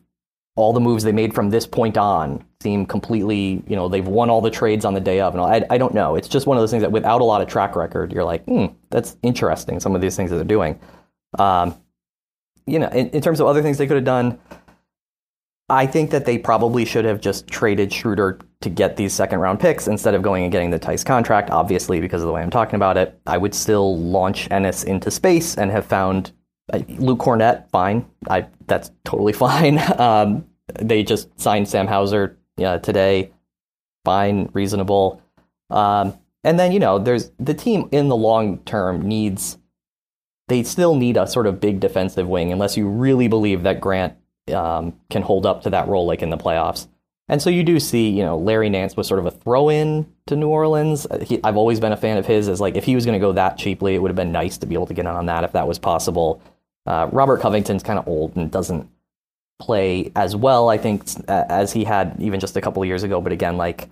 all 0.57 0.73
the 0.73 0.81
moves 0.81 1.05
they 1.05 1.13
made 1.13 1.33
from 1.33 1.51
this 1.51 1.65
point 1.65 1.97
on 1.97 2.45
seem 2.61 2.85
completely 2.85 3.63
you 3.69 3.77
know 3.77 3.89
they've 3.89 4.09
won 4.09 4.29
all 4.29 4.41
the 4.41 4.51
trades 4.51 4.85
on 4.85 4.93
the 4.93 5.01
day 5.01 5.21
of 5.21 5.33
and 5.33 5.41
all. 5.41 5.47
I, 5.47 5.63
I 5.71 5.79
don't 5.79 5.95
know 5.95 6.17
it's 6.17 6.29
just 6.29 6.47
one 6.47 6.57
of 6.57 6.61
those 6.61 6.71
things 6.71 6.83
that 6.83 6.91
without 6.91 7.21
a 7.21 7.25
lot 7.25 7.41
of 7.41 7.49
track 7.49 7.77
record 7.77 8.13
you're 8.13 8.25
like 8.25 8.45
hmm 8.45 8.67
that's 8.91 9.17
interesting 9.23 9.79
some 9.79 9.95
of 9.95 10.01
these 10.01 10.17
things 10.17 10.31
that 10.31 10.37
they're 10.37 10.45
doing 10.45 10.79
um, 11.39 11.77
you 12.67 12.79
know 12.79 12.89
in, 12.89 13.09
in 13.11 13.21
terms 13.21 13.41
of 13.41 13.47
other 13.47 13.63
things 13.63 13.79
they 13.79 13.87
could 13.87 13.97
have 13.97 14.05
done 14.05 14.39
I 15.71 15.87
think 15.87 16.11
that 16.11 16.25
they 16.25 16.37
probably 16.37 16.85
should 16.85 17.05
have 17.05 17.21
just 17.21 17.47
traded 17.47 17.93
Schroeder 17.93 18.41
to 18.61 18.69
get 18.69 18.97
these 18.97 19.13
second 19.13 19.39
round 19.39 19.61
picks 19.61 19.87
instead 19.87 20.15
of 20.15 20.23
going 20.23 20.43
and 20.43 20.51
getting 20.51 20.71
the 20.71 20.81
Theis 20.81 21.05
contract, 21.05 21.51
obviously, 21.51 22.01
because 22.01 22.23
of 22.23 22.27
the 22.27 22.33
way 22.33 22.43
I'm 22.43 22.51
talking 22.51 22.75
about 22.75 22.97
it. 22.97 23.19
I 23.25 23.39
would 23.39 23.55
still 23.55 23.97
launch 23.97 24.49
Enes 24.49 24.85
into 24.85 25.13
space 25.13 25.57
and 25.57 25.71
have 25.71 25.87
found 25.87 26.33
uh, 26.73 26.81
Luke 26.99 27.21
Kornet, 27.21 27.71
fine. 27.71 28.05
I 28.29 28.49
That's 28.67 28.91
totally 29.05 29.33
fine. 29.47 29.79
Um, 29.99 30.45
they 30.81 31.05
just 31.05 31.39
signed 31.41 31.69
Sam 31.69 31.87
Hauser 31.87 32.37
uh, 32.59 32.79
today. 32.79 33.31
Fine, 34.05 34.51
reasonable. 34.53 35.23
Um, 35.71 36.19
and 36.43 36.59
then, 36.59 36.73
you 36.73 36.81
know, 36.81 36.99
there's 36.99 37.31
the 37.39 37.55
team 37.55 37.89
in 37.93 38.09
the 38.09 38.17
long 38.17 38.59
term 38.65 39.03
needs, 39.03 39.57
they 40.51 40.65
still 40.65 40.97
need 40.97 41.17
a 41.17 41.27
sort 41.27 41.47
of 41.47 41.61
big 41.61 41.79
defensive 41.79 42.29
wing 42.29 42.53
unless 42.53 42.77
you 42.77 42.89
really 42.89 43.29
believe 43.29 43.63
that 43.63 43.81
Grant 43.81 44.17
um, 44.53 44.99
can 45.09 45.23
hold 45.23 45.47
up 45.47 45.63
to 45.63 45.71
that 45.71 45.87
role 45.87 46.07
like 46.07 46.23
in 46.23 46.31
the 46.31 46.37
playoffs. 46.37 46.89
And 47.29 47.41
so 47.41 47.49
you 47.49 47.63
do 47.63 47.79
see, 47.79 48.11
you 48.11 48.25
know, 48.25 48.37
Larry 48.37 48.69
Nance 48.69 48.97
was 48.97 49.07
sort 49.07 49.21
of 49.21 49.27
a 49.27 49.31
throw 49.31 49.69
in 49.69 50.13
to 50.27 50.35
New 50.35 50.49
Orleans. 50.49 51.07
He, 51.23 51.39
I've 51.45 51.57
always 51.57 51.79
been 51.79 51.93
a 51.93 51.97
fan 51.97 52.19
of 52.19 52.27
his 52.27 52.49
as 52.49 52.61
like 52.61 52.75
if 52.75 52.83
he 52.83 52.97
was 52.97 53.07
going 53.07 53.19
to 53.19 53.25
go 53.25 53.31
that 53.33 53.57
cheaply, 53.59 53.95
it 53.95 54.03
would 54.03 54.09
have 54.09 54.17
been 54.17 54.33
nice 54.33 54.59
to 54.59 54.67
be 54.67 54.75
able 54.75 54.87
to 54.87 54.95
get 54.95 55.07
on 55.07 55.27
that 55.27 55.45
if 55.45 55.53
that 55.53 55.69
was 55.69 55.79
possible. 55.79 56.43
Uh, 56.85 57.09
Robert 57.13 57.41
Covington's 57.41 57.85
kind 57.85 58.01
of 58.01 58.09
old 58.09 58.35
and 58.35 58.51
doesn't 58.51 58.91
play 59.61 60.11
as 60.17 60.35
well, 60.35 60.69
I 60.69 60.79
think, 60.79 61.05
as 61.29 61.73
he 61.73 61.85
had 61.85 62.17
even 62.19 62.41
just 62.41 62.57
a 62.57 62.61
couple 62.61 62.85
years 62.85 63.05
ago. 63.05 63.21
But 63.21 63.31
again, 63.31 63.57
like 63.57 63.89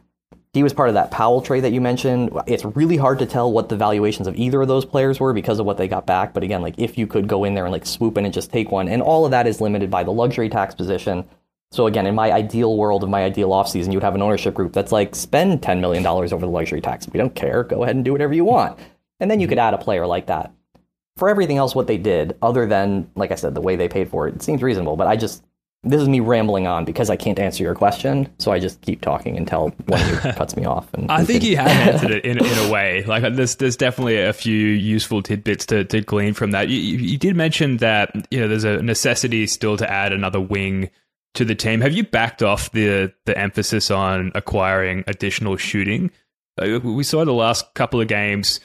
he 0.58 0.64
was 0.64 0.72
part 0.72 0.88
of 0.88 0.96
that 0.96 1.12
Powell 1.12 1.40
trade 1.40 1.60
that 1.60 1.70
you 1.70 1.80
mentioned. 1.80 2.36
It's 2.48 2.64
really 2.64 2.96
hard 2.96 3.20
to 3.20 3.26
tell 3.26 3.52
what 3.52 3.68
the 3.68 3.76
valuations 3.76 4.26
of 4.26 4.34
either 4.34 4.60
of 4.60 4.66
those 4.66 4.84
players 4.84 5.20
were 5.20 5.32
because 5.32 5.60
of 5.60 5.66
what 5.66 5.76
they 5.76 5.86
got 5.86 6.04
back. 6.04 6.34
But 6.34 6.42
again, 6.42 6.62
like 6.62 6.74
if 6.78 6.98
you 6.98 7.06
could 7.06 7.28
go 7.28 7.44
in 7.44 7.54
there 7.54 7.64
and 7.64 7.70
like 7.70 7.86
swoop 7.86 8.18
in 8.18 8.24
and 8.24 8.34
just 8.34 8.50
take 8.50 8.72
one, 8.72 8.88
and 8.88 9.00
all 9.00 9.24
of 9.24 9.30
that 9.30 9.46
is 9.46 9.60
limited 9.60 9.88
by 9.88 10.02
the 10.02 10.10
luxury 10.10 10.48
tax 10.48 10.74
position. 10.74 11.24
So 11.70 11.86
again, 11.86 12.08
in 12.08 12.16
my 12.16 12.32
ideal 12.32 12.76
world 12.76 13.04
of 13.04 13.08
my 13.08 13.22
ideal 13.22 13.50
offseason, 13.50 13.92
you'd 13.92 14.02
have 14.02 14.16
an 14.16 14.22
ownership 14.22 14.52
group 14.52 14.72
that's 14.72 14.90
like 14.90 15.14
spend 15.14 15.62
$10 15.62 15.78
million 15.78 16.04
over 16.04 16.26
the 16.26 16.48
luxury 16.48 16.80
tax. 16.80 17.06
We 17.08 17.18
don't 17.18 17.36
care. 17.36 17.62
Go 17.62 17.84
ahead 17.84 17.94
and 17.94 18.04
do 18.04 18.10
whatever 18.10 18.34
you 18.34 18.44
want. 18.44 18.80
And 19.20 19.30
then 19.30 19.38
you 19.38 19.46
could 19.46 19.58
add 19.58 19.74
a 19.74 19.78
player 19.78 20.08
like 20.08 20.26
that. 20.26 20.52
For 21.18 21.28
everything 21.28 21.56
else, 21.56 21.72
what 21.72 21.86
they 21.86 21.98
did, 21.98 22.36
other 22.42 22.66
than, 22.66 23.12
like 23.14 23.30
I 23.30 23.36
said, 23.36 23.54
the 23.54 23.60
way 23.60 23.76
they 23.76 23.88
paid 23.88 24.10
for 24.10 24.26
it, 24.26 24.34
it 24.34 24.42
seems 24.42 24.60
reasonable. 24.60 24.96
But 24.96 25.06
I 25.06 25.14
just, 25.14 25.44
this 25.84 26.02
is 26.02 26.08
me 26.08 26.20
rambling 26.20 26.66
on 26.66 26.84
because 26.84 27.08
I 27.08 27.16
can't 27.16 27.38
answer 27.38 27.62
your 27.62 27.74
question. 27.74 28.28
So 28.38 28.50
I 28.50 28.58
just 28.58 28.80
keep 28.82 29.00
talking 29.00 29.36
until 29.36 29.70
one 29.86 30.00
of 30.00 30.08
you 30.10 30.16
cuts 30.32 30.56
me 30.56 30.64
off. 30.64 30.92
And 30.92 31.10
I 31.10 31.24
think 31.24 31.44
you 31.44 31.56
have 31.56 31.68
answered 31.94 32.10
it 32.10 32.24
in, 32.24 32.38
in 32.38 32.68
a 32.68 32.72
way. 32.72 33.04
Like 33.04 33.22
there's 33.34 33.56
there's 33.56 33.76
definitely 33.76 34.20
a 34.20 34.32
few 34.32 34.56
useful 34.56 35.22
tidbits 35.22 35.66
to, 35.66 35.84
to 35.84 36.00
glean 36.00 36.34
from 36.34 36.50
that. 36.50 36.68
You, 36.68 36.78
you 36.78 37.16
did 37.16 37.36
mention 37.36 37.76
that 37.78 38.10
you 38.30 38.40
know 38.40 38.48
there's 38.48 38.64
a 38.64 38.82
necessity 38.82 39.46
still 39.46 39.76
to 39.76 39.90
add 39.90 40.12
another 40.12 40.40
wing 40.40 40.90
to 41.34 41.44
the 41.44 41.54
team. 41.54 41.80
Have 41.80 41.92
you 41.92 42.04
backed 42.04 42.42
off 42.42 42.72
the 42.72 43.12
the 43.24 43.38
emphasis 43.38 43.90
on 43.90 44.32
acquiring 44.34 45.04
additional 45.06 45.56
shooting? 45.56 46.10
Uh, 46.60 46.80
we 46.82 47.04
saw 47.04 47.24
the 47.24 47.32
last 47.32 47.72
couple 47.74 48.00
of 48.00 48.08
games, 48.08 48.58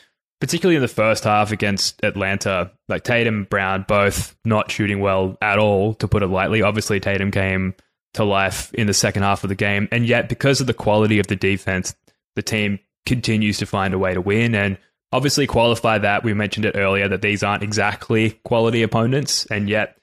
particularly 0.43 0.75
in 0.75 0.82
the 0.82 0.89
first 0.89 1.23
half 1.23 1.53
against 1.53 2.03
Atlanta, 2.03 2.69
like 2.89 3.06
Tatum, 3.06 3.45
Brown, 3.45 3.86
both 3.88 4.36
not 4.43 4.69
shooting 4.69 4.99
well 4.99 5.38
at 5.41 5.58
all, 5.58 5.93
to 5.93 6.08
put 6.10 6.21
it 6.21 6.27
lightly. 6.27 6.62
Obviously, 6.62 6.99
Tatum 6.99 7.32
came 7.32 7.73
to 8.15 8.25
life 8.25 8.73
in 8.73 8.86
the 8.86 8.93
second 8.93 9.23
half 9.23 9.45
of 9.45 9.47
the 9.47 9.56
game, 9.56 9.88
and 9.89 10.06
yet 10.06 10.27
because 10.27 10.60
of 10.60 10.67
the 10.67 10.73
quality 10.73 11.17
of 11.19 11.27
the 11.27 11.38
defense, 11.38 11.95
the 12.36 12.41
team 12.41 12.77
continues 13.06 13.58
to 13.60 13.65
find 13.65 13.93
a 13.93 13.99
way 13.99 14.13
to 14.13 14.21
win 14.21 14.53
and. 14.53 14.77
Obviously, 15.13 15.45
qualify 15.45 15.99
that. 15.99 16.23
We 16.23 16.34
mentioned 16.34 16.65
it 16.65 16.75
earlier 16.75 17.08
that 17.08 17.21
these 17.21 17.43
aren't 17.43 17.62
exactly 17.62 18.32
quality 18.43 18.82
opponents, 18.82 19.45
and 19.45 19.69
yet 19.69 19.95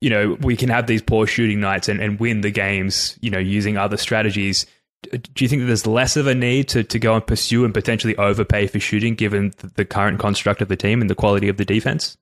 you 0.00 0.10
know, 0.10 0.36
we 0.40 0.54
can 0.54 0.68
have 0.68 0.86
these 0.86 1.00
poor 1.00 1.26
shooting 1.26 1.60
nights 1.60 1.88
and, 1.88 1.98
and 1.98 2.20
win 2.20 2.42
the 2.42 2.50
games, 2.50 3.18
you 3.22 3.30
know, 3.30 3.38
using 3.38 3.78
other 3.78 3.96
strategies. 3.96 4.66
Do 5.10 5.44
you 5.44 5.48
think 5.48 5.62
that 5.62 5.66
there's 5.66 5.86
less 5.86 6.16
of 6.16 6.26
a 6.26 6.34
need 6.34 6.68
to, 6.68 6.84
to 6.84 6.98
go 6.98 7.14
and 7.14 7.26
pursue 7.26 7.64
and 7.64 7.72
potentially 7.72 8.16
overpay 8.16 8.66
for 8.66 8.80
shooting 8.80 9.14
given 9.14 9.52
the 9.74 9.84
current 9.84 10.18
construct 10.18 10.60
of 10.60 10.68
the 10.68 10.76
team 10.76 11.00
and 11.00 11.08
the 11.08 11.14
quality 11.14 11.48
of 11.48 11.56
the 11.56 11.64
defense? 11.64 12.16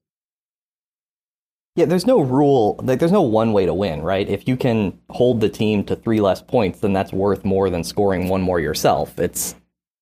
Yeah, 1.75 1.87
there's 1.87 2.07
no 2.07 2.21
rule, 2.21 2.79
like 2.83 2.99
there's 2.99 3.13
no 3.13 3.23
one 3.23 3.55
way 3.55 3.65
to 3.65 3.73
win, 3.73 4.03
right? 4.03 4.29
If 4.29 4.47
you 4.47 4.59
can 4.59 4.99
hold 5.09 5.41
the 5.41 5.49
team 5.49 5.85
to 5.85 5.97
three 5.97 6.21
less 6.21 6.43
points, 6.43 6.81
then 6.81 6.93
that's 6.93 7.13
worth 7.13 7.45
more 7.45 7.71
than 7.71 7.83
scoring 7.83 8.29
one 8.29 8.43
more 8.43 8.61
yourself. 8.61 9.19
It's 9.19 9.55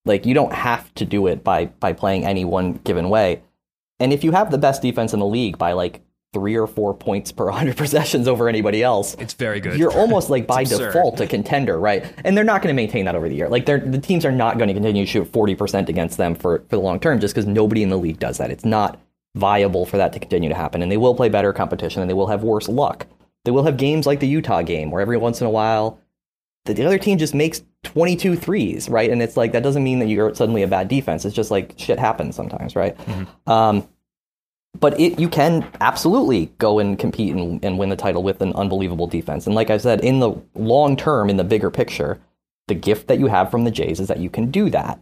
like 0.05 0.27
you 0.27 0.35
don't 0.35 0.53
have 0.53 0.93
to 0.95 1.05
do 1.05 1.29
it 1.29 1.45
by 1.45 1.67
by 1.67 1.93
playing 1.93 2.25
any 2.25 2.45
one 2.45 2.75
given 2.75 3.09
way. 3.09 3.43
And 4.01 4.13
if 4.13 4.25
you 4.25 4.33
have 4.33 4.51
the 4.51 4.59
best 4.59 4.83
defense 4.83 5.13
in 5.13 5.21
the 5.21 5.27
league 5.27 5.59
by 5.59 5.73
like 5.73 6.01
three 6.33 6.57
or 6.57 6.67
four 6.67 6.95
points 6.95 7.33
per 7.33 7.45
100 7.51 7.77
possessions 7.77 8.29
over 8.29 8.49
anybody 8.49 8.83
else. 8.83 9.15
It's 9.19 9.35
very 9.35 9.61
good. 9.61 9.79
You're 9.79 9.93
almost 9.93 10.31
like 10.31 10.47
by 10.47 10.65
default 10.65 11.21
a 11.21 11.27
contender, 11.27 11.79
right? 11.79 12.05
And 12.25 12.37
they're 12.37 12.45
not 12.45 12.63
going 12.63 12.75
to 12.75 12.81
maintain 12.81 13.05
that 13.07 13.15
over 13.15 13.29
the 13.29 13.35
year. 13.35 13.49
Like 13.49 13.67
they're, 13.67 13.81
the 13.81 13.99
teams 13.99 14.25
are 14.25 14.33
not 14.33 14.59
going 14.59 14.69
to 14.69 14.75
continue 14.75 15.05
to 15.05 15.11
shoot 15.11 15.31
40% 15.31 15.89
against 15.89 16.17
them 16.17 16.35
for, 16.35 16.61
for 16.69 16.77
the 16.77 16.81
long 16.81 17.01
term 17.01 17.21
just 17.21 17.35
because 17.35 17.47
nobody 17.47 17.83
in 17.83 17.89
the 17.89 17.99
league 17.99 18.19
does 18.19 18.39
that. 18.39 18.51
It's 18.51 18.65
not 18.65 19.01
viable 19.35 19.87
for 19.87 19.97
that 19.97 20.13
to 20.13 20.19
continue 20.19 20.49
to 20.49 20.55
happen. 20.55 20.83
And 20.83 20.91
they 20.91 20.97
will 20.97 21.15
play 21.15 21.29
better 21.29 21.53
competition 21.53 22.03
and 22.03 22.11
they 22.11 22.15
will 22.15 22.27
have 22.29 22.43
worse 22.43 22.69
luck. 22.69 23.07
They 23.45 23.51
will 23.51 23.65
have 23.65 23.77
games 23.77 24.07
like 24.07 24.21
the 24.21 24.29
Utah 24.29 24.63
game 24.63 24.91
where 24.91 25.01
every 25.01 25.17
once 25.17 25.41
in 25.41 25.47
a 25.47 25.51
while 25.51 26.01
the, 26.65 26.75
the 26.75 26.85
other 26.85 26.99
team 26.99 27.19
just 27.19 27.35
makes 27.35 27.63
22 27.85 28.37
threes, 28.37 28.89
right? 28.89 29.11
And 29.11 29.23
it's 29.23 29.37
like 29.37 29.53
that 29.53 29.63
doesn't 29.63 29.83
mean 29.83 29.99
that 30.01 30.09
you're 30.09 30.35
suddenly 30.35 30.63
a 30.63 30.69
bad 30.69 30.89
defense. 30.89 31.25
It's 31.25 31.35
just 31.35 31.51
like 31.51 31.75
shit 31.77 31.99
happens 31.99 32.37
sometimes, 32.37 32.77
right? 32.77 32.97
Mm-hmm. 32.99 33.51
Um, 33.51 33.89
but 34.79 34.99
it, 35.01 35.19
you 35.19 35.29
can 35.29 35.67
absolutely 35.81 36.47
go 36.59 36.79
and 36.79 36.99
compete 36.99 37.35
and, 37.35 37.63
and, 37.65 37.79
win 37.79 37.89
the 37.89 37.97
title 37.97 38.23
with 38.23 38.41
an 38.41 38.53
unbelievable 38.55 39.07
defense. 39.07 39.47
And 39.47 39.55
like 39.55 39.71
I 39.71 39.79
said, 39.79 40.01
in 40.01 40.21
the 40.21 40.33
long 40.55 40.97
term, 40.97 41.29
in 41.29 41.37
the 41.37 41.45
bigger 41.45 41.71
picture, 41.71 42.21
the 42.69 42.75
gift 42.75 43.09
that 43.09 43.19
you 43.19 43.27
have 43.27 43.51
from 43.51 43.65
the 43.65 43.71
Jays 43.71 44.01
is 44.01 44.09
that 44.09 44.21
you 44.21 44.31
can 44.31 44.51
do 44.51 44.71
that. 44.71 45.01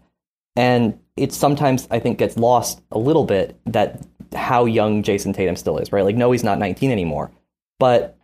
And 0.56 0.98
it 1.16 1.32
sometimes, 1.32 1.86
I 1.90 2.00
think, 2.00 2.18
gets 2.18 2.36
lost 2.36 2.80
a 2.90 2.98
little 2.98 3.24
bit 3.24 3.60
that 3.66 4.04
how 4.34 4.64
young 4.64 5.02
Jayson 5.02 5.32
Tatum 5.32 5.56
still 5.56 5.78
is, 5.78 5.92
right? 5.92 6.04
Like, 6.04 6.16
no, 6.16 6.32
he's 6.32 6.42
not 6.42 6.58
19 6.58 6.90
anymore. 6.90 7.30
But 7.78 8.16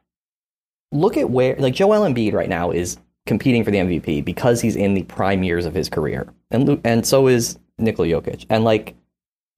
look 0.91 1.17
at 1.17 1.31
where, 1.31 1.57
like, 1.57 1.75
Joel 1.75 2.01
Embiid 2.01 2.33
right 2.33 2.49
now 2.49 2.71
is 2.71 2.99
competing 3.27 3.65
for 3.65 3.71
the 3.71 3.79
MVP 3.79 4.25
because 4.25 4.61
he's 4.61 4.77
in 4.77 4.95
the 4.95 5.05
prime 5.05 5.43
years 5.43 5.67
of 5.67 5.75
his 5.75 5.89
career. 5.89 6.27
And, 6.51 6.81
and 6.85 7.07
so 7.07 7.29
is 7.29 7.59
Nikola 7.79 8.09
Jokic. 8.09 8.47
And, 8.49 8.65
like, 8.65 8.97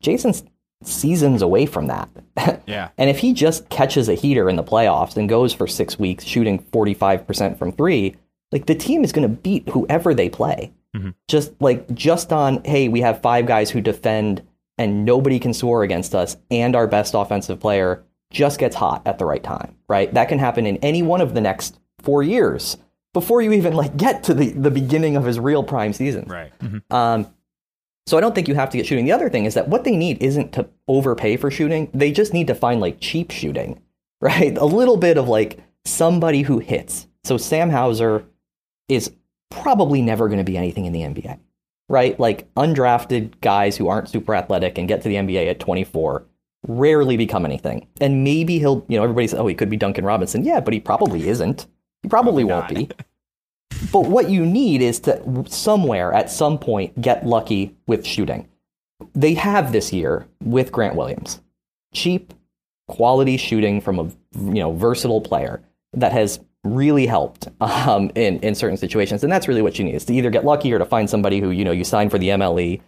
Jayson's 0.02 0.44
seasons 0.82 1.42
away 1.42 1.66
from 1.66 1.86
that. 1.88 2.08
Yeah. 2.66 2.88
and 2.98 3.08
if 3.08 3.20
he 3.20 3.32
just 3.32 3.68
catches 3.68 4.08
a 4.08 4.14
heater 4.14 4.48
in 4.48 4.56
the 4.56 4.64
playoffs 4.64 5.16
and 5.16 5.28
goes 5.28 5.52
for 5.54 5.68
six 5.68 6.00
weeks 6.00 6.24
shooting 6.24 6.58
45% 6.58 7.56
from 7.58 7.70
three, 7.70 8.16
like 8.50 8.66
the 8.66 8.74
team 8.74 9.04
is 9.04 9.12
going 9.12 9.28
to 9.28 9.34
beat 9.34 9.68
whoever 9.68 10.14
they 10.14 10.28
play. 10.28 10.72
Mm-hmm. 10.96 11.10
Just 11.28 11.52
like, 11.60 11.92
just 11.94 12.32
on, 12.32 12.62
hey, 12.64 12.88
we 12.88 13.02
have 13.02 13.22
five 13.22 13.46
guys 13.46 13.70
who 13.70 13.80
defend 13.80 14.42
and 14.78 15.04
nobody 15.04 15.38
can 15.38 15.54
score 15.54 15.82
against 15.82 16.14
us, 16.14 16.36
and 16.50 16.76
our 16.76 16.86
best 16.86 17.14
offensive 17.14 17.60
player 17.60 18.04
just 18.30 18.58
gets 18.58 18.76
hot 18.76 19.02
at 19.06 19.18
the 19.18 19.24
right 19.24 19.42
time, 19.42 19.76
right? 19.88 20.12
That 20.12 20.28
can 20.28 20.38
happen 20.38 20.66
in 20.66 20.76
any 20.78 21.02
one 21.02 21.20
of 21.20 21.34
the 21.34 21.40
next 21.40 21.78
four 22.00 22.22
years 22.22 22.76
before 23.12 23.40
you 23.40 23.52
even 23.52 23.72
like 23.72 23.96
get 23.96 24.24
to 24.24 24.34
the, 24.34 24.50
the 24.50 24.70
beginning 24.70 25.16
of 25.16 25.24
his 25.24 25.40
real 25.40 25.62
prime 25.62 25.92
season. 25.92 26.26
Right. 26.28 26.52
Mm-hmm. 26.58 26.94
Um, 26.94 27.32
so 28.06 28.16
I 28.16 28.20
don't 28.20 28.34
think 28.34 28.48
you 28.48 28.54
have 28.54 28.70
to 28.70 28.76
get 28.76 28.86
shooting. 28.86 29.04
The 29.04 29.12
other 29.12 29.28
thing 29.28 29.44
is 29.44 29.54
that 29.54 29.68
what 29.68 29.84
they 29.84 29.96
need 29.96 30.22
isn't 30.22 30.52
to 30.52 30.68
overpay 30.86 31.36
for 31.36 31.50
shooting. 31.50 31.90
They 31.92 32.12
just 32.12 32.32
need 32.32 32.46
to 32.46 32.54
find 32.54 32.80
like 32.80 32.98
cheap 33.00 33.30
shooting, 33.30 33.80
right? 34.20 34.56
A 34.56 34.64
little 34.64 34.96
bit 34.96 35.18
of 35.18 35.28
like 35.28 35.58
somebody 35.84 36.42
who 36.42 36.58
hits. 36.58 37.06
So 37.24 37.36
Sam 37.36 37.70
Hauser 37.70 38.24
is 38.88 39.12
probably 39.50 40.02
never 40.02 40.28
going 40.28 40.38
to 40.38 40.44
be 40.44 40.56
anything 40.56 40.84
in 40.84 40.92
the 40.92 41.00
NBA, 41.00 41.38
right? 41.88 42.18
Like 42.18 42.52
undrafted 42.54 43.40
guys 43.40 43.76
who 43.76 43.88
aren't 43.88 44.08
super 44.08 44.34
athletic 44.34 44.78
and 44.78 44.88
get 44.88 45.02
to 45.02 45.08
the 45.08 45.16
NBA 45.16 45.48
at 45.48 45.60
24 45.60 46.24
rarely 46.68 47.16
become 47.16 47.44
anything. 47.44 47.86
And 48.00 48.24
maybe 48.24 48.58
he'll, 48.58 48.84
you 48.88 48.96
know, 48.96 49.04
everybody 49.04 49.26
says, 49.28 49.38
oh, 49.38 49.46
he 49.46 49.54
could 49.54 49.70
be 49.70 49.76
Duncan 49.76 50.04
Robinson. 50.04 50.44
Yeah, 50.44 50.60
but 50.60 50.74
he 50.74 50.80
probably 50.80 51.28
isn't. 51.28 51.66
He 52.02 52.08
probably, 52.08 52.44
won't 52.44 52.68
be. 52.68 52.88
But 53.92 54.06
what 54.06 54.30
you 54.30 54.44
need 54.44 54.82
is 54.82 55.00
to 55.00 55.44
somewhere 55.48 56.12
at 56.12 56.30
some 56.30 56.58
point 56.58 57.00
get 57.00 57.26
lucky 57.26 57.74
with 57.86 58.06
shooting. 58.06 58.48
They 59.14 59.34
have 59.34 59.72
this 59.72 59.92
year 59.92 60.26
with 60.42 60.72
Grant 60.72 60.96
Williams. 60.96 61.40
Cheap, 61.92 62.32
quality 62.88 63.36
shooting 63.36 63.80
from 63.80 63.98
a 63.98 64.04
you 64.52 64.60
know 64.60 64.72
versatile 64.72 65.20
player 65.20 65.62
that 65.92 66.12
has 66.12 66.40
really 66.64 67.06
helped 67.06 67.48
um, 67.60 68.10
in 68.14 68.38
in 68.40 68.54
certain 68.54 68.76
situations, 68.76 69.22
and 69.22 69.32
that's 69.32 69.48
really 69.48 69.62
what 69.62 69.78
you 69.78 69.84
need 69.84 69.94
is 69.94 70.04
to 70.06 70.14
either 70.14 70.30
get 70.30 70.44
lucky 70.44 70.72
or 70.72 70.78
to 70.78 70.84
find 70.84 71.08
somebody 71.08 71.40
who 71.40 71.50
you 71.50 71.64
know 71.64 71.72
you 71.72 71.84
sign 71.84 72.10
for 72.10 72.18
the 72.18 72.28
MLE, 72.28 72.80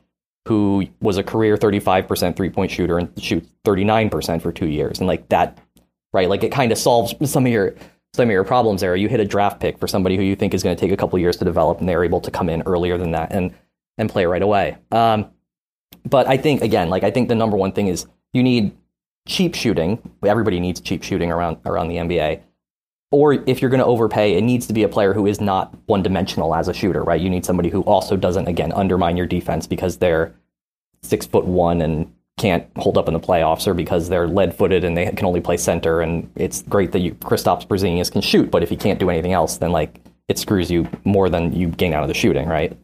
who 0.46 0.86
was 1.00 1.16
a 1.16 1.22
career 1.22 1.56
thirty 1.56 1.80
five 1.80 2.06
percent 2.08 2.36
three 2.36 2.50
point 2.50 2.70
shooter 2.70 2.98
and 2.98 3.10
shoots 3.22 3.48
thirty 3.64 3.84
nine 3.84 4.10
percent 4.10 4.42
for 4.42 4.52
two 4.52 4.68
years, 4.68 4.98
and 4.98 5.06
like 5.06 5.28
that, 5.28 5.58
right? 6.12 6.28
Like 6.28 6.42
it 6.42 6.52
kind 6.52 6.72
of 6.72 6.78
solves 6.78 7.14
some 7.30 7.46
of 7.46 7.52
your 7.52 7.74
some 8.14 8.28
of 8.28 8.32
your 8.32 8.44
problems 8.44 8.80
there. 8.80 8.96
You 8.96 9.08
hit 9.08 9.20
a 9.20 9.24
draft 9.24 9.60
pick 9.60 9.78
for 9.78 9.86
somebody 9.86 10.16
who 10.16 10.22
you 10.22 10.36
think 10.36 10.54
is 10.54 10.62
going 10.62 10.76
to 10.76 10.80
take 10.80 10.92
a 10.92 10.96
couple 10.96 11.18
years 11.18 11.36
to 11.38 11.44
develop, 11.44 11.80
and 11.80 11.88
they're 11.88 12.04
able 12.04 12.20
to 12.20 12.30
come 12.30 12.48
in 12.48 12.62
earlier 12.62 12.98
than 12.98 13.12
that 13.12 13.32
and 13.32 13.54
and 13.96 14.08
play 14.08 14.26
right 14.26 14.42
away. 14.42 14.78
Um, 14.92 15.30
but 16.04 16.26
I 16.26 16.36
think 16.36 16.62
again, 16.62 16.88
like 16.88 17.02
I 17.02 17.10
think 17.10 17.28
the 17.28 17.34
number 17.34 17.56
one 17.56 17.72
thing 17.72 17.88
is 17.88 18.06
you 18.32 18.42
need 18.42 18.76
cheap 19.26 19.54
shooting. 19.54 19.98
Everybody 20.24 20.60
needs 20.60 20.80
cheap 20.80 21.02
shooting 21.02 21.30
around 21.30 21.58
around 21.66 21.88
the 21.88 21.96
NBA. 21.96 22.42
Or 23.10 23.32
if 23.32 23.62
you're 23.62 23.70
going 23.70 23.80
to 23.80 23.86
overpay, 23.86 24.34
it 24.34 24.42
needs 24.42 24.66
to 24.66 24.74
be 24.74 24.82
a 24.82 24.88
player 24.88 25.14
who 25.14 25.26
is 25.26 25.40
not 25.40 25.74
one 25.86 26.02
dimensional 26.02 26.54
as 26.54 26.68
a 26.68 26.74
shooter, 26.74 27.02
right? 27.02 27.20
You 27.20 27.30
need 27.30 27.46
somebody 27.46 27.70
who 27.70 27.80
also 27.82 28.16
doesn't 28.16 28.48
again 28.48 28.70
undermine 28.72 29.16
your 29.16 29.26
defense 29.26 29.66
because 29.66 29.96
they're 29.96 30.34
six 31.02 31.24
foot 31.24 31.46
one 31.46 31.80
and 31.80 32.12
can't 32.38 32.66
hold 32.76 32.96
up 32.96 33.08
in 33.08 33.14
the 33.14 33.20
playoffs, 33.20 33.66
or 33.66 33.74
because 33.74 34.08
they're 34.08 34.28
lead 34.28 34.54
footed 34.54 34.84
and 34.84 34.96
they 34.96 35.06
can 35.10 35.26
only 35.26 35.40
play 35.40 35.56
center. 35.56 36.00
And 36.00 36.30
it's 36.36 36.62
great 36.62 36.92
that 36.92 37.00
you 37.00 37.14
Kristaps 37.14 37.66
Porzingis 37.66 38.10
can 38.10 38.22
shoot, 38.22 38.50
but 38.50 38.62
if 38.62 38.70
he 38.70 38.76
can't 38.76 38.98
do 38.98 39.10
anything 39.10 39.32
else, 39.32 39.58
then 39.58 39.72
like 39.72 40.00
it 40.28 40.38
screws 40.38 40.70
you 40.70 40.88
more 41.04 41.28
than 41.28 41.52
you 41.52 41.68
gain 41.68 41.94
out 41.94 42.02
of 42.02 42.08
the 42.08 42.14
shooting, 42.14 42.48
right? 42.48 42.76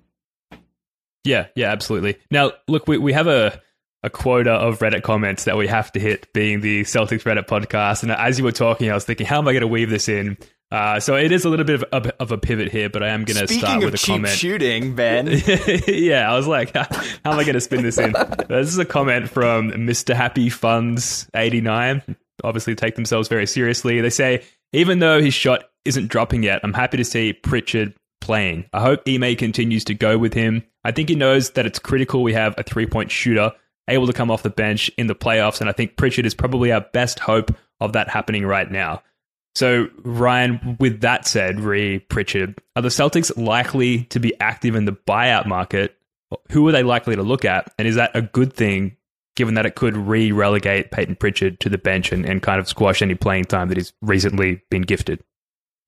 Yeah, 1.25 1.47
yeah, 1.55 1.71
absolutely. 1.71 2.17
Now, 2.31 2.53
look, 2.69 2.87
we, 2.87 2.99
we 2.99 3.13
have 3.15 3.27
a 3.27 3.61
a 4.03 4.11
quota 4.11 4.53
of 4.53 4.81
Reddit 4.81 5.03
comments 5.03 5.45
that 5.45 5.57
we 5.57 5.67
have 5.67 5.91
to 5.93 5.99
hit, 5.99 6.31
being 6.35 6.61
the 6.61 6.83
Celtics 6.83 7.23
Reddit 7.23 7.47
podcast. 7.47 8.03
And 8.03 8.13
as 8.13 8.39
you 8.39 8.45
were 8.45 8.53
talking, 8.53 8.91
I 8.91 8.95
was 8.95 9.07
thinking, 9.07 9.27
how 9.27 9.39
am 9.39 9.49
I 9.49 9.53
going 9.53 9.63
to 9.63 9.67
weave 9.67 9.89
this 9.89 10.11
in? 10.11 10.37
Uh, 10.75 10.99
so 10.99 11.15
it 11.15 11.31
is 11.31 11.45
a 11.45 11.49
little 11.49 11.65
bit 11.65 11.81
of 11.81 12.07
a, 12.07 12.21
of 12.21 12.33
a 12.33 12.37
pivot 12.37 12.69
here, 12.69 12.91
but 12.91 13.01
I 13.01 13.11
am 13.11 13.23
going 13.23 13.47
to 13.47 13.47
start 13.47 13.85
with 13.85 13.95
a 13.95 13.97
cheap 13.97 14.15
comment. 14.15 14.35
shooting, 14.35 14.97
Ben. 14.97 15.29
yeah, 15.87 16.29
I 16.29 16.37
was 16.37 16.49
like, 16.49 16.73
how 16.75 16.85
am 17.25 17.39
I 17.39 17.45
going 17.45 17.55
to 17.55 17.61
spin 17.61 17.85
this 17.85 17.97
in? 17.97 18.13
this 18.49 18.71
is 18.71 18.79
a 18.79 18.85
comment 18.85 19.31
from 19.31 19.71
Mr. 19.71 20.17
Happy 20.17 20.49
Funds 20.49 21.31
89. 21.33 22.17
Obviously, 22.43 22.75
take 22.75 22.97
themselves 22.97 23.29
very 23.29 23.47
seriously. 23.47 24.01
They 24.01 24.11
say, 24.11 24.43
even 24.73 24.99
though 24.99 25.23
his 25.23 25.33
shot 25.33 25.63
isn't 25.85 26.09
dropping 26.09 26.43
yet, 26.43 26.59
I'm 26.65 26.75
happy 26.75 26.97
to 26.97 27.05
see 27.05 27.33
Pritchard 27.33 27.95
playing. 28.21 28.65
I 28.73 28.81
hope 28.81 29.03
Ime 29.07 29.37
continues 29.37 29.85
to 29.85 29.95
go 29.95 30.19
with 30.19 30.35
him. 30.35 30.65
I 30.83 30.91
think 30.91 31.09
he 31.09 31.15
knows 31.15 31.51
that 31.51 31.67
it's 31.67 31.79
critical 31.79 32.25
we 32.25 32.33
have 32.33 32.53
a 32.59 32.65
three 32.65 32.87
point 32.87 33.13
shooter 33.13 33.53
able 33.87 34.09
to 34.09 34.13
come 34.13 34.29
off 34.29 34.43
the 34.43 34.51
bench 34.51 34.91
in 34.99 35.07
the 35.07 35.15
playoffs. 35.15 35.61
And 35.61 35.71
I 35.71 35.73
think 35.73 35.97
Pritchard 35.97 36.27
is 36.27 36.35
probably 36.35 36.73
our 36.73 36.81
best 36.81 37.21
hope 37.21 37.55
of 37.79 37.93
that 37.93 38.09
happening 38.09 38.45
right 38.45 38.69
now. 38.69 39.05
So, 39.55 39.89
Ryan, 40.03 40.77
with 40.81 41.01
that 41.03 41.27
said, 41.27 41.61
re 41.61 42.01
Pritchard, 42.01 42.57
are 42.75 42.83
the 42.83 42.89
Celtics 42.89 43.37
likely 43.37 44.05
to 44.05 44.19
be 44.19 44.39
active 44.41 44.75
in 44.75 44.85
the 44.85 44.93
buyout 44.93 45.47
market? 45.47 45.97
Who 46.51 46.67
are 46.69 46.73
they 46.73 46.83
likely 46.83 47.15
to 47.15 47.23
look 47.23 47.45
at? 47.45 47.73
And 47.79 47.87
is 47.87 47.95
that 47.95 48.11
a 48.15 48.23
good 48.23 48.53
thing, 48.53 48.97
given 49.37 49.55
that 49.55 49.67
it 49.67 49.77
could 49.77 49.97
re 49.97 50.33
relegate 50.33 50.91
Payton 50.91 51.17
Pritchard 51.17 51.61
to 51.61 51.69
the 51.69 51.79
bench 51.79 52.11
and, 52.11 52.27
and 52.27 52.43
kind 52.43 52.59
of 52.59 52.69
squash 52.69 53.01
any 53.01 53.15
playing 53.15 53.45
time 53.45 53.69
that 53.69 53.77
he's 53.77 53.93
recently 54.03 54.63
been 54.71 54.83
gifted? 54.83 55.23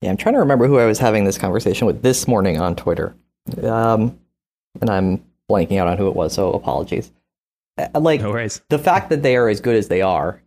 Yeah, 0.00 0.10
I'm 0.10 0.16
trying 0.16 0.34
to 0.34 0.40
remember 0.40 0.68
who 0.68 0.78
I 0.78 0.84
was 0.84 0.98
having 0.98 1.24
this 1.24 1.38
conversation 1.38 1.86
with 1.86 2.02
this 2.02 2.28
morning 2.28 2.60
on 2.60 2.76
Twitter. 2.76 3.16
Um, 3.62 4.18
and 4.80 4.90
I'm 4.90 5.24
blanking 5.50 5.78
out 5.78 5.88
on 5.88 5.96
who 5.96 6.08
it 6.08 6.14
was, 6.14 6.34
so 6.34 6.52
apologies. 6.52 7.10
Uh, 7.78 7.88
like 7.98 8.20
no 8.20 8.30
worries. 8.30 8.60
the 8.68 8.78
fact 8.78 9.10
that 9.10 9.22
they 9.22 9.36
are 9.36 9.48
as 9.48 9.60
good 9.60 9.76
as 9.76 9.88
they 9.88 10.02
are 10.02 10.40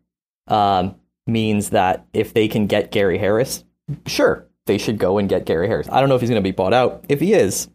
um, 0.48 0.96
means 1.30 1.70
that 1.70 2.06
if 2.14 2.34
they 2.34 2.48
can 2.48 2.68
get 2.68 2.92
Gary 2.92 3.18
Harris, 3.18 3.64
sure, 4.06 4.48
they 4.66 4.78
should 4.78 4.98
go 4.98 5.18
and 5.18 5.30
get 5.30 5.46
Gary 5.46 5.68
Harris. 5.68 5.88
I 5.92 6.00
don't 6.00 6.10
know 6.10 6.16
if 6.16 6.22
he's 6.22 6.30
going 6.30 6.42
to 6.42 6.48
be 6.48 6.52
bought 6.52 6.74
out. 6.74 7.06
If 7.10 7.20
he 7.20 7.34
is, 7.34 7.70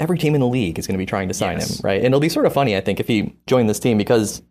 every 0.00 0.18
team 0.18 0.34
in 0.34 0.40
the 0.40 0.46
league 0.46 0.78
is 0.78 0.86
going 0.86 0.94
to 0.96 1.02
be 1.02 1.06
trying 1.06 1.28
to 1.28 1.34
sign 1.34 1.58
Yes. 1.58 1.78
him, 1.78 1.84
right? 1.84 1.96
And 1.98 2.06
it'll 2.06 2.20
be 2.20 2.28
sort 2.28 2.46
of 2.46 2.52
funny, 2.52 2.76
I 2.76 2.80
think, 2.80 3.00
if 3.00 3.08
he 3.08 3.34
joined 3.46 3.68
this 3.68 3.80
team 3.80 3.98
because 3.98 4.42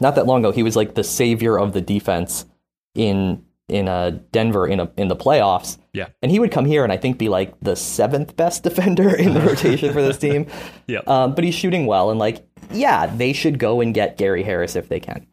not 0.00 0.14
that 0.14 0.26
long 0.26 0.40
ago 0.44 0.52
he 0.52 0.62
was 0.62 0.76
like 0.76 0.94
the 0.94 1.04
savior 1.04 1.58
of 1.58 1.72
the 1.72 1.80
defense 1.80 2.46
in 2.94 3.44
in 3.68 3.86
uh, 3.86 4.18
Denver 4.32 4.66
in 4.66 4.80
a 4.80 4.90
in 4.96 5.06
the 5.08 5.14
playoffs. 5.16 5.78
Yeah. 5.92 6.08
And 6.22 6.32
he 6.32 6.40
would 6.40 6.50
come 6.50 6.64
here 6.64 6.82
and 6.82 6.92
I 6.92 6.96
think 6.96 7.18
be 7.18 7.28
like 7.28 7.54
the 7.60 7.76
seventh 7.76 8.36
best 8.36 8.62
defender 8.64 9.14
in 9.14 9.32
the 9.32 9.40
rotation 9.40 9.92
for 9.92 10.02
this 10.02 10.18
team. 10.18 10.46
Yeah. 10.88 11.00
Um, 11.06 11.36
but 11.36 11.44
he's 11.44 11.54
shooting 11.54 11.86
well 11.86 12.10
and 12.10 12.18
like, 12.18 12.44
yeah, 12.72 13.06
they 13.06 13.32
should 13.32 13.60
go 13.60 13.80
and 13.80 13.94
get 13.94 14.16
Gary 14.18 14.42
Harris 14.42 14.74
if 14.74 14.88
they 14.88 14.98
can. 14.98 15.24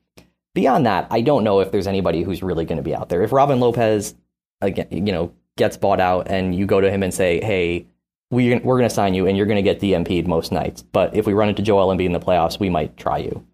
Beyond 0.57 0.87
that, 0.87 1.05
I 1.11 1.21
don't 1.21 1.43
know 1.43 1.59
if 1.59 1.71
there's 1.71 1.85
anybody 1.85 2.23
who's 2.23 2.41
really 2.41 2.65
going 2.65 2.77
to 2.77 2.83
be 2.83 2.95
out 2.95 3.09
there. 3.09 3.21
If 3.21 3.31
Robin 3.31 3.59
Lopez, 3.59 4.15
again, 4.59 4.87
you 4.89 5.11
know, 5.11 5.31
gets 5.55 5.77
bought 5.77 5.99
out 5.99 6.31
and 6.31 6.55
you 6.55 6.65
go 6.65 6.81
to 6.81 6.89
him 6.89 7.03
and 7.03 7.13
say, 7.13 7.39
hey, 7.45 7.85
we, 8.31 8.55
we're 8.55 8.79
going 8.79 8.89
to 8.89 8.95
sign 8.95 9.13
you 9.13 9.27
and 9.27 9.37
you're 9.37 9.45
going 9.45 9.57
to 9.57 9.61
get 9.61 9.79
DMP'd 9.79 10.27
most 10.27 10.51
nights. 10.51 10.81
But 10.81 11.15
if 11.15 11.27
we 11.27 11.33
run 11.33 11.47
into 11.47 11.61
Joel 11.61 11.95
Embiid 11.95 12.07
in 12.07 12.11
the 12.11 12.19
playoffs, 12.19 12.59
we 12.59 12.71
might 12.71 12.97
try 12.97 13.19
you. 13.19 13.45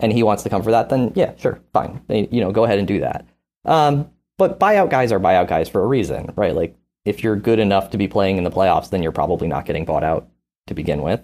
And 0.00 0.12
he 0.12 0.24
wants 0.24 0.42
to 0.42 0.50
come 0.50 0.64
for 0.64 0.72
that, 0.72 0.88
then 0.88 1.12
yeah, 1.14 1.36
sure, 1.36 1.60
fine. 1.72 2.02
You 2.08 2.40
know, 2.40 2.50
go 2.50 2.64
ahead 2.64 2.80
and 2.80 2.88
do 2.88 2.98
that. 3.02 3.24
Um, 3.64 4.10
but 4.36 4.58
buyout 4.58 4.90
guys 4.90 5.12
are 5.12 5.20
buyout 5.20 5.46
guys 5.46 5.68
for 5.68 5.80
a 5.80 5.86
reason, 5.86 6.32
right? 6.34 6.56
Like 6.56 6.74
if 7.04 7.22
you're 7.22 7.36
good 7.36 7.60
enough 7.60 7.90
to 7.90 7.98
be 7.98 8.08
playing 8.08 8.36
in 8.36 8.42
the 8.42 8.50
playoffs, 8.50 8.90
then 8.90 9.00
you're 9.00 9.12
probably 9.12 9.46
not 9.46 9.64
getting 9.64 9.84
bought 9.84 10.02
out 10.02 10.28
to 10.66 10.74
begin 10.74 11.02
with. 11.02 11.20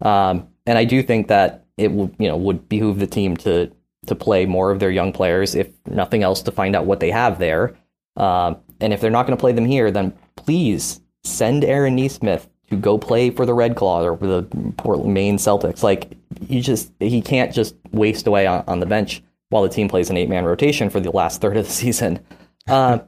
Um, 0.00 0.48
and 0.64 0.78
I 0.78 0.84
do 0.86 1.02
think 1.02 1.28
that 1.28 1.66
it 1.76 1.92
would, 1.92 2.14
you 2.18 2.28
know, 2.28 2.38
would 2.38 2.66
behoove 2.66 2.98
the 2.98 3.06
team 3.06 3.36
to 3.38 3.70
to 4.06 4.14
play 4.14 4.46
more 4.46 4.70
of 4.70 4.80
their 4.80 4.90
young 4.90 5.12
players, 5.12 5.54
if 5.54 5.70
nothing 5.86 6.22
else, 6.22 6.42
to 6.42 6.52
find 6.52 6.74
out 6.74 6.86
what 6.86 7.00
they 7.00 7.10
have 7.10 7.38
there. 7.38 7.76
Um, 8.16 8.56
and 8.80 8.92
if 8.92 9.00
they're 9.00 9.10
not 9.10 9.26
going 9.26 9.36
to 9.36 9.40
play 9.40 9.52
them 9.52 9.66
here, 9.66 9.90
then 9.90 10.12
please 10.36 11.00
send 11.22 11.64
Aaron 11.64 11.96
Nesmith 11.96 12.48
to 12.70 12.76
go 12.76 12.98
play 12.98 13.30
for 13.30 13.44
the 13.44 13.54
Red 13.54 13.76
Claw 13.76 14.02
or 14.02 14.16
for 14.16 14.26
the 14.26 14.42
Portland, 14.76 15.12
Maine 15.12 15.36
Celtics. 15.36 15.82
Like 15.82 16.12
you 16.48 16.60
just 16.60 16.92
he 17.00 17.20
can't 17.20 17.52
just 17.52 17.74
waste 17.92 18.26
away 18.26 18.46
on, 18.46 18.64
on 18.66 18.80
the 18.80 18.86
bench 18.86 19.22
while 19.50 19.62
the 19.62 19.68
team 19.68 19.88
plays 19.88 20.08
an 20.10 20.16
eight 20.16 20.28
man 20.28 20.44
rotation 20.44 20.88
for 20.90 21.00
the 21.00 21.10
last 21.10 21.40
third 21.40 21.56
of 21.56 21.66
the 21.66 21.72
season. 21.72 22.20
Uh, 22.68 23.00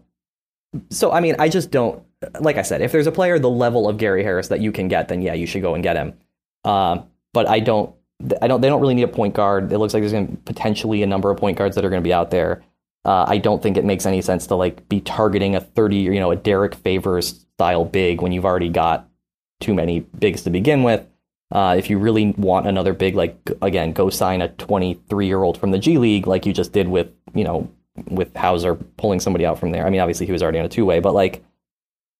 so 0.90 1.12
I 1.12 1.20
mean, 1.20 1.36
I 1.38 1.48
just 1.48 1.70
don't. 1.70 2.02
Like 2.40 2.56
I 2.56 2.62
said, 2.62 2.82
if 2.82 2.92
there's 2.92 3.06
a 3.06 3.12
player 3.12 3.38
the 3.38 3.50
level 3.50 3.88
of 3.88 3.96
Gary 3.96 4.22
Harris 4.22 4.48
that 4.48 4.60
you 4.60 4.70
can 4.70 4.88
get, 4.88 5.08
then 5.08 5.22
yeah, 5.22 5.34
you 5.34 5.46
should 5.46 5.62
go 5.62 5.74
and 5.74 5.82
get 5.82 5.96
him. 5.96 6.14
Um, 6.64 7.06
but 7.32 7.48
I 7.48 7.60
don't. 7.60 7.94
I 8.40 8.46
don't. 8.46 8.60
They 8.60 8.68
don't 8.68 8.80
really 8.80 8.94
need 8.94 9.02
a 9.02 9.08
point 9.08 9.34
guard. 9.34 9.72
It 9.72 9.78
looks 9.78 9.94
like 9.94 10.02
there's 10.02 10.12
going 10.12 10.28
to 10.28 10.36
potentially 10.44 11.02
a 11.02 11.06
number 11.06 11.30
of 11.30 11.38
point 11.38 11.58
guards 11.58 11.74
that 11.76 11.84
are 11.84 11.90
going 11.90 12.02
to 12.02 12.06
be 12.06 12.12
out 12.12 12.30
there. 12.30 12.62
Uh, 13.04 13.24
I 13.26 13.38
don't 13.38 13.62
think 13.62 13.76
it 13.76 13.84
makes 13.84 14.06
any 14.06 14.22
sense 14.22 14.46
to 14.48 14.54
like 14.54 14.88
be 14.88 15.00
targeting 15.00 15.56
a 15.56 15.60
30, 15.60 15.96
you 15.96 16.20
know, 16.20 16.30
a 16.30 16.36
Derrick 16.36 16.74
Favors 16.74 17.44
style 17.56 17.84
big 17.84 18.20
when 18.20 18.30
you've 18.30 18.44
already 18.44 18.68
got 18.68 19.08
too 19.60 19.74
many 19.74 20.00
bigs 20.00 20.42
to 20.42 20.50
begin 20.50 20.82
with. 20.82 21.04
Uh, 21.50 21.74
if 21.76 21.90
you 21.90 21.98
really 21.98 22.32
want 22.38 22.66
another 22.66 22.92
big, 22.92 23.14
like 23.14 23.36
again, 23.60 23.92
go 23.92 24.08
sign 24.08 24.40
a 24.40 24.48
23 24.48 25.26
year 25.26 25.42
old 25.42 25.58
from 25.58 25.72
the 25.72 25.78
G 25.78 25.98
League, 25.98 26.26
like 26.26 26.46
you 26.46 26.52
just 26.52 26.72
did 26.72 26.88
with, 26.88 27.08
you 27.34 27.44
know, 27.44 27.68
with 28.08 28.34
Hauser 28.36 28.74
pulling 28.74 29.20
somebody 29.20 29.44
out 29.44 29.58
from 29.58 29.72
there. 29.72 29.84
I 29.86 29.90
mean, 29.90 30.00
obviously 30.00 30.26
he 30.26 30.32
was 30.32 30.42
already 30.42 30.60
on 30.60 30.64
a 30.64 30.68
two 30.68 30.86
way, 30.86 31.00
but 31.00 31.12
like, 31.12 31.44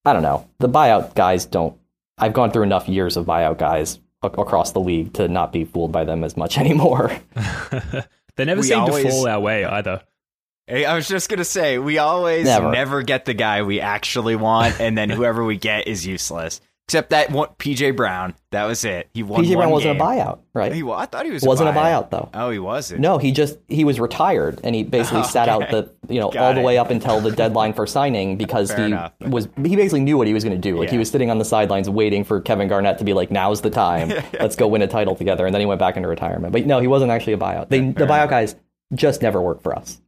I 0.04 0.12
don't 0.12 0.22
know. 0.22 0.48
The 0.58 0.68
buyout 0.68 1.14
guys 1.14 1.46
don't. 1.46 1.78
I've 2.18 2.32
gone 2.32 2.50
through 2.50 2.64
enough 2.64 2.88
years 2.88 3.16
of 3.16 3.24
buyout 3.24 3.56
guys 3.56 3.98
across 4.22 4.72
the 4.72 4.80
league 4.80 5.12
to 5.14 5.28
not 5.28 5.52
be 5.52 5.64
fooled 5.64 5.92
by 5.92 6.04
them 6.04 6.22
as 6.24 6.36
much 6.36 6.58
anymore. 6.64 7.10
they 8.36 8.44
never 8.44 8.60
We 8.60 8.66
seem 8.66 8.78
always- 8.80 9.04
to 9.04 9.10
fall 9.10 9.28
our 9.28 9.40
way 9.40 9.64
either. 9.64 10.02
Hey, 10.68 10.84
I 10.84 10.94
was 10.94 11.08
just 11.08 11.28
gonna 11.28 11.44
say 11.44 11.78
we 11.78 11.98
always 11.98 12.44
Never. 12.46 12.70
never. 12.70 13.02
get 13.02 13.24
the 13.24 13.34
guy 13.34 13.62
we 13.62 13.80
actually 13.80 14.36
want, 14.36 14.80
and 14.80 14.96
then 14.96 15.10
whoever 15.10 15.44
we 15.44 15.56
get 15.56 15.88
is 15.88 16.06
useless. 16.06 16.60
Except 16.88 17.10
that 17.10 17.30
one, 17.30 17.48
PJ 17.58 17.96
Brown. 17.96 18.34
That 18.50 18.64
was 18.64 18.84
it. 18.84 19.08
He 19.14 19.22
won. 19.22 19.42
PJ 19.42 19.54
Brown 19.54 19.70
wasn't 19.70 19.98
game. 19.98 20.02
a 20.02 20.04
buyout, 20.04 20.40
right? 20.52 20.74
He, 20.74 20.82
I 20.82 21.06
thought 21.06 21.24
he 21.24 21.30
was. 21.30 21.42
wasn't 21.42 21.68
a 21.68 21.72
a 21.72 21.74
buyout 21.74 22.10
though. 22.10 22.28
Oh, 22.34 22.50
he 22.50 22.58
wasn't. 22.58 23.00
No, 23.00 23.18
he 23.18 23.32
just 23.32 23.58
he 23.68 23.84
was 23.84 24.00
retired 24.00 24.60
and 24.64 24.74
he 24.74 24.82
basically 24.82 25.22
sat 25.24 25.48
out 25.48 25.70
the 25.70 25.90
you 26.08 26.20
know 26.20 26.30
Got 26.30 26.42
all 26.42 26.54
the 26.54 26.60
way 26.60 26.78
up 26.78 26.90
until 26.90 27.20
the 27.20 27.30
deadline 27.30 27.72
for 27.72 27.86
signing 27.86 28.36
because 28.36 28.70
Fair 28.70 28.80
he 28.80 28.84
enough. 28.86 29.12
was 29.20 29.48
he 29.64 29.76
basically 29.76 30.00
knew 30.00 30.18
what 30.18 30.26
he 30.26 30.34
was 30.34 30.44
going 30.44 30.56
to 30.56 30.60
do. 30.60 30.76
Like 30.76 30.90
he 30.90 30.98
was 30.98 31.08
sitting 31.08 31.30
on 31.30 31.38
the 31.38 31.44
sidelines 31.44 31.88
waiting 31.88 32.24
for 32.24 32.40
Kevin 32.40 32.68
Garnett 32.68 32.98
to 32.98 33.04
be 33.04 33.14
like, 33.14 33.30
"Now's 33.30 33.60
the 33.60 33.70
time. 33.70 34.08
Let's 34.40 34.56
go 34.56 34.66
win 34.66 34.82
a 34.82 34.88
title 34.88 35.14
together." 35.14 35.46
And 35.46 35.54
then 35.54 35.60
he 35.60 35.66
went 35.66 35.78
back 35.78 35.96
into 35.96 36.08
retirement. 36.08 36.52
But 36.52 36.66
no, 36.66 36.80
he 36.80 36.88
wasn't 36.88 37.12
actually 37.12 37.34
a 37.34 37.38
buyout. 37.38 37.68
They, 37.68 37.78
the 37.80 38.06
buyout 38.06 38.28
guys 38.28 38.56
just 38.92 39.22
never 39.22 39.40
work 39.40 39.62
for 39.62 39.74
us. 39.74 40.00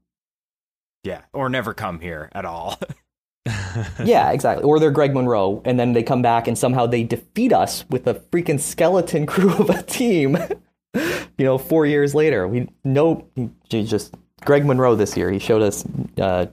Yeah, 1.04 1.22
or 1.32 1.48
never 1.48 1.72
come 1.72 2.00
here 2.00 2.30
at 2.32 2.44
all. 2.44 2.78
yeah, 4.04 4.30
exactly. 4.30 4.64
Or 4.64 4.78
they're 4.78 4.90
Greg 4.90 5.14
Monroe, 5.14 5.60
and 5.64 5.78
then 5.78 5.92
they 5.92 6.02
come 6.02 6.22
back 6.22 6.48
and 6.48 6.56
somehow 6.56 6.86
they 6.86 7.02
defeat 7.02 7.52
us 7.52 7.84
with 7.90 8.06
a 8.06 8.14
freaking 8.14 8.60
skeleton 8.60 9.26
crew 9.26 9.52
of 9.54 9.70
a 9.70 9.82
team. 9.82 10.38
you 10.94 11.44
know, 11.44 11.58
four 11.58 11.86
years 11.86 12.14
later, 12.14 12.48
we 12.48 12.68
no, 12.84 13.26
he 13.34 13.50
just 13.84 14.14
Greg 14.44 14.64
Monroe 14.64 14.94
this 14.94 15.16
year. 15.16 15.30
He 15.30 15.38
showed 15.38 15.62
us. 15.62 15.84
Uh, 16.18 16.46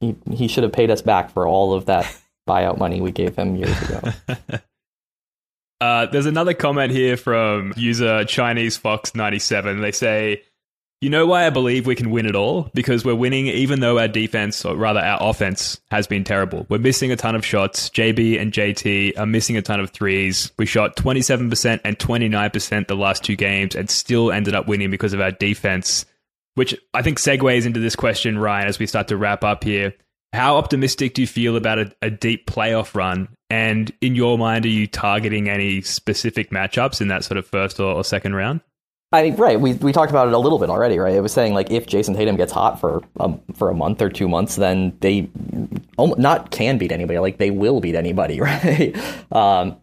he 0.00 0.16
he 0.32 0.48
should 0.48 0.64
have 0.64 0.72
paid 0.72 0.90
us 0.90 1.02
back 1.02 1.30
for 1.30 1.46
all 1.46 1.74
of 1.74 1.86
that 1.86 2.04
buyout 2.48 2.78
money 2.78 3.00
we 3.00 3.12
gave 3.12 3.36
him 3.36 3.56
years 3.56 3.82
ago. 3.82 4.12
Uh, 5.80 6.04
there's 6.06 6.26
another 6.26 6.52
comment 6.52 6.92
here 6.92 7.16
from 7.16 7.72
user 7.76 8.24
Chinese 8.24 8.76
Fox 8.76 9.14
97. 9.14 9.80
They 9.80 9.92
say, 9.92 10.42
"You 11.00 11.10
know 11.10 11.26
why 11.26 11.46
I 11.46 11.50
believe 11.50 11.86
we 11.86 11.94
can 11.94 12.10
win 12.10 12.26
it 12.26 12.34
all? 12.34 12.70
Because 12.74 13.04
we're 13.04 13.14
winning 13.14 13.46
even 13.46 13.80
though 13.80 13.98
our 13.98 14.08
defense, 14.08 14.64
or 14.64 14.76
rather 14.76 15.00
our 15.00 15.18
offense, 15.20 15.80
has 15.90 16.06
been 16.06 16.24
terrible. 16.24 16.66
We're 16.68 16.78
missing 16.78 17.10
a 17.10 17.16
ton 17.16 17.34
of 17.34 17.44
shots. 17.44 17.88
JB 17.90 18.40
and 18.40 18.52
JT 18.52 19.18
are 19.18 19.26
missing 19.26 19.56
a 19.56 19.62
ton 19.62 19.80
of 19.80 19.90
threes. 19.90 20.52
We 20.58 20.66
shot 20.66 20.96
27% 20.96 21.80
and 21.84 21.98
29% 21.98 22.86
the 22.86 22.96
last 22.96 23.24
two 23.24 23.36
games, 23.36 23.74
and 23.74 23.88
still 23.88 24.30
ended 24.30 24.54
up 24.54 24.68
winning 24.68 24.90
because 24.90 25.12
of 25.12 25.20
our 25.20 25.32
defense." 25.32 26.04
Which 26.56 26.74
I 26.92 27.02
think 27.02 27.18
segues 27.18 27.64
into 27.64 27.80
this 27.80 27.96
question, 27.96 28.36
Ryan, 28.36 28.66
as 28.66 28.78
we 28.78 28.86
start 28.86 29.08
to 29.08 29.16
wrap 29.16 29.44
up 29.44 29.64
here. 29.64 29.94
How 30.32 30.56
optimistic 30.56 31.14
do 31.14 31.22
you 31.22 31.26
feel 31.26 31.56
about 31.56 31.78
a, 31.78 31.92
a, 32.02 32.10
deep 32.10 32.46
playoff 32.46 32.94
run? 32.94 33.28
And 33.48 33.92
in 34.00 34.14
your 34.14 34.38
mind, 34.38 34.64
are 34.64 34.68
you 34.68 34.86
targeting 34.86 35.48
any 35.48 35.80
specific 35.82 36.50
matchups 36.50 37.00
in 37.00 37.08
that 37.08 37.24
sort 37.24 37.38
of 37.38 37.46
first 37.46 37.80
or, 37.80 37.92
or 37.94 38.04
second 38.04 38.34
round? 38.34 38.60
I 39.12 39.24
mean, 39.24 39.36
right. 39.36 39.60
We 39.60 39.74
we 39.74 39.92
talked 39.92 40.10
about 40.10 40.28
it 40.28 40.34
a 40.34 40.38
little 40.38 40.58
bit 40.58 40.70
already, 40.70 40.98
right? 40.98 41.14
It 41.14 41.20
was 41.20 41.32
saying 41.32 41.52
like 41.52 41.70
if 41.70 41.86
Jayson 41.86 42.14
Tatum 42.14 42.36
gets 42.36 42.52
hot 42.52 42.78
for 42.78 43.02
um, 43.18 43.40
for 43.54 43.68
a 43.68 43.74
month 43.74 44.00
or 44.00 44.08
two 44.08 44.28
months, 44.28 44.56
then 44.56 44.96
they 45.00 45.28
not 45.98 46.50
can 46.52 46.78
beat 46.78 46.92
anybody, 46.92 47.18
like 47.18 47.38
they 47.38 47.50
will 47.50 47.80
beat 47.80 47.96
anybody, 47.96 48.40
right? 48.40 48.94
Um, 49.32 49.78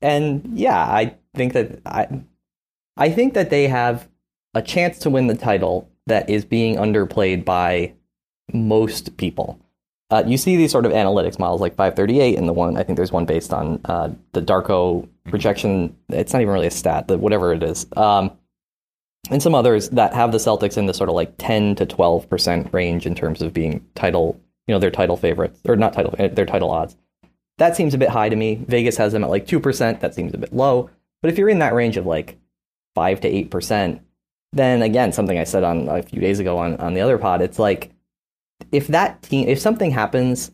and 0.00 0.58
yeah, 0.58 0.78
I 0.78 1.16
think 1.34 1.52
that 1.52 1.80
I 1.84 2.22
I 2.96 3.10
think 3.10 3.34
that 3.34 3.50
they 3.50 3.68
have 3.68 4.08
a 4.54 4.62
chance 4.62 4.98
to 5.00 5.10
win 5.10 5.26
the 5.26 5.36
title 5.36 5.90
that 6.06 6.30
is 6.30 6.44
being 6.44 6.76
underplayed 6.76 7.44
by 7.44 7.92
most 8.52 9.16
people. 9.18 9.60
Uh, 10.10 10.24
you 10.26 10.36
see 10.36 10.56
these 10.56 10.72
sort 10.72 10.86
of 10.86 10.92
analytics 10.92 11.38
models 11.38 11.60
like 11.60 11.76
538 11.76 12.36
and 12.36 12.48
the 12.48 12.52
one 12.52 12.76
I 12.76 12.82
think 12.82 12.96
there's 12.96 13.12
one 13.12 13.26
based 13.26 13.52
on 13.52 13.80
uh, 13.84 14.10
the 14.32 14.42
Darko 14.42 15.08
projection. 15.28 15.96
It's 16.08 16.32
not 16.32 16.42
even 16.42 16.52
really 16.52 16.66
a 16.66 16.72
stat, 16.72 17.08
whatever 17.08 17.52
it 17.52 17.62
is. 17.62 17.86
Um, 17.96 18.32
and 19.30 19.42
some 19.42 19.54
others 19.54 19.90
that 19.90 20.14
have 20.14 20.32
the 20.32 20.38
Celtics 20.38 20.76
in 20.76 20.86
the 20.86 20.94
sort 20.94 21.08
of 21.08 21.14
like 21.14 21.34
10 21.38 21.76
to 21.76 21.86
12 21.86 22.28
percent 22.28 22.68
range 22.72 23.06
in 23.06 23.14
terms 23.14 23.42
of 23.42 23.52
being 23.52 23.86
title, 23.94 24.40
you 24.66 24.74
know, 24.74 24.78
their 24.78 24.90
title 24.90 25.16
favorites 25.16 25.60
or 25.68 25.76
not 25.76 25.92
title, 25.92 26.14
their 26.16 26.46
title 26.46 26.70
odds. 26.70 26.96
That 27.58 27.76
seems 27.76 27.94
a 27.94 27.98
bit 27.98 28.08
high 28.08 28.30
to 28.30 28.36
me. 28.36 28.64
Vegas 28.66 28.96
has 28.96 29.12
them 29.12 29.22
at 29.22 29.30
like 29.30 29.46
two 29.46 29.60
percent. 29.60 30.00
That 30.00 30.14
seems 30.14 30.34
a 30.34 30.38
bit 30.38 30.52
low. 30.52 30.90
But 31.22 31.30
if 31.30 31.38
you're 31.38 31.50
in 31.50 31.58
that 31.58 31.74
range 31.74 31.96
of 31.96 32.06
like 32.06 32.38
five 32.94 33.20
to 33.20 33.28
eight 33.28 33.50
percent, 33.50 34.00
then 34.52 34.82
again, 34.82 35.12
something 35.12 35.38
I 35.38 35.44
said 35.44 35.62
on 35.62 35.88
a 35.88 36.02
few 36.02 36.20
days 36.20 36.40
ago 36.40 36.58
on 36.58 36.76
on 36.78 36.94
the 36.94 37.02
other 37.02 37.18
pod, 37.18 37.42
it's 37.42 37.58
like 37.58 37.92
if 38.72 38.88
that 38.88 39.22
team, 39.22 39.48
if 39.48 39.58
something 39.58 39.90
happens 39.90 40.50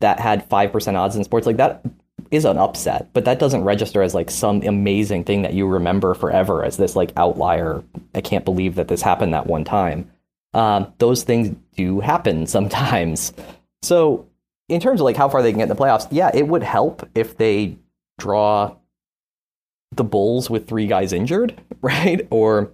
that 0.00 0.20
had 0.20 0.48
5% 0.48 0.94
odds 0.96 1.16
in 1.16 1.24
sports, 1.24 1.46
like 1.46 1.56
that 1.58 1.84
is 2.30 2.44
an 2.46 2.56
upset, 2.56 3.12
but 3.12 3.26
that 3.26 3.38
doesn't 3.38 3.62
register 3.62 4.02
as 4.02 4.14
like 4.14 4.30
some 4.30 4.62
amazing 4.62 5.22
thing 5.22 5.42
that 5.42 5.52
you 5.52 5.66
remember 5.66 6.14
forever 6.14 6.64
as 6.64 6.78
this 6.78 6.96
like 6.96 7.12
outlier. 7.16 7.84
I 8.14 8.22
can't 8.22 8.44
believe 8.44 8.76
that 8.76 8.88
this 8.88 9.02
happened 9.02 9.34
that 9.34 9.46
one 9.46 9.64
time. 9.64 10.10
Um, 10.54 10.92
those 10.98 11.22
things 11.24 11.54
do 11.76 12.00
happen 12.00 12.46
sometimes. 12.46 13.32
So, 13.82 14.28
in 14.68 14.80
terms 14.80 15.00
of 15.00 15.04
like 15.04 15.16
how 15.16 15.28
far 15.28 15.42
they 15.42 15.50
can 15.50 15.58
get 15.58 15.64
in 15.64 15.68
the 15.68 15.76
playoffs, 15.76 16.08
yeah, 16.10 16.30
it 16.32 16.48
would 16.48 16.62
help 16.62 17.06
if 17.14 17.36
they 17.36 17.76
draw 18.18 18.76
the 19.94 20.04
Bulls 20.04 20.48
with 20.48 20.66
three 20.66 20.86
guys 20.86 21.12
injured, 21.12 21.60
right? 21.82 22.26
Or 22.30 22.72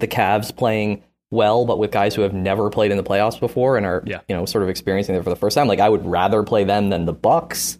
the 0.00 0.08
Cavs 0.08 0.56
playing 0.56 1.02
well, 1.30 1.64
but 1.64 1.78
with 1.78 1.90
guys 1.90 2.14
who 2.14 2.22
have 2.22 2.32
never 2.32 2.70
played 2.70 2.90
in 2.90 2.96
the 2.96 3.02
playoffs 3.02 3.38
before 3.38 3.76
and 3.76 3.84
are 3.84 4.02
yeah. 4.06 4.20
you 4.28 4.36
know 4.36 4.46
sort 4.46 4.62
of 4.64 4.70
experiencing 4.70 5.14
it 5.14 5.24
for 5.24 5.30
the 5.30 5.36
first 5.36 5.54
time. 5.54 5.68
Like 5.68 5.80
I 5.80 5.88
would 5.88 6.04
rather 6.06 6.42
play 6.42 6.64
them 6.64 6.90
than 6.90 7.04
the 7.04 7.12
Bucks. 7.12 7.78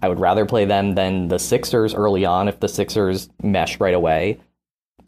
I 0.00 0.08
would 0.08 0.20
rather 0.20 0.46
play 0.46 0.64
them 0.64 0.94
than 0.94 1.28
the 1.28 1.38
Sixers 1.38 1.94
early 1.94 2.24
on 2.24 2.48
if 2.48 2.60
the 2.60 2.68
Sixers 2.68 3.28
mesh 3.42 3.78
right 3.80 3.94
away. 3.94 4.40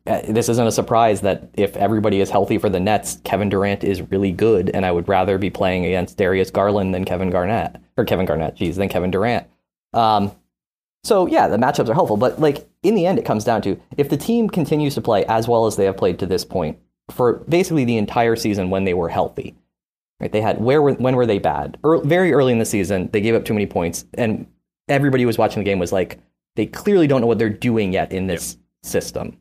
Uh, 0.06 0.20
this 0.28 0.50
isn't 0.50 0.66
a 0.66 0.72
surprise 0.72 1.22
that 1.22 1.48
if 1.54 1.76
everybody 1.76 2.20
is 2.20 2.28
healthy 2.28 2.58
for 2.58 2.68
the 2.68 2.78
Nets, 2.78 3.20
Kevin 3.24 3.48
Durant 3.48 3.82
is 3.82 4.02
really 4.10 4.32
good, 4.32 4.70
and 4.70 4.84
I 4.84 4.92
would 4.92 5.08
rather 5.08 5.38
be 5.38 5.48
playing 5.48 5.86
against 5.86 6.18
Darius 6.18 6.50
Garland 6.50 6.94
than 6.94 7.06
Kevin 7.06 7.30
Garnett 7.30 7.80
or 7.96 8.04
Kevin 8.04 8.26
Garnett, 8.26 8.54
geez, 8.54 8.76
than 8.76 8.90
Kevin 8.90 9.10
Durant. 9.10 9.46
Um, 9.94 10.32
so 11.04 11.26
yeah, 11.26 11.48
the 11.48 11.56
matchups 11.56 11.88
are 11.88 11.94
helpful, 11.94 12.16
but 12.16 12.40
like 12.40 12.66
in 12.82 12.94
the 12.94 13.06
end, 13.06 13.18
it 13.18 13.24
comes 13.24 13.44
down 13.44 13.62
to 13.62 13.80
if 13.96 14.08
the 14.10 14.16
team 14.16 14.48
continues 14.48 14.94
to 14.94 15.00
play 15.00 15.24
as 15.26 15.48
well 15.48 15.66
as 15.66 15.76
they 15.76 15.86
have 15.86 15.96
played 15.96 16.18
to 16.18 16.26
this 16.26 16.44
point, 16.44 16.78
for 17.10 17.44
basically 17.48 17.84
the 17.84 17.96
entire 17.96 18.36
season 18.36 18.70
when 18.70 18.84
they 18.84 18.94
were 18.94 19.08
healthy. 19.08 19.54
Right? 20.20 20.32
They 20.32 20.40
had 20.40 20.60
where 20.60 20.80
were, 20.80 20.94
when 20.94 21.16
were 21.16 21.26
they 21.26 21.38
bad? 21.38 21.76
Early, 21.84 22.06
very 22.06 22.32
early 22.32 22.52
in 22.52 22.58
the 22.58 22.64
season, 22.64 23.10
they 23.12 23.20
gave 23.20 23.34
up 23.34 23.44
too 23.44 23.54
many 23.54 23.66
points, 23.66 24.04
and 24.14 24.46
everybody 24.88 25.22
who 25.22 25.26
was 25.26 25.38
watching 25.38 25.60
the 25.60 25.68
game 25.68 25.78
was 25.78 25.92
like, 25.92 26.18
they 26.56 26.66
clearly 26.66 27.06
don't 27.06 27.20
know 27.20 27.26
what 27.26 27.38
they're 27.38 27.50
doing 27.50 27.92
yet 27.92 28.12
in 28.12 28.26
this 28.26 28.56
system. 28.82 29.36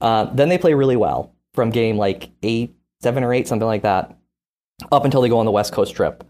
Uh, 0.00 0.24
then 0.26 0.48
they 0.48 0.58
play 0.58 0.74
really 0.74 0.96
well 0.96 1.34
from 1.54 1.70
game 1.70 1.96
like 1.96 2.30
eight, 2.42 2.74
seven 3.02 3.24
or 3.24 3.34
eight, 3.34 3.48
something 3.48 3.66
like 3.66 3.82
that, 3.82 4.16
up 4.92 5.04
until 5.04 5.20
they 5.20 5.28
go 5.28 5.38
on 5.38 5.46
the 5.46 5.50
West 5.50 5.72
Coast 5.72 5.94
trip. 5.94 6.24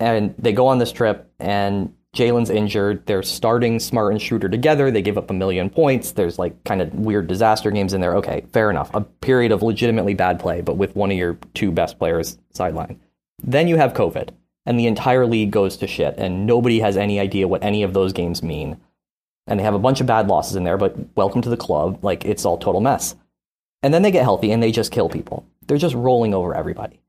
And 0.00 0.34
they 0.38 0.52
go 0.52 0.66
on 0.66 0.78
this 0.78 0.90
trip, 0.90 1.32
and 1.38 1.94
Jaylen's 2.14 2.50
injured. 2.50 3.04
They're 3.06 3.22
starting 3.22 3.78
Smart 3.78 4.12
and 4.12 4.22
Schroeder 4.22 4.48
together. 4.48 4.90
They 4.90 5.02
give 5.02 5.18
up 5.18 5.30
a 5.30 5.34
million 5.34 5.68
points. 5.68 6.12
There's 6.12 6.38
like 6.38 6.62
kind 6.64 6.80
of 6.80 6.94
weird 6.94 7.26
disaster 7.26 7.70
games 7.70 7.92
in 7.92 8.00
there. 8.00 8.16
Okay, 8.16 8.44
fair 8.52 8.70
enough. 8.70 8.90
A 8.94 9.00
period 9.00 9.52
of 9.52 9.62
legitimately 9.62 10.14
bad 10.14 10.40
play, 10.40 10.60
but 10.60 10.76
with 10.76 10.96
one 10.96 11.10
of 11.10 11.18
your 11.18 11.36
two 11.54 11.72
best 11.72 11.98
players 11.98 12.38
sidelined. 12.54 12.98
Then 13.42 13.68
you 13.68 13.76
have 13.76 13.92
COVID, 13.92 14.30
and 14.64 14.78
the 14.78 14.86
entire 14.86 15.26
league 15.26 15.50
goes 15.50 15.76
to 15.78 15.86
shit, 15.86 16.14
and 16.16 16.46
nobody 16.46 16.80
has 16.80 16.96
any 16.96 17.20
idea 17.20 17.48
what 17.48 17.64
any 17.64 17.82
of 17.82 17.92
those 17.92 18.12
games 18.12 18.42
mean. 18.42 18.80
And 19.46 19.60
they 19.60 19.64
have 19.64 19.74
a 19.74 19.78
bunch 19.78 20.00
of 20.00 20.06
bad 20.06 20.28
losses 20.28 20.56
in 20.56 20.64
there, 20.64 20.78
but 20.78 20.96
welcome 21.16 21.42
to 21.42 21.50
the 21.50 21.56
club. 21.56 22.02
Like, 22.02 22.24
it's 22.24 22.46
all 22.46 22.56
total 22.56 22.80
mess. 22.80 23.14
And 23.82 23.92
then 23.92 24.00
they 24.00 24.10
get 24.10 24.22
healthy 24.22 24.50
and 24.50 24.62
they 24.62 24.72
just 24.72 24.92
kill 24.92 25.10
people. 25.10 25.44
They're 25.66 25.76
just 25.76 25.94
rolling 25.94 26.32
over 26.32 26.54
everybody. 26.54 27.00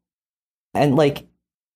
And 0.73 0.97
like, 0.97 1.25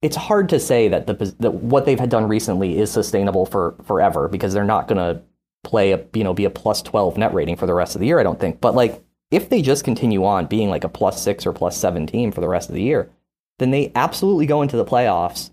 it's 0.01 0.15
hard 0.15 0.49
to 0.49 0.59
say 0.59 0.87
that 0.87 1.07
the 1.07 1.13
that 1.39 1.53
what 1.55 1.85
they've 1.85 1.99
had 1.99 2.09
done 2.09 2.27
recently 2.27 2.77
is 2.77 2.91
sustainable 2.91 3.45
for 3.45 3.75
forever 3.83 4.27
because 4.27 4.53
they're 4.53 4.63
not 4.63 4.87
going 4.87 4.97
to 4.97 5.21
play 5.63 5.91
a 5.91 6.03
you 6.13 6.23
know 6.23 6.33
be 6.33 6.45
a 6.45 6.49
plus 6.49 6.81
12 6.81 7.17
net 7.17 7.33
rating 7.33 7.55
for 7.55 7.65
the 7.65 7.73
rest 7.73 7.95
of 7.95 7.99
the 7.99 8.07
year 8.07 8.19
I 8.19 8.23
don't 8.23 8.39
think. 8.39 8.61
But 8.61 8.75
like 8.75 9.03
if 9.31 9.49
they 9.49 9.61
just 9.61 9.83
continue 9.83 10.25
on 10.25 10.47
being 10.47 10.69
like 10.69 10.83
a 10.83 10.89
plus 10.89 11.21
6 11.21 11.45
or 11.45 11.53
plus 11.53 11.77
7 11.77 12.07
team 12.07 12.31
for 12.31 12.41
the 12.41 12.47
rest 12.47 12.69
of 12.69 12.75
the 12.75 12.81
year 12.81 13.09
then 13.59 13.71
they 13.71 13.91
absolutely 13.93 14.45
go 14.45 14.61
into 14.61 14.77
the 14.77 14.85
playoffs 14.85 15.51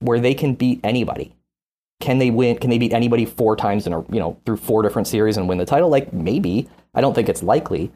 where 0.00 0.20
they 0.20 0.34
can 0.34 0.54
beat 0.54 0.80
anybody. 0.84 1.34
Can 2.00 2.18
they 2.18 2.30
win 2.30 2.58
can 2.58 2.70
they 2.70 2.78
beat 2.78 2.92
anybody 2.92 3.24
four 3.24 3.56
times 3.56 3.86
in 3.86 3.92
a 3.92 4.00
you 4.12 4.20
know 4.20 4.38
through 4.44 4.58
four 4.58 4.82
different 4.82 5.08
series 5.08 5.36
and 5.36 5.48
win 5.48 5.58
the 5.58 5.64
title? 5.64 5.88
Like 5.88 6.12
maybe. 6.12 6.68
I 6.94 7.00
don't 7.00 7.14
think 7.14 7.28
it's 7.28 7.42
likely 7.42 7.92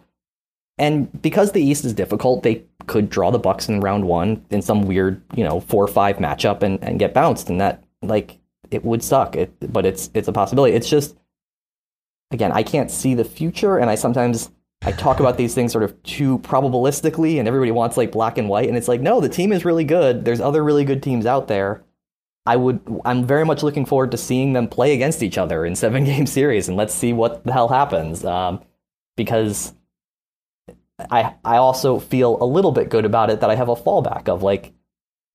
and 0.82 1.22
because 1.22 1.52
the 1.52 1.62
East 1.62 1.84
is 1.84 1.94
difficult, 1.94 2.42
they 2.42 2.64
could 2.88 3.08
draw 3.08 3.30
the 3.30 3.38
Bucks 3.38 3.68
in 3.68 3.78
round 3.78 4.04
one 4.04 4.44
in 4.50 4.62
some 4.62 4.82
weird, 4.82 5.22
you 5.36 5.44
know, 5.44 5.60
four 5.60 5.84
or 5.84 5.88
five 5.88 6.16
matchup 6.16 6.64
and, 6.64 6.82
and 6.82 6.98
get 6.98 7.14
bounced. 7.14 7.48
And 7.48 7.60
that 7.60 7.84
like 8.02 8.40
it 8.72 8.84
would 8.84 9.04
suck. 9.04 9.36
It, 9.36 9.72
but 9.72 9.86
it's 9.86 10.10
it's 10.12 10.26
a 10.26 10.32
possibility. 10.32 10.74
It's 10.74 10.90
just 10.90 11.16
again, 12.32 12.50
I 12.50 12.64
can't 12.64 12.90
see 12.90 13.14
the 13.14 13.22
future, 13.22 13.78
and 13.78 13.88
I 13.88 13.94
sometimes 13.94 14.50
I 14.84 14.90
talk 14.90 15.20
about 15.20 15.36
these 15.36 15.54
things 15.54 15.70
sort 15.70 15.84
of 15.84 16.02
too 16.02 16.38
probabilistically, 16.40 17.38
and 17.38 17.46
everybody 17.46 17.70
wants 17.70 17.96
like 17.96 18.10
black 18.10 18.36
and 18.36 18.48
white, 18.48 18.66
and 18.66 18.76
it's 18.76 18.88
like 18.88 19.00
no, 19.00 19.20
the 19.20 19.28
team 19.28 19.52
is 19.52 19.64
really 19.64 19.84
good. 19.84 20.24
There's 20.24 20.40
other 20.40 20.64
really 20.64 20.84
good 20.84 21.00
teams 21.00 21.26
out 21.26 21.46
there. 21.46 21.84
I 22.44 22.56
would 22.56 22.80
I'm 23.04 23.24
very 23.24 23.44
much 23.44 23.62
looking 23.62 23.86
forward 23.86 24.10
to 24.10 24.16
seeing 24.16 24.52
them 24.52 24.66
play 24.66 24.94
against 24.94 25.22
each 25.22 25.38
other 25.38 25.64
in 25.64 25.76
seven 25.76 26.02
game 26.12 26.26
series, 26.26 26.66
and 26.66 26.76
let's 26.76 26.92
see 26.92 27.12
what 27.12 27.44
the 27.44 27.52
hell 27.52 27.68
happens. 27.68 28.24
Um, 28.24 28.62
because 29.16 29.74
I 31.10 31.34
I 31.44 31.56
also 31.56 31.98
feel 31.98 32.42
a 32.42 32.44
little 32.44 32.72
bit 32.72 32.88
good 32.88 33.04
about 33.04 33.30
it 33.30 33.40
that 33.40 33.50
I 33.50 33.54
have 33.54 33.68
a 33.68 33.76
fallback 33.76 34.28
of 34.28 34.42
like 34.42 34.72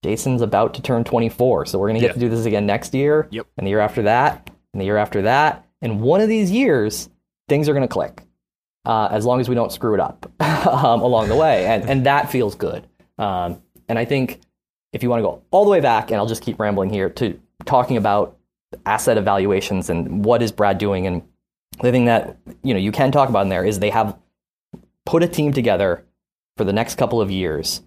Jayson's 0.04 0.42
about 0.42 0.74
to 0.74 0.82
turn 0.82 1.04
24, 1.04 1.66
so 1.66 1.78
we're 1.78 1.88
gonna 1.88 2.00
get 2.00 2.08
yeah. 2.08 2.12
to 2.14 2.18
do 2.20 2.28
this 2.28 2.46
again 2.46 2.66
next 2.66 2.94
year, 2.94 3.28
yep. 3.30 3.46
and 3.56 3.66
the 3.66 3.70
year 3.70 3.80
after 3.80 4.02
that, 4.02 4.50
and 4.72 4.80
the 4.80 4.84
year 4.84 4.96
after 4.96 5.22
that, 5.22 5.66
and 5.82 6.00
one 6.00 6.20
of 6.20 6.28
these 6.28 6.50
years 6.50 7.08
things 7.48 7.68
are 7.68 7.74
gonna 7.74 7.88
click, 7.88 8.22
uh, 8.84 9.08
as 9.10 9.24
long 9.24 9.40
as 9.40 9.48
we 9.48 9.54
don't 9.54 9.72
screw 9.72 9.94
it 9.94 10.00
up 10.00 10.30
um, 10.40 11.00
along 11.00 11.28
the 11.28 11.36
way, 11.36 11.66
and 11.66 11.88
and 11.88 12.06
that 12.06 12.30
feels 12.30 12.54
good. 12.54 12.86
Um, 13.18 13.60
and 13.88 13.98
I 13.98 14.04
think 14.04 14.40
if 14.92 15.02
you 15.02 15.10
want 15.10 15.20
to 15.20 15.24
go 15.24 15.42
all 15.50 15.64
the 15.64 15.70
way 15.70 15.80
back, 15.80 16.10
and 16.10 16.18
I'll 16.18 16.26
just 16.26 16.42
keep 16.42 16.58
rambling 16.58 16.90
here 16.90 17.10
to 17.10 17.38
talking 17.64 17.96
about 17.96 18.36
asset 18.86 19.16
evaluations 19.16 19.90
and 19.90 20.24
what 20.24 20.42
is 20.42 20.52
Brad 20.52 20.78
doing, 20.78 21.06
and 21.06 21.22
the 21.82 21.90
thing 21.90 22.04
that 22.06 22.36
you 22.62 22.72
know 22.74 22.80
you 22.80 22.92
can 22.92 23.10
talk 23.12 23.28
about 23.28 23.42
in 23.42 23.48
there 23.48 23.64
is 23.64 23.78
they 23.78 23.90
have 23.90 24.16
put 25.08 25.22
a 25.22 25.26
team 25.26 25.54
together 25.54 26.04
for 26.58 26.64
the 26.64 26.72
next 26.72 26.96
couple 26.96 27.18
of 27.18 27.30
years 27.30 27.80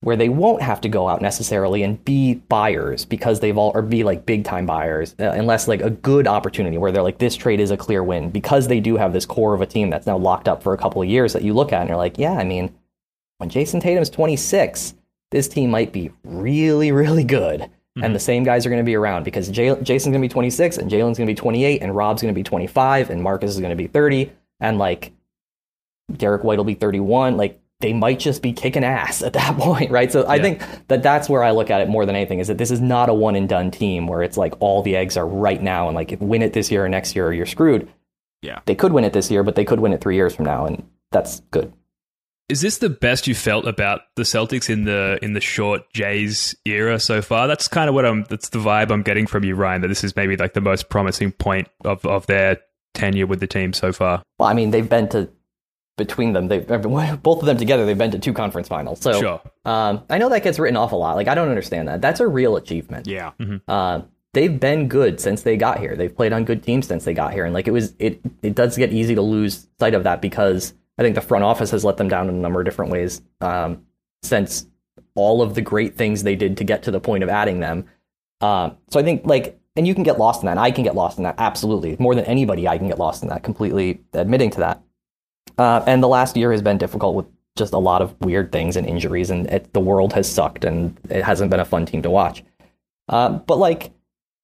where 0.00 0.16
they 0.16 0.28
won't 0.28 0.62
have 0.62 0.80
to 0.80 0.88
go 0.88 1.08
out 1.08 1.22
necessarily 1.22 1.84
and 1.84 2.04
be 2.04 2.34
buyers 2.34 3.04
because 3.04 3.38
they've 3.38 3.56
all 3.56 3.70
or 3.72 3.82
be 3.82 4.02
like 4.02 4.26
big 4.26 4.44
time 4.44 4.66
buyers 4.66 5.14
uh, 5.20 5.30
unless 5.30 5.68
like 5.68 5.80
a 5.80 5.90
good 5.90 6.26
opportunity 6.26 6.76
where 6.76 6.90
they're 6.90 7.04
like 7.04 7.18
this 7.18 7.36
trade 7.36 7.60
is 7.60 7.70
a 7.70 7.76
clear 7.76 8.02
win 8.02 8.30
because 8.30 8.66
they 8.66 8.80
do 8.80 8.96
have 8.96 9.12
this 9.12 9.24
core 9.24 9.54
of 9.54 9.60
a 9.60 9.66
team 9.66 9.90
that's 9.90 10.08
now 10.08 10.16
locked 10.16 10.48
up 10.48 10.60
for 10.60 10.74
a 10.74 10.76
couple 10.76 11.00
of 11.00 11.08
years 11.08 11.34
that 11.34 11.44
you 11.44 11.54
look 11.54 11.72
at 11.72 11.82
and 11.82 11.88
you're 11.88 11.96
like 11.96 12.18
yeah 12.18 12.34
I 12.34 12.42
mean 12.42 12.74
when 13.38 13.48
Jayson 13.48 13.80
Tatum's 13.80 14.10
26 14.10 14.94
this 15.30 15.46
team 15.46 15.70
might 15.70 15.92
be 15.92 16.10
really 16.24 16.90
really 16.90 17.24
good 17.24 17.60
mm-hmm. 17.60 18.02
and 18.02 18.12
the 18.12 18.18
same 18.18 18.42
guys 18.42 18.66
are 18.66 18.70
going 18.70 18.82
to 18.82 18.84
be 18.84 18.96
around 18.96 19.22
because 19.22 19.48
J- 19.50 19.76
Jayson's 19.76 20.10
going 20.10 20.14
to 20.14 20.28
be 20.28 20.28
26 20.28 20.78
and 20.78 20.90
Jaylen's 20.90 21.16
going 21.16 21.28
to 21.28 21.32
be 21.32 21.36
28 21.36 21.80
and 21.80 21.94
Rob's 21.94 22.22
going 22.22 22.34
to 22.34 22.38
be 22.38 22.42
25 22.42 23.10
and 23.10 23.22
Marcus 23.22 23.52
is 23.52 23.60
going 23.60 23.70
to 23.70 23.76
be 23.76 23.86
30 23.86 24.32
and 24.58 24.78
like 24.78 25.12
Derrick 26.12 26.44
White 26.44 26.58
will 26.58 26.64
be 26.64 26.74
31 26.74 27.36
like 27.36 27.60
they 27.80 27.92
might 27.92 28.18
just 28.18 28.40
be 28.40 28.52
kicking 28.52 28.84
ass 28.84 29.22
at 29.22 29.34
that 29.34 29.56
point, 29.58 29.90
right? 29.90 30.10
So 30.10 30.26
I 30.26 30.40
think 30.40 30.62
that 30.88 31.02
that's 31.02 31.28
where 31.28 31.42
I 31.42 31.50
look 31.50 31.70
at 31.70 31.80
it 31.80 31.88
more 31.88 32.06
than 32.06 32.16
anything 32.16 32.38
is 32.38 32.48
that 32.48 32.58
this 32.58 32.70
is 32.70 32.80
not 32.80 33.08
a 33.08 33.14
one 33.14 33.36
and 33.36 33.48
done 33.48 33.70
team 33.70 34.06
where 34.06 34.22
it's 34.22 34.36
like 34.36 34.54
all 34.60 34.82
the 34.82 34.96
eggs 34.96 35.16
are 35.16 35.26
right 35.26 35.62
now 35.62 35.88
and 35.88 35.94
like 35.94 36.12
if 36.12 36.20
win 36.20 36.42
it 36.42 36.52
this 36.52 36.70
year 36.70 36.84
or 36.84 36.88
next 36.88 37.14
year 37.14 37.26
or 37.26 37.32
you're 37.32 37.46
screwed. 37.46 37.90
Yeah. 38.42 38.60
They 38.66 38.74
could 38.74 38.92
win 38.92 39.04
it 39.04 39.12
this 39.12 39.30
year, 39.30 39.42
but 39.42 39.54
they 39.54 39.64
could 39.64 39.80
win 39.80 39.92
it 39.92 40.00
3 40.00 40.14
years 40.14 40.34
from 40.34 40.44
now 40.44 40.66
and 40.66 40.86
that's 41.10 41.40
good. 41.50 41.72
Is 42.48 42.60
this 42.60 42.76
the 42.78 42.90
best 42.90 43.26
you 43.26 43.34
felt 43.34 43.66
about 43.66 44.02
the 44.16 44.22
Celtics 44.22 44.68
in 44.68 44.84
the 44.84 45.18
in 45.22 45.32
the 45.32 45.40
short 45.40 45.90
Jays 45.94 46.54
era 46.66 47.00
so 47.00 47.22
far? 47.22 47.48
That's 47.48 47.68
kind 47.68 47.88
of 47.88 47.94
what 47.94 48.04
I'm 48.04 48.24
that's 48.24 48.50
the 48.50 48.58
vibe 48.58 48.90
I'm 48.90 49.02
getting 49.02 49.26
from 49.26 49.44
you 49.44 49.54
Ryan 49.54 49.80
that 49.80 49.88
this 49.88 50.04
is 50.04 50.14
maybe 50.14 50.36
like 50.36 50.52
the 50.52 50.60
most 50.60 50.90
promising 50.90 51.32
point 51.32 51.68
of 51.84 52.04
of 52.04 52.26
their 52.26 52.58
tenure 52.92 53.26
with 53.26 53.40
the 53.40 53.46
team 53.46 53.72
so 53.72 53.92
far. 53.92 54.22
Well, 54.38 54.48
I 54.48 54.52
mean, 54.52 54.72
they've 54.72 54.88
been 54.88 55.08
to 55.08 55.30
between 55.96 56.32
them. 56.32 56.48
They 56.48 56.58
both 57.22 57.40
of 57.40 57.46
them 57.46 57.56
together. 57.56 57.86
They've 57.86 57.96
been 57.96 58.10
to 58.12 58.18
two 58.18 58.32
conference 58.32 58.68
finals. 58.68 59.00
So 59.00 59.20
sure. 59.20 59.40
um, 59.64 60.02
I 60.10 60.18
know 60.18 60.28
that 60.28 60.42
gets 60.42 60.58
written 60.58 60.76
off 60.76 60.92
a 60.92 60.96
lot. 60.96 61.16
Like 61.16 61.28
I 61.28 61.34
don't 61.34 61.48
understand 61.48 61.88
that. 61.88 62.00
That's 62.00 62.20
a 62.20 62.26
real 62.26 62.56
achievement. 62.56 63.06
Yeah. 63.06 63.32
Mm-hmm. 63.38 63.56
Uh, 63.68 64.02
they've 64.32 64.58
been 64.58 64.88
good 64.88 65.20
since 65.20 65.42
they 65.42 65.56
got 65.56 65.78
here. 65.78 65.96
They've 65.96 66.14
played 66.14 66.32
on 66.32 66.44
good 66.44 66.62
teams 66.62 66.86
since 66.86 67.04
they 67.04 67.14
got 67.14 67.32
here, 67.32 67.44
and 67.44 67.54
like 67.54 67.68
it 67.68 67.72
was, 67.72 67.94
it 67.98 68.20
it 68.42 68.54
does 68.54 68.76
get 68.76 68.92
easy 68.92 69.14
to 69.14 69.22
lose 69.22 69.68
sight 69.78 69.94
of 69.94 70.04
that 70.04 70.20
because 70.20 70.74
I 70.98 71.02
think 71.02 71.14
the 71.14 71.20
front 71.20 71.44
office 71.44 71.70
has 71.70 71.84
let 71.84 71.96
them 71.96 72.08
down 72.08 72.28
in 72.28 72.34
a 72.34 72.38
number 72.38 72.60
of 72.60 72.66
different 72.66 72.90
ways 72.90 73.22
um, 73.40 73.84
since 74.22 74.66
all 75.14 75.42
of 75.42 75.54
the 75.54 75.62
great 75.62 75.96
things 75.96 76.22
they 76.22 76.36
did 76.36 76.56
to 76.56 76.64
get 76.64 76.82
to 76.84 76.90
the 76.90 77.00
point 77.00 77.22
of 77.22 77.28
adding 77.28 77.60
them. 77.60 77.86
Uh, 78.40 78.70
so 78.90 79.00
I 79.00 79.02
think 79.02 79.22
like. 79.24 79.58
And 79.76 79.88
you 79.88 79.94
can 79.94 80.04
get 80.04 80.20
lost 80.20 80.40
in 80.40 80.46
that. 80.46 80.52
And 80.52 80.60
I 80.60 80.70
can 80.70 80.84
get 80.84 80.94
lost 80.94 81.18
in 81.18 81.24
that. 81.24 81.34
Absolutely. 81.36 81.96
More 81.98 82.14
than 82.14 82.24
anybody, 82.26 82.68
I 82.68 82.78
can 82.78 82.86
get 82.86 82.96
lost 82.96 83.24
in 83.24 83.28
that, 83.30 83.42
completely 83.42 84.02
admitting 84.12 84.50
to 84.50 84.60
that. 84.60 84.80
Uh, 85.58 85.82
and 85.86 86.02
the 86.02 86.08
last 86.08 86.36
year 86.36 86.52
has 86.52 86.62
been 86.62 86.78
difficult 86.78 87.14
with 87.14 87.26
just 87.56 87.72
a 87.72 87.78
lot 87.78 88.02
of 88.02 88.18
weird 88.20 88.50
things 88.50 88.76
and 88.76 88.86
injuries, 88.86 89.30
and 89.30 89.46
it, 89.46 89.72
the 89.72 89.80
world 89.80 90.12
has 90.12 90.30
sucked, 90.30 90.64
and 90.64 90.98
it 91.08 91.22
hasn't 91.22 91.50
been 91.50 91.60
a 91.60 91.64
fun 91.64 91.86
team 91.86 92.02
to 92.02 92.10
watch. 92.10 92.42
Uh, 93.08 93.30
but 93.30 93.58
like, 93.58 93.92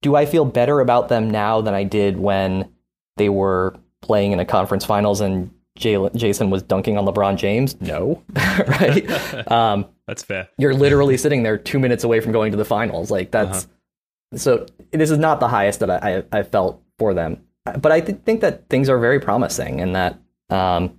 do 0.02 0.16
I 0.16 0.26
feel 0.26 0.44
better 0.44 0.80
about 0.80 1.08
them 1.08 1.30
now 1.30 1.60
than 1.60 1.74
I 1.74 1.84
did 1.84 2.18
when 2.18 2.70
they 3.16 3.28
were 3.28 3.76
playing 4.00 4.32
in 4.32 4.40
a 4.40 4.44
conference 4.44 4.84
finals 4.84 5.20
and 5.20 5.50
Jayson 5.76 6.50
was 6.50 6.62
dunking 6.62 6.98
on 6.98 7.06
LeBron 7.06 7.36
James? 7.36 7.80
No, 7.80 8.22
right? 8.34 9.50
um, 9.50 9.86
that's 10.06 10.22
fair. 10.22 10.48
You're 10.58 10.74
literally 10.74 11.16
sitting 11.16 11.42
there 11.42 11.58
two 11.58 11.78
minutes 11.78 12.04
away 12.04 12.20
from 12.20 12.32
going 12.32 12.50
to 12.52 12.56
the 12.56 12.64
finals. 12.64 13.10
Like 13.10 13.30
that's 13.30 13.64
uh-huh. 13.64 14.38
so. 14.38 14.66
This 14.92 15.10
is 15.10 15.18
not 15.18 15.38
the 15.38 15.48
highest 15.48 15.80
that 15.80 15.90
I, 15.90 16.24
I, 16.32 16.40
I 16.40 16.42
felt 16.42 16.82
for 16.98 17.14
them, 17.14 17.44
but 17.64 17.92
I 17.92 18.00
th- 18.00 18.18
think 18.24 18.40
that 18.40 18.68
things 18.68 18.88
are 18.88 18.98
very 18.98 19.20
promising, 19.20 19.80
and 19.80 19.94
that 19.94 20.18
um, 20.50 20.98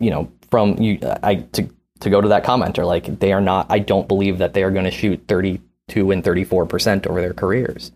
you 0.00 0.10
know, 0.10 0.30
from 0.50 0.76
you, 0.78 0.98
I 1.22 1.36
to 1.52 1.68
to 2.00 2.10
go 2.10 2.20
to 2.20 2.28
that 2.28 2.44
commenter, 2.44 2.84
like 2.86 3.18
they 3.20 3.32
are 3.32 3.40
not. 3.40 3.66
I 3.70 3.78
don't 3.78 4.08
believe 4.08 4.38
that 4.38 4.54
they 4.54 4.62
are 4.62 4.70
going 4.70 4.84
to 4.84 4.90
shoot 4.90 5.24
thirty 5.28 5.60
two 5.88 6.10
and 6.10 6.22
thirty 6.22 6.44
four 6.44 6.66
percent 6.66 7.06
over 7.06 7.20
their 7.20 7.34
careers, 7.34 7.92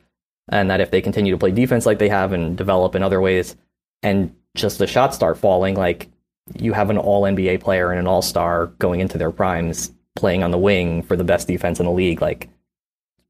and 0.49 0.71
that 0.71 0.81
if 0.81 0.91
they 0.91 1.01
continue 1.01 1.33
to 1.33 1.39
play 1.39 1.51
defense 1.51 1.87
like 1.87 1.99
they 1.99 2.09
have 2.09 2.33
and 2.33 2.57
develop 2.57 2.95
in 2.95 3.03
other 3.03 3.21
ways, 3.21 3.57
and 4.03 4.35
just 4.55 4.79
the 4.79 4.87
shots 4.87 5.17
start 5.17 5.39
falling, 5.39 5.75
like 5.75 6.09
you 6.59 6.73
have 6.73 6.91
an 6.91 6.99
All 6.99 7.23
NBA 7.23 7.61
player 7.61 7.91
and 7.91 7.99
an 7.99 8.07
All 8.07 8.23
Star 8.23 8.67
going 8.79 9.01
into 9.01 9.19
their 9.19 9.31
primes, 9.31 9.93
playing 10.15 10.43
on 10.43 10.51
the 10.51 10.59
wing 10.59 11.03
for 11.03 11.17
the 11.17 11.25
best 11.25 11.47
defense 11.47 11.81
in 11.81 11.87
the 11.87 11.93
league, 11.93 12.23
like 12.23 12.49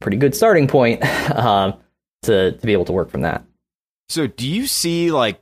pretty 0.01 0.17
good 0.17 0.35
starting 0.35 0.69
point 0.69 1.03
um, 1.35 1.75
to 2.23 2.53
to 2.53 2.67
be 2.67 2.73
able 2.73 2.85
to 2.85 2.93
work 2.93 3.11
from 3.11 3.23
that. 3.23 3.45
So, 4.09 4.27
do 4.27 4.49
you 4.49 4.67
see 4.67 5.11
like 5.11 5.41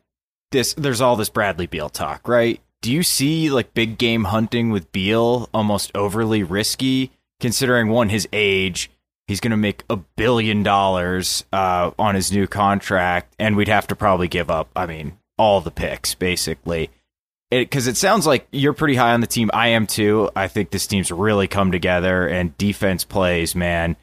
this? 0.53 0.75
There's 0.75 1.01
all 1.01 1.17
this 1.17 1.29
Bradley 1.29 1.67
Beal 1.67 1.89
talk, 1.89 2.29
right? 2.29 2.61
Do 2.85 2.93
you 2.93 3.03
see 3.03 3.49
like 3.49 3.73
big 3.73 3.97
game 3.97 4.25
hunting 4.25 4.69
with 4.69 4.93
Beal 4.93 5.49
almost 5.55 5.91
overly 5.95 6.43
risky, 6.43 7.13
considering 7.41 7.89
one 7.89 8.11
his 8.11 8.29
age? 8.31 8.91
He's 9.27 9.41
going 9.41 9.53
to 9.53 9.57
make 9.57 9.85
a 9.89 9.97
billion 9.97 10.63
dollars 10.63 11.47
uh, 11.51 11.93
on 11.99 12.15
his 12.15 12.31
new 12.31 12.47
contract, 12.47 13.35
and 13.39 13.57
we'd 13.57 13.69
have 13.69 13.87
to 13.87 13.97
probably 13.97 14.29
give 14.29 14.51
up. 14.51 14.69
I 14.77 14.85
mean, 14.85 15.17
all 15.39 15.63
the 15.63 15.71
picks 15.71 16.15
basically, 16.15 16.91
because 17.51 17.87
it, 17.87 17.93
it 17.93 17.97
sounds 17.97 18.27
like 18.27 18.47
you're 18.53 18.75
pretty 18.75 18.97
high 18.97 19.15
on 19.15 19.23
the 19.23 19.27
team. 19.27 19.51
I 19.55 19.69
am 19.69 19.87
too. 19.87 20.29
I 20.37 20.47
think 20.49 20.69
this 20.69 20.87
team's 20.87 21.11
really 21.11 21.49
come 21.49 21.73
together, 21.73 22.29
and 22.29 22.55
defense 22.59 23.03
plays, 23.03 23.55
man. 23.55 23.97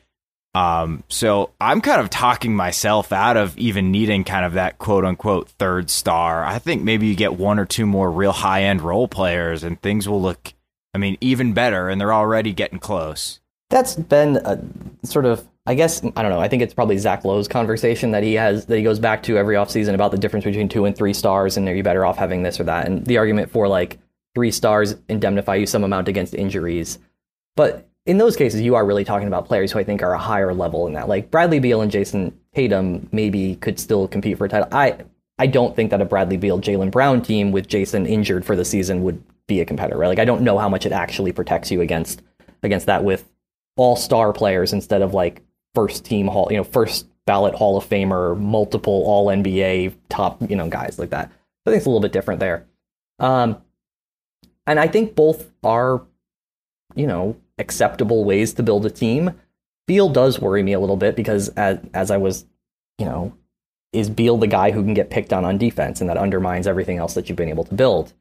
Um, 0.54 1.04
so 1.08 1.52
I'm 1.62 1.80
kind 1.80 2.02
of 2.02 2.10
talking 2.10 2.56
myself 2.56 3.14
out 3.14 3.38
of 3.38 3.58
even 3.58 3.92
needing 3.92 4.24
kind 4.24 4.46
of 4.46 4.54
that 4.54 4.78
quote 4.80 5.06
unquote 5.06 5.50
third 5.50 5.90
star. 5.90 6.44
I 6.44 6.60
think 6.60 6.84
maybe 6.84 7.08
you 7.08 7.16
get 7.16 7.36
one 7.36 7.58
or 7.58 7.66
two 7.66 7.86
more 7.86 8.12
real 8.12 8.34
high 8.34 8.64
end 8.64 8.82
role 8.82 9.08
players 9.08 9.64
and 9.64 9.82
things 9.82 10.10
will 10.10 10.22
look, 10.22 10.54
I 10.94 10.98
mean, 10.98 11.18
even 11.22 11.54
better. 11.54 11.88
And 11.88 12.02
they're 12.02 12.14
already 12.14 12.52
getting 12.52 12.80
close. 12.80 13.40
That's 13.70 13.96
been 13.96 14.38
a 14.38 14.62
sort 15.06 15.26
of, 15.26 15.48
I 15.66 15.76
guess, 15.76 16.04
I 16.04 16.22
don't 16.22 16.32
know. 16.32 16.42
I 16.42 16.50
think 16.50 16.62
it's 16.62 16.74
probably 16.74 16.98
Zach 16.98 17.24
Lowe's 17.24 17.48
conversation 17.48 18.12
that 18.12 18.24
he 18.24 18.34
has, 18.34 18.66
that 18.66 18.76
he 18.76 18.84
goes 18.84 19.00
back 19.00 19.24
to 19.24 19.38
every 19.38 19.56
offseason 19.56 19.94
about 19.94 20.12
the 20.12 20.18
difference 20.18 20.44
between 20.44 20.68
two 20.68 20.84
and 20.84 20.98
three 20.98 21.14
stars. 21.14 21.56
And 21.56 21.70
are 21.70 21.76
you 21.76 21.84
better 21.84 22.06
off 22.06 22.18
having 22.18 22.44
this 22.44 22.60
or 22.60 22.66
that? 22.66 22.88
And 22.88 23.06
the 23.06 23.18
argument 23.18 23.50
for 23.50 23.70
like 23.70 24.00
three 24.36 24.52
stars 24.52 24.96
indemnify 25.08 25.56
you 25.56 25.66
some 25.66 25.86
amount 25.86 26.10
against 26.10 26.34
injuries. 26.34 27.00
But 27.56 27.88
in 28.06 28.18
those 28.18 28.36
cases, 28.36 28.62
you 28.62 28.76
are 28.76 28.86
really 28.86 29.04
talking 29.04 29.28
about 29.28 29.46
players 29.46 29.72
who 29.72 29.80
I 29.80 29.84
think 29.84 30.02
are 30.02 30.14
a 30.14 30.20
higher 30.20 30.54
level 30.54 30.88
in 30.88 30.94
that. 30.94 31.08
Like 31.08 31.30
Bradley 31.30 31.60
Beal 31.60 31.82
and 31.82 31.92
Jayson 31.92 32.34
Tatum 32.56 33.08
maybe 33.12 33.56
could 33.58 33.80
still 33.80 34.08
compete 34.08 34.38
for 34.38 34.46
a 34.46 34.50
title. 34.50 34.68
I 34.72 34.98
I 35.38 35.48
don't 35.48 35.76
think 35.76 35.92
that 35.92 36.02
a 36.02 36.06
Bradley 36.06 36.38
Beal 36.38 36.60
Jaylen 36.60 36.92
Brown 36.92 37.22
team 37.22 37.52
with 37.52 37.68
Jayson 37.68 38.08
injured 38.08 38.46
for 38.46 38.56
the 38.56 38.66
season 38.66 39.04
would 39.04 39.24
be 39.48 39.62
a 39.62 39.66
competitor. 39.66 39.98
Right? 39.98 40.08
Like 40.08 40.20
I 40.20 40.26
don't 40.26 40.42
know 40.42 40.58
how 40.58 40.70
much 40.70 40.86
it 40.86 40.92
actually 40.92 41.32
protects 41.32 41.70
you 41.72 41.82
against 41.82 42.22
against 42.64 42.88
that 42.88 43.04
with 43.04 43.30
all 43.78 43.96
star 43.96 44.34
players 44.34 44.74
instead 44.74 45.02
of 45.02 45.14
like 45.14 45.42
first 45.74 46.04
team 46.04 46.28
hall, 46.28 46.48
you 46.50 46.58
know, 46.58 46.64
first 46.64 47.08
ballot 47.26 47.54
Hall 47.56 47.78
of 47.78 47.88
Famer, 47.88 48.38
multiple 48.38 49.04
All 49.06 49.28
NBA 49.28 49.96
top, 50.10 50.42
you 50.50 50.56
know, 50.56 50.68
guys 50.68 51.00
like 51.00 51.12
that. 51.12 51.32
I 51.66 51.70
think 51.70 51.78
it's 51.78 51.86
a 51.86 51.90
little 51.90 52.02
bit 52.02 52.12
different 52.12 52.40
there. 52.40 52.66
Um, 53.20 53.62
and 54.66 54.80
I 54.80 54.88
think 54.88 55.16
both 55.16 55.52
are, 55.64 56.02
you 56.96 57.08
know, 57.08 57.36
acceptable 57.58 58.24
ways 58.24 58.54
to 58.54 58.64
build 58.64 58.86
a 58.86 58.90
team. 58.90 59.40
Beal 59.88 60.10
does 60.10 60.40
worry 60.40 60.64
me 60.64 60.74
a 60.74 60.80
little 60.80 60.98
bit 60.98 61.16
because 61.16 61.50
as 61.50 61.80
as 61.94 62.12
I 62.12 62.18
was, 62.18 62.46
you 62.98 63.06
know, 63.06 63.36
is 63.94 64.10
Beal 64.10 64.38
the 64.38 64.48
guy 64.48 64.72
who 64.72 64.84
can 64.84 64.94
get 64.94 65.10
picked 65.10 65.34
on 65.34 65.46
on 65.46 65.58
defense 65.58 66.02
and 66.02 66.10
that 66.10 66.18
undermines 66.18 66.68
everything 66.68 66.98
else 66.98 67.14
that 67.14 67.28
you've 67.28 67.38
been 67.38 67.50
able 67.50 67.66
to 67.66 67.76
build? 67.76 68.14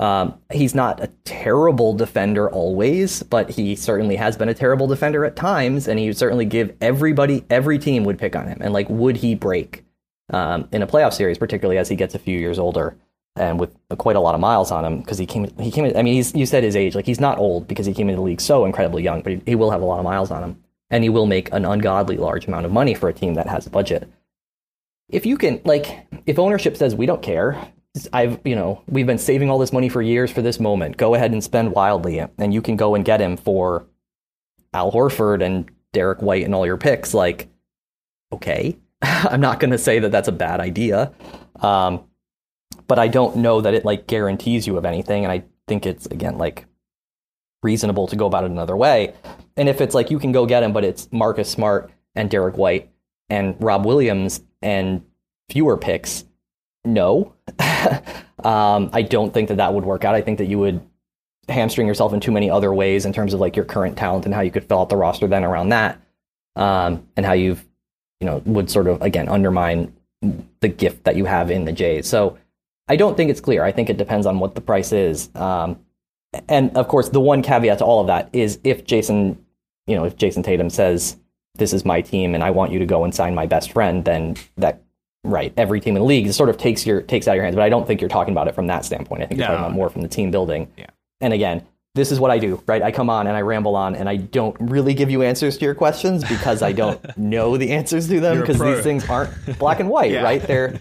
Um, 0.00 0.38
he's 0.50 0.74
not 0.74 1.02
a 1.02 1.08
terrible 1.24 1.92
defender 1.92 2.50
always, 2.50 3.22
but 3.22 3.50
he 3.50 3.76
certainly 3.76 4.16
has 4.16 4.34
been 4.34 4.48
a 4.48 4.54
terrible 4.54 4.86
defender 4.86 5.26
at 5.26 5.36
times, 5.36 5.86
and 5.86 5.98
he 5.98 6.06
would 6.06 6.16
certainly 6.16 6.46
give 6.46 6.74
everybody, 6.80 7.44
every 7.50 7.78
team 7.78 8.04
would 8.04 8.18
pick 8.18 8.34
on 8.34 8.48
him. 8.48 8.58
And 8.62 8.72
like, 8.72 8.88
would 8.88 9.18
he 9.18 9.34
break 9.34 9.84
um, 10.30 10.68
in 10.72 10.80
a 10.80 10.86
playoff 10.86 11.12
series, 11.12 11.36
particularly 11.36 11.76
as 11.76 11.90
he 11.90 11.96
gets 11.96 12.14
a 12.14 12.18
few 12.18 12.38
years 12.38 12.58
older? 12.58 12.96
And 13.40 13.58
with 13.58 13.74
quite 13.96 14.16
a 14.16 14.20
lot 14.20 14.34
of 14.34 14.40
miles 14.40 14.70
on 14.70 14.84
him 14.84 15.00
because 15.00 15.16
he 15.16 15.24
came 15.24 15.48
he 15.58 15.70
came 15.70 15.86
I 15.96 16.02
mean 16.02 16.12
he's 16.12 16.34
you 16.34 16.44
said 16.44 16.62
his 16.62 16.76
age 16.76 16.94
like 16.94 17.06
he's 17.06 17.20
not 17.20 17.38
old 17.38 17.66
because 17.66 17.86
he 17.86 17.94
came 17.94 18.10
into 18.10 18.18
the 18.18 18.22
league 18.22 18.40
so 18.40 18.66
incredibly 18.66 19.02
young 19.02 19.22
but 19.22 19.32
he, 19.32 19.42
he, 19.46 19.54
will 19.54 19.70
have 19.70 19.80
a 19.80 19.84
lot 19.86 19.98
of 19.98 20.04
miles 20.04 20.30
on 20.30 20.44
him 20.44 20.62
and 20.90 21.02
he 21.02 21.08
will 21.08 21.24
make 21.24 21.50
an 21.50 21.64
ungodly 21.64 22.18
large 22.18 22.46
amount 22.46 22.66
of 22.66 22.72
money 22.72 22.92
for 22.92 23.08
a 23.08 23.14
team 23.14 23.34
that 23.34 23.46
has 23.46 23.66
a 23.66 23.70
budget. 23.70 24.12
If 25.08 25.24
you 25.24 25.38
can 25.38 25.62
like 25.64 26.06
if 26.26 26.38
ownership 26.38 26.76
says 26.76 26.94
we 26.94 27.06
don't 27.06 27.22
care 27.22 27.72
I've 28.12 28.38
you 28.44 28.54
know 28.54 28.82
we've 28.86 29.06
been 29.06 29.16
saving 29.16 29.48
all 29.48 29.58
this 29.58 29.72
money 29.72 29.88
for 29.88 30.02
years 30.02 30.30
for 30.30 30.42
this 30.42 30.60
moment 30.60 30.98
go 30.98 31.14
ahead 31.14 31.32
and 31.32 31.42
spend 31.42 31.72
wildly 31.72 32.18
and 32.18 32.52
you 32.52 32.60
can 32.60 32.76
go 32.76 32.94
and 32.94 33.06
get 33.06 33.22
him 33.22 33.38
for 33.38 33.86
Al 34.74 34.92
Horford 34.92 35.42
and 35.42 35.70
Derrick 35.94 36.20
White 36.20 36.44
and 36.44 36.54
all 36.54 36.66
your 36.66 36.76
picks 36.76 37.14
like 37.14 37.48
okay. 38.32 38.76
I'm 39.02 39.40
not 39.40 39.60
going 39.60 39.70
to 39.70 39.78
say 39.78 39.98
that 40.00 40.12
that's 40.12 40.28
a 40.28 40.32
bad 40.32 40.60
idea 40.60 41.10
um, 41.60 42.04
but 42.90 42.98
I 42.98 43.06
don't 43.06 43.36
know 43.36 43.60
that 43.60 43.72
it 43.72 43.84
like 43.84 44.08
guarantees 44.08 44.66
you 44.66 44.76
of 44.76 44.84
anything. 44.84 45.22
And 45.22 45.30
I 45.30 45.44
think 45.68 45.86
it's 45.86 46.06
again 46.06 46.38
like 46.38 46.66
reasonable 47.62 48.08
to 48.08 48.16
go 48.16 48.26
about 48.26 48.42
it 48.42 48.50
another 48.50 48.76
way. 48.76 49.14
And 49.56 49.68
if 49.68 49.80
it's 49.80 49.94
like 49.94 50.10
you 50.10 50.18
can 50.18 50.32
go 50.32 50.44
get 50.44 50.64
him, 50.64 50.72
but 50.72 50.82
it's 50.82 51.08
Marcus 51.12 51.48
Smart 51.48 51.92
and 52.16 52.28
Derrick 52.28 52.56
White 52.56 52.90
and 53.28 53.54
Rob 53.60 53.86
Williams 53.86 54.42
and 54.60 55.04
fewer 55.48 55.76
picks, 55.76 56.24
no. 56.84 57.32
um, 58.42 58.90
I 58.92 59.02
don't 59.08 59.32
think 59.32 59.50
that 59.50 59.58
that 59.58 59.72
would 59.72 59.84
work 59.84 60.04
out. 60.04 60.16
I 60.16 60.20
think 60.20 60.38
that 60.38 60.46
you 60.46 60.58
would 60.58 60.80
hamstring 61.48 61.86
yourself 61.86 62.12
in 62.12 62.18
too 62.18 62.32
many 62.32 62.50
other 62.50 62.74
ways 62.74 63.06
in 63.06 63.12
terms 63.12 63.34
of 63.34 63.38
like 63.38 63.54
your 63.54 63.66
current 63.66 63.98
talent 63.98 64.24
and 64.24 64.34
how 64.34 64.40
you 64.40 64.50
could 64.50 64.64
fill 64.64 64.80
out 64.80 64.88
the 64.88 64.96
roster 64.96 65.28
then 65.28 65.44
around 65.44 65.68
that, 65.68 66.00
um, 66.56 67.06
and 67.16 67.24
how 67.24 67.34
you've 67.34 67.64
you 68.18 68.26
know 68.26 68.42
would 68.46 68.68
sort 68.68 68.88
of 68.88 69.00
again 69.00 69.28
undermine 69.28 69.94
the 70.58 70.68
gift 70.68 71.04
that 71.04 71.14
you 71.14 71.26
have 71.26 71.52
in 71.52 71.66
the 71.66 71.72
Jays. 71.72 72.08
So 72.08 72.36
I 72.90 72.96
don't 72.96 73.16
think 73.16 73.30
it's 73.30 73.40
clear. 73.40 73.62
I 73.62 73.72
think 73.72 73.88
it 73.88 73.96
depends 73.96 74.26
on 74.26 74.40
what 74.40 74.54
the 74.54 74.60
price 74.60 74.92
is. 74.92 75.30
Um, 75.36 75.78
and 76.48 76.76
of 76.76 76.88
course, 76.88 77.08
the 77.08 77.20
one 77.20 77.40
caveat 77.42 77.78
to 77.78 77.84
all 77.84 78.00
of 78.00 78.08
that 78.08 78.30
is 78.32 78.58
if 78.64 78.84
Jayson, 78.84 79.38
you 79.86 79.94
know, 79.96 80.04
if 80.04 80.16
Jayson 80.16 80.42
Tatum 80.42 80.70
says, 80.70 81.16
"This 81.54 81.72
is 81.72 81.84
my 81.84 82.00
team, 82.00 82.34
and 82.34 82.42
I 82.44 82.50
want 82.50 82.72
you 82.72 82.78
to 82.80 82.86
go 82.86 83.04
and 83.04 83.14
sign 83.14 83.34
my 83.34 83.46
best 83.46 83.72
friend," 83.72 84.04
then 84.04 84.36
that 84.56 84.82
right 85.24 85.52
every 85.56 85.80
team 85.80 85.96
in 85.96 86.02
the 86.02 86.06
league 86.06 86.32
sort 86.32 86.48
of 86.48 86.56
takes 86.56 86.86
your 86.86 87.00
takes 87.02 87.28
out 87.28 87.34
your 87.34 87.44
hands. 87.44 87.54
But 87.56 87.62
I 87.62 87.68
don't 87.68 87.86
think 87.86 88.00
you're 88.00 88.10
talking 88.10 88.32
about 88.32 88.48
it 88.48 88.54
from 88.54 88.66
that 88.68 88.84
standpoint. 88.84 89.22
I 89.22 89.26
think 89.26 89.38
you're 89.38 89.48
No. 89.48 89.54
talking 89.54 89.66
about 89.66 89.76
more 89.76 89.88
from 89.90 90.02
the 90.02 90.08
team 90.08 90.30
building. 90.30 90.68
Yeah. 90.76 90.86
And 91.20 91.32
again, 91.32 91.62
this 91.94 92.10
is 92.12 92.18
what 92.20 92.30
I 92.30 92.38
do, 92.38 92.62
right? 92.66 92.82
I 92.82 92.90
come 92.92 93.10
on 93.10 93.26
and 93.26 93.36
I 93.36 93.40
ramble 93.42 93.74
on, 93.76 93.94
and 93.96 94.08
I 94.08 94.16
don't 94.16 94.56
really 94.60 94.94
give 94.94 95.10
you 95.10 95.22
answers 95.22 95.58
to 95.58 95.64
your 95.64 95.74
questions 95.74 96.22
because 96.24 96.62
I 96.62 96.72
don't 96.72 97.00
know 97.18 97.56
the 97.56 97.70
answers 97.72 98.08
to 98.08 98.20
them 98.20 98.40
because 98.40 98.58
these 98.60 98.82
things 98.82 99.08
aren't 99.08 99.30
black 99.58 99.78
and 99.80 99.90
white, 99.96 100.12
Yeah. 100.12 100.22
right? 100.22 100.40
They're 100.42 100.80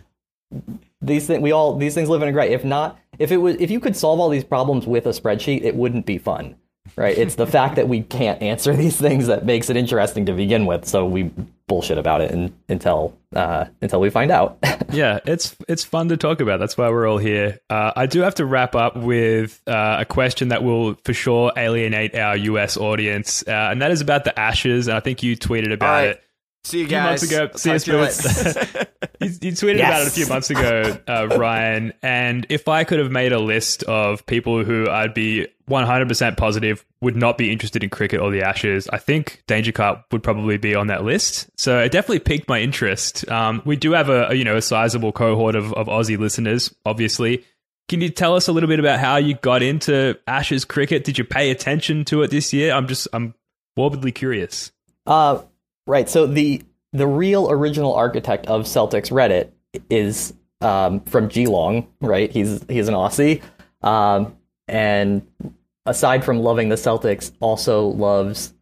these 1.01 1.27
things 1.27 1.41
we 1.41 1.51
all 1.51 1.75
these 1.75 1.93
things 1.93 2.09
live 2.09 2.21
in 2.21 2.29
a 2.29 2.31
gray. 2.31 2.51
If 2.51 2.63
not, 2.63 2.99
if 3.17 3.31
it 3.31 3.37
was 3.37 3.55
if 3.59 3.71
you 3.71 3.79
could 3.79 3.95
solve 3.95 4.19
all 4.19 4.29
these 4.29 4.43
problems 4.43 4.85
with 4.85 5.05
a 5.05 5.09
spreadsheet, 5.09 5.63
it 5.63 5.75
wouldn't 5.75 6.05
be 6.05 6.17
fun. 6.17 6.55
Right? 6.95 7.17
It's 7.17 7.35
the 7.35 7.45
fact 7.45 7.75
that 7.75 7.87
we 7.87 8.01
can't 8.01 8.41
answer 8.41 8.75
these 8.75 8.97
things 8.97 9.27
that 9.27 9.45
makes 9.45 9.69
it 9.69 9.77
interesting 9.77 10.25
to 10.25 10.33
begin 10.33 10.65
with. 10.65 10.85
So 10.85 11.05
we 11.05 11.31
bullshit 11.67 11.97
about 11.97 12.19
it 12.19 12.31
and, 12.31 12.51
until 12.67 13.15
uh, 13.35 13.65
until 13.81 14.01
we 14.01 14.09
find 14.09 14.31
out. 14.31 14.57
yeah, 14.91 15.19
it's 15.25 15.55
it's 15.69 15.85
fun 15.85 16.09
to 16.09 16.17
talk 16.17 16.41
about. 16.41 16.59
That's 16.59 16.77
why 16.77 16.89
we're 16.89 17.07
all 17.07 17.17
here. 17.17 17.59
Uh, 17.69 17.93
I 17.95 18.07
do 18.07 18.21
have 18.21 18.35
to 18.35 18.45
wrap 18.45 18.75
up 18.75 18.97
with 18.97 19.61
uh, 19.67 19.97
a 19.99 20.05
question 20.05 20.49
that 20.49 20.63
will 20.63 20.95
for 21.05 21.13
sure 21.13 21.53
alienate 21.55 22.15
our 22.15 22.35
US 22.35 22.75
audience, 22.75 23.43
uh, 23.47 23.69
and 23.71 23.81
that 23.81 23.91
is 23.91 24.01
about 24.01 24.25
the 24.25 24.37
Ashes. 24.37 24.87
And 24.87 24.97
I 24.97 24.99
think 24.99 25.23
you 25.23 25.37
tweeted 25.37 25.71
about 25.71 25.89
All 25.89 26.07
right. 26.07 26.09
it 26.09 26.23
See 26.63 26.79
you 26.79 26.85
a 26.85 26.87
few 26.87 26.97
months 26.97 27.23
ago. 27.23 27.49
I'll 27.51 27.57
See 27.57 27.71
you, 27.71 27.79
talk 27.79 28.11
to 28.11 28.79
you 28.79 28.87
you, 29.21 29.27
you 29.41 29.51
tweeted 29.53 29.79
about 29.79 30.01
it 30.01 30.07
a 30.07 30.11
few 30.11 30.27
months 30.27 30.49
ago, 30.49 30.97
uh, 31.07 31.27
Ryan. 31.37 31.93
And 32.01 32.45
if 32.49 32.67
I 32.67 32.83
could 32.83 32.99
have 32.99 33.11
made 33.11 33.31
a 33.31 33.39
list 33.39 33.83
of 33.83 34.25
people 34.25 34.63
who 34.63 34.89
I'd 34.89 35.13
be 35.13 35.47
100% 35.69 36.37
positive 36.37 36.85
would 37.01 37.15
not 37.15 37.37
be 37.37 37.51
interested 37.51 37.83
in 37.83 37.89
cricket 37.89 38.19
or 38.19 38.31
the 38.31 38.41
Ashes, 38.41 38.87
I 38.91 38.97
think 38.97 39.43
DangerCart 39.47 40.03
would 40.11 40.23
probably 40.23 40.57
be 40.57 40.75
on 40.75 40.87
that 40.87 41.03
list. 41.03 41.49
So 41.57 41.79
it 41.79 41.91
definitely 41.91 42.19
piqued 42.19 42.47
my 42.47 42.59
interest. 42.59 43.29
Um, 43.29 43.61
we 43.65 43.75
do 43.75 43.91
have 43.93 44.09
a, 44.09 44.27
a, 44.27 44.33
you 44.33 44.43
know 44.43 44.57
a 44.57 44.61
sizable 44.61 45.11
cohort 45.11 45.55
of, 45.55 45.73
of 45.73 45.87
Aussie 45.87 46.17
listeners, 46.17 46.73
obviously. 46.85 47.45
Can 47.87 48.01
you 48.01 48.09
tell 48.09 48.35
us 48.35 48.47
a 48.47 48.51
little 48.51 48.69
bit 48.69 48.79
about 48.79 48.99
how 48.99 49.17
you 49.17 49.33
got 49.33 49.63
into 49.63 50.17
Ashes 50.27 50.63
cricket? 50.63 51.03
Did 51.03 51.17
you 51.17 51.23
pay 51.23 51.49
attention 51.49 52.05
to 52.05 52.21
it 52.21 52.29
this 52.29 52.53
year? 52.53 52.73
I'm 52.73 52.87
just 52.87 53.07
I'm 53.13 53.33
morbidly 53.75 54.11
curious. 54.11 54.71
Uh, 55.07 55.41
right. 55.89 56.07
So 56.09 56.25
the 56.25 56.61
the 56.93 57.07
real 57.07 57.51
original 57.51 57.93
architect 57.93 58.47
of 58.47 58.63
Celtics 58.63 59.11
Reddit 59.11 59.51
is 59.89 60.33
um, 60.61 61.01
from 61.01 61.27
Geelong, 61.27 61.87
right? 61.99 62.31
He's 62.31 62.63
he's 62.69 62.87
an 62.87 62.93
Aussie, 62.93 63.41
um, 63.81 64.37
and 64.67 65.25
aside 65.85 66.23
from 66.23 66.39
loving 66.39 66.69
the 66.69 66.75
Celtics, 66.75 67.31
also 67.39 67.87
loves. 67.87 68.53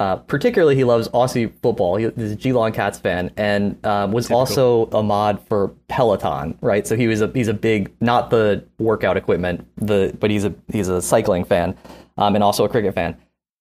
Uh, 0.00 0.14
particularly, 0.14 0.76
he 0.76 0.84
loves 0.84 1.08
Aussie 1.08 1.52
football. 1.60 1.96
He, 1.96 2.08
he's 2.14 2.30
a 2.30 2.36
Geelong 2.36 2.70
Cats 2.70 3.00
fan, 3.00 3.32
and 3.36 3.84
um, 3.84 4.12
was 4.12 4.30
also 4.30 4.86
a 4.92 5.02
mod 5.02 5.44
for 5.48 5.74
Peloton, 5.88 6.56
right? 6.60 6.86
So 6.86 6.94
he 6.94 7.08
was 7.08 7.20
a 7.20 7.28
he's 7.34 7.48
a 7.48 7.54
big 7.54 7.92
not 8.00 8.30
the 8.30 8.64
workout 8.78 9.16
equipment, 9.16 9.66
the 9.76 10.16
but 10.20 10.30
he's 10.30 10.44
a 10.44 10.54
he's 10.68 10.86
a 10.86 11.02
cycling 11.02 11.44
fan, 11.44 11.76
um, 12.16 12.36
and 12.36 12.44
also 12.44 12.64
a 12.64 12.68
cricket 12.68 12.94
fan. 12.94 13.16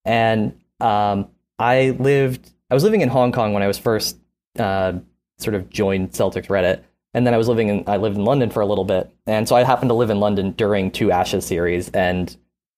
And 0.06 0.56
um, 0.80 1.28
I 1.58 1.96
lived 1.98 2.52
I 2.70 2.74
was 2.74 2.84
living 2.84 3.02
in 3.02 3.10
Hong 3.10 3.32
Kong 3.32 3.54
when 3.54 3.64
I 3.64 3.68
was 3.68 3.78
first 3.78 4.18
uh, 4.60 4.94
sort 5.38 5.56
of 5.56 5.70
joined 5.70 6.12
Celtics 6.12 6.48
Reddit, 6.48 6.84
and 7.14 7.26
then 7.26 7.34
I 7.34 7.38
was 7.38 7.48
living 7.48 7.70
in 7.70 7.84
I 7.88 7.98
lived 7.98 8.18
in 8.18 8.26
London 8.26 8.50
for 8.50 8.62
a 8.62 8.66
little 8.66 8.84
bit, 8.84 9.10
and 9.26 9.48
so 9.48 9.56
I 9.56 9.64
happened 9.64 9.90
to 9.90 9.96
live 9.96 10.10
in 10.10 10.20
London 10.20 10.52
during 10.52 10.92
two 10.92 11.12
Ashes 11.12 11.46
series, 11.46 11.90
and 11.90 12.36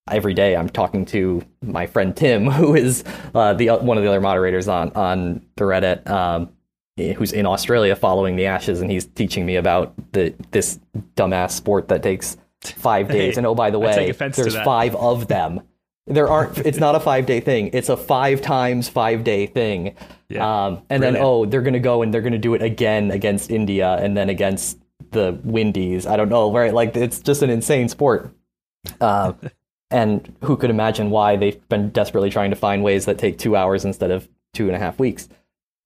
every 0.10 0.34
day 0.34 0.56
I'm 0.56 0.70
talking 0.70 1.06
to 1.08 1.44
my 1.62 1.88
friend 1.88 2.16
Tim, 2.16 2.46
who 2.52 2.76
is 2.76 3.04
uh, 3.34 3.54
the 3.54 3.70
one 3.70 3.98
of 3.98 4.04
the 4.04 4.10
other 4.10 4.22
moderators 4.22 4.68
on 4.68 4.92
on 4.92 5.46
the 5.56 5.64
Reddit, 5.64 6.08
um, 6.10 6.50
who's 6.98 7.32
in 7.32 7.46
Australia 7.46 7.96
following 7.96 8.36
the 8.36 8.46
Ashes, 8.46 8.82
and 8.82 8.92
he's 8.92 9.06
teaching 9.06 9.46
me 9.46 9.56
about 9.56 9.94
the 10.12 10.36
this 10.52 10.80
dumbass 11.16 11.52
sport 11.52 11.88
that 11.88 12.04
takes 12.04 12.38
five 12.62 13.08
days. 13.08 13.38
and 13.38 13.48
oh, 13.48 13.56
by 13.56 13.72
the 13.72 13.80
way, 13.98 14.12
there's 14.12 14.56
five 14.58 14.96
of 14.96 15.28
them. 15.28 15.62
There 16.10 16.28
aren't. 16.28 16.58
It's 16.60 16.80
not 16.80 16.96
a 16.96 17.00
five 17.00 17.28
day 17.28 17.40
thing. 17.40 17.70
It's 17.72 17.88
a 17.88 17.96
five 17.96 18.42
times 18.42 18.90
five 18.90 19.24
day 19.24 19.46
thing. 19.46 19.96
Yeah. 20.28 20.66
Um, 20.66 20.82
and 20.90 21.02
then 21.04 21.16
oh, 21.18 21.46
they're 21.46 21.62
gonna 21.62 21.80
go 21.80 22.02
and 22.02 22.14
they're 22.14 22.22
gonna 22.22 22.40
do 22.40 22.56
it 22.56 22.64
again 22.64 23.12
against 23.12 23.52
India 23.52 23.94
and 23.94 24.18
then 24.18 24.30
against 24.30 24.80
the 25.12 25.40
Windies. 25.44 26.08
I 26.08 26.18
don't 26.18 26.30
know, 26.30 26.52
right? 26.52 26.74
Like 26.74 26.98
it's 26.98 27.20
just 27.20 27.44
an 27.44 27.50
insane 27.50 27.90
sport. 27.90 28.34
Uh, 29.00 29.34
and 29.92 30.36
who 30.44 30.58
could 30.58 30.70
imagine 30.70 31.10
why 31.10 31.36
they've 31.36 31.68
been 31.70 31.90
desperately 31.90 32.30
trying 32.30 32.50
to 32.50 32.56
find 32.56 32.84
ways 32.84 33.06
that 33.06 33.18
take 33.18 33.38
two 33.38 33.56
hours 33.56 33.86
instead 33.86 34.12
of 34.12 34.28
two 34.54 34.68
and 34.68 34.76
a 34.76 34.80
half 34.80 35.00
weeks? 35.00 35.30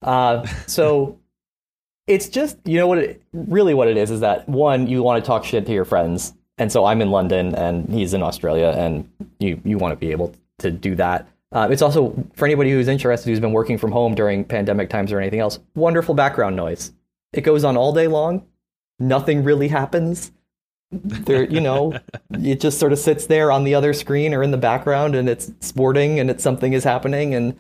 Uh, 0.02 0.48
so 0.68 1.20
it's 2.08 2.30
just 2.30 2.58
you 2.66 2.78
know 2.78 2.88
what 2.88 2.98
it 2.98 3.22
really 3.34 3.74
what 3.74 3.88
it 3.88 3.98
is 3.98 4.12
is 4.12 4.20
that 4.22 4.48
one 4.48 4.88
you 4.88 5.04
want 5.04 5.24
to 5.24 5.28
talk 5.28 5.44
shit 5.44 5.66
to 5.66 5.74
your 5.74 5.86
friends, 5.86 6.34
and 6.58 6.72
so 6.72 6.86
I'm 6.86 7.02
in 7.02 7.12
London 7.12 7.56
and 7.56 7.90
he's 7.90 8.14
in 8.14 8.22
Australia, 8.22 8.74
and 8.76 9.10
you 9.40 9.60
you 9.64 9.78
want 9.78 9.92
to 9.92 9.96
be 9.96 10.12
able 10.12 10.34
to 10.60 10.72
do 10.72 10.96
that. 10.96 11.28
Uh, 11.52 11.68
it's 11.70 11.82
also 11.82 12.16
for 12.34 12.46
anybody 12.46 12.72
who's 12.72 12.88
interested 12.88 13.30
who's 13.30 13.40
been 13.40 13.54
working 13.54 13.78
from 13.78 13.92
home 13.92 14.16
during 14.16 14.44
pandemic 14.44 14.90
times 14.90 15.12
or 15.12 15.20
anything 15.20 15.40
else. 15.40 15.60
Wonderful 15.76 16.16
background 16.16 16.56
noise. 16.56 16.92
It 17.32 17.42
goes 17.42 17.64
on 17.64 17.78
all 17.78 17.94
day 17.94 18.08
long. 18.08 18.46
Nothing 19.00 19.44
really 19.44 19.68
happens. 19.68 20.32
There, 20.92 21.44
you 21.44 21.60
know, 21.60 22.00
it 22.32 22.60
just 22.60 22.80
sort 22.80 22.92
of 22.92 23.00
sits 23.00 23.26
there 23.26 23.52
on 23.52 23.64
the 23.64 23.74
other 23.76 23.94
screen 23.94 24.34
or 24.34 24.44
in 24.44 24.52
the 24.52 24.58
background, 24.58 25.16
and 25.16 25.28
it's 25.28 25.52
sporting, 25.60 26.20
and 26.20 26.30
it's 26.30 26.44
something 26.44 26.74
is 26.74 26.84
happening, 26.84 27.34
and 27.34 27.60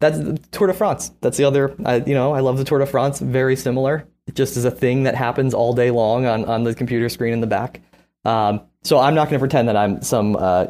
that's 0.00 0.18
the 0.18 0.38
Tour 0.52 0.68
de 0.68 0.74
France. 0.74 1.12
That's 1.20 1.36
the 1.36 1.44
other. 1.44 1.74
I, 1.84 1.96
you 1.96 2.14
know, 2.14 2.32
I 2.32 2.40
love 2.40 2.56
the 2.56 2.64
Tour 2.64 2.78
de 2.78 2.86
France. 2.86 3.18
Very 3.18 3.56
similar. 3.56 4.06
It 4.26 4.34
just 4.34 4.56
is 4.56 4.64
a 4.64 4.70
thing 4.70 5.04
that 5.04 5.14
happens 5.14 5.52
all 5.54 5.74
day 5.74 5.90
long 5.90 6.24
on 6.26 6.44
on 6.46 6.64
the 6.64 6.74
computer 6.74 7.08
screen 7.08 7.34
in 7.34 7.40
the 7.40 7.46
back. 7.46 7.80
Um, 8.26 8.62
so 8.82 8.98
I'm 8.98 9.14
not 9.14 9.28
going 9.28 9.38
to 9.38 9.40
pretend 9.40 9.68
that 9.68 9.76
I'm 9.76 10.02
some, 10.02 10.36
uh, 10.36 10.66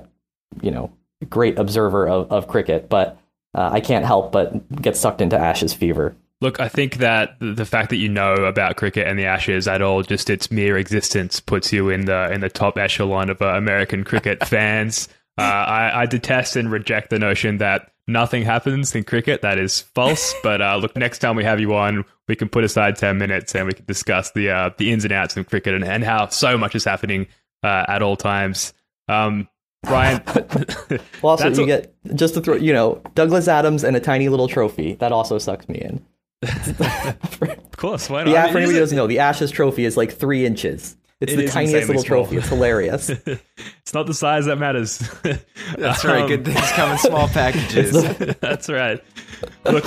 you 0.61 0.70
know, 0.70 0.92
great 1.28 1.59
observer 1.59 2.07
of, 2.07 2.30
of 2.30 2.48
cricket, 2.48 2.88
but 2.88 3.18
uh, 3.54 3.70
I 3.72 3.80
can't 3.80 4.04
help 4.04 4.32
but 4.32 4.82
get 4.82 4.96
sucked 4.96 5.20
into 5.20 5.38
Ashes 5.38 5.72
fever. 5.72 6.14
Look, 6.42 6.61
I 6.61 6.68
think 6.68 6.98
that 6.98 7.36
the 7.40 7.64
fact 7.64 7.88
that 7.90 7.96
you 7.96 8.11
know 8.11 8.34
about 8.34 8.76
cricket 8.76 9.09
and 9.09 9.18
the 9.18 9.24
Ashes 9.24 9.66
at 9.66 9.80
all, 9.80 10.02
just 10.02 10.28
its 10.28 10.50
mere 10.50 10.76
existence, 10.76 11.40
puts 11.40 11.72
you 11.72 11.88
in 11.88 12.04
the 12.04 12.30
in 12.30 12.42
the 12.42 12.50
top 12.50 12.76
echelon 12.76 13.30
of 13.30 13.40
uh, 13.40 13.46
American 13.46 14.04
cricket 14.04 14.46
fans. 14.46 15.09
Uh, 15.38 15.42
I, 15.42 16.02
I 16.02 16.07
detest 16.07 16.57
and 16.57 16.70
reject 16.70 17.09
the 17.09 17.18
notion 17.18 17.59
that 17.59 17.90
nothing 18.07 18.42
happens 18.42 18.94
in 18.94 19.04
cricket. 19.04 19.40
That 19.42 19.59
is 19.59 19.80
false. 19.80 20.34
But 20.42 20.61
uh, 20.61 20.76
look, 20.76 20.94
next 20.94 21.18
time 21.20 21.36
we 21.36 21.44
have 21.44 21.59
you 21.59 21.74
on, 21.74 22.04
we 22.28 22.36
can 22.36 22.50
put 22.50 22.64
aside 22.64 22.96
ten 22.96 23.16
minutes 23.16 23.54
and 23.54 23.66
we 23.66 23.72
can 23.72 23.86
discuss 23.86 24.30
the 24.32 24.50
uh, 24.50 24.70
the 24.76 24.92
ins 24.92 25.04
and 25.04 25.12
outs 25.14 25.38
of 25.38 25.48
cricket 25.48 25.74
and, 25.74 25.84
and 25.84 26.04
how 26.04 26.28
so 26.28 26.59
much 26.59 26.74
is 26.74 26.84
happening 26.84 27.28
uh, 27.66 27.84
at 27.88 28.02
all 28.02 28.16
times. 28.16 28.72
Um, 29.08 29.48
Ryan, 29.84 30.22
Well, 31.22 31.30
also 31.32 31.50
you 31.50 31.62
a- 31.62 31.66
get 31.66 31.94
just 32.16 32.34
to 32.34 32.40
throw, 32.40 32.54
you 32.54 32.72
know, 32.72 33.02
Douglas 33.14 33.46
Adams 33.48 33.84
and 33.84 33.96
a 33.96 34.00
tiny 34.00 34.28
little 34.28 34.48
trophy. 34.48 34.94
That 34.94 35.12
also 35.12 35.38
sucks 35.38 35.68
me 35.68 35.78
in. 35.80 36.04
of 36.42 37.76
course, 37.76 38.08
why 38.10 38.24
not? 38.24 38.30
The, 38.30 38.36
I 38.36 38.46
A- 38.46 38.52
for 38.52 38.58
anybody 38.58 38.74
who 38.74 38.80
doesn't 38.80 38.96
know, 38.96 39.06
the 39.06 39.18
Ashes 39.20 39.50
trophy 39.50 39.84
is 39.84 39.96
like 39.96 40.12
three 40.12 40.44
inches. 40.46 40.96
It's 41.20 41.32
It 41.32 41.36
the 41.36 41.46
tiniest 41.48 41.74
insanely 41.76 41.96
little 41.96 42.02
trophy. 42.04 42.36
It's 42.36 42.48
hilarious. 42.48 43.08
it's 43.08 43.94
not 43.94 44.06
the 44.06 44.12
size 44.12 44.44
that 44.46 44.56
matters. 44.56 44.98
That's 45.78 46.04
right. 46.04 46.22
Um, 46.22 46.28
Good 46.28 46.44
things 46.44 46.72
come 46.72 46.92
in 46.92 46.98
small 46.98 47.28
packages. 47.28 47.92
That's 48.40 48.68
right. 48.68 49.02
Look, 49.64 49.84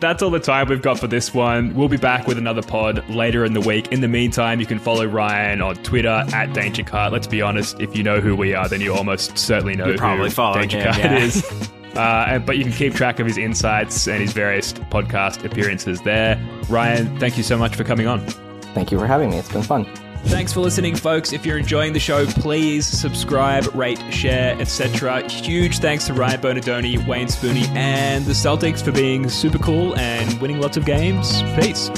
that's 0.00 0.22
all 0.22 0.30
the 0.30 0.40
time 0.40 0.68
we've 0.68 0.82
got 0.82 0.98
for 0.98 1.06
this 1.06 1.34
one. 1.34 1.74
We'll 1.74 1.88
be 1.88 1.96
back 1.96 2.26
with 2.26 2.38
another 2.38 2.62
pod 2.62 3.08
later 3.08 3.44
in 3.44 3.52
the 3.52 3.60
week. 3.60 3.92
In 3.92 4.00
the 4.00 4.08
meantime, 4.08 4.60
you 4.60 4.66
can 4.66 4.78
follow 4.78 5.06
Ryan 5.06 5.60
on 5.60 5.76
Twitter 5.76 6.24
at 6.32 6.50
DangerCart. 6.50 7.12
Let's 7.12 7.26
be 7.26 7.42
honest, 7.42 7.80
if 7.80 7.96
you 7.96 8.02
know 8.02 8.20
who 8.20 8.36
we 8.36 8.54
are, 8.54 8.68
then 8.68 8.80
you 8.80 8.94
almost 8.94 9.36
certainly 9.38 9.74
know 9.74 9.84
You're 9.84 9.94
who 9.94 9.98
probably 9.98 10.30
following 10.30 10.68
Danger 10.68 10.78
him, 10.78 10.92
Cart 10.92 10.98
yeah. 10.98 11.18
is. 11.18 11.70
Uh, 11.96 12.38
but 12.38 12.56
you 12.56 12.62
can 12.62 12.72
keep 12.72 12.94
track 12.94 13.18
of 13.18 13.26
his 13.26 13.36
insights 13.36 14.06
and 14.06 14.20
his 14.20 14.32
various 14.32 14.72
podcast 14.72 15.44
appearances 15.44 16.00
there. 16.02 16.40
Ryan, 16.68 17.18
thank 17.18 17.36
you 17.36 17.42
so 17.42 17.58
much 17.58 17.74
for 17.74 17.82
coming 17.82 18.06
on. 18.06 18.24
Thank 18.72 18.92
you 18.92 19.00
for 19.00 19.06
having 19.06 19.30
me. 19.30 19.38
It's 19.38 19.50
been 19.50 19.64
fun. 19.64 19.84
Thanks 20.24 20.52
for 20.52 20.60
listening, 20.60 20.94
folks. 20.94 21.32
If 21.32 21.46
you're 21.46 21.58
enjoying 21.58 21.92
the 21.92 22.00
show, 22.00 22.26
please 22.26 22.86
subscribe, 22.86 23.74
rate, 23.74 24.02
share, 24.10 24.58
etc. 24.60 25.28
Huge 25.28 25.78
thanks 25.78 26.06
to 26.06 26.14
Ryan 26.14 26.40
Bernardoni, 26.40 27.06
Wayne 27.06 27.28
Spooney, 27.28 27.66
and 27.74 28.24
the 28.24 28.32
Celtics 28.32 28.82
for 28.82 28.92
being 28.92 29.28
super 29.28 29.58
cool 29.58 29.96
and 29.96 30.40
winning 30.40 30.60
lots 30.60 30.76
of 30.76 30.84
games. 30.84 31.42
Peace. 31.58 31.90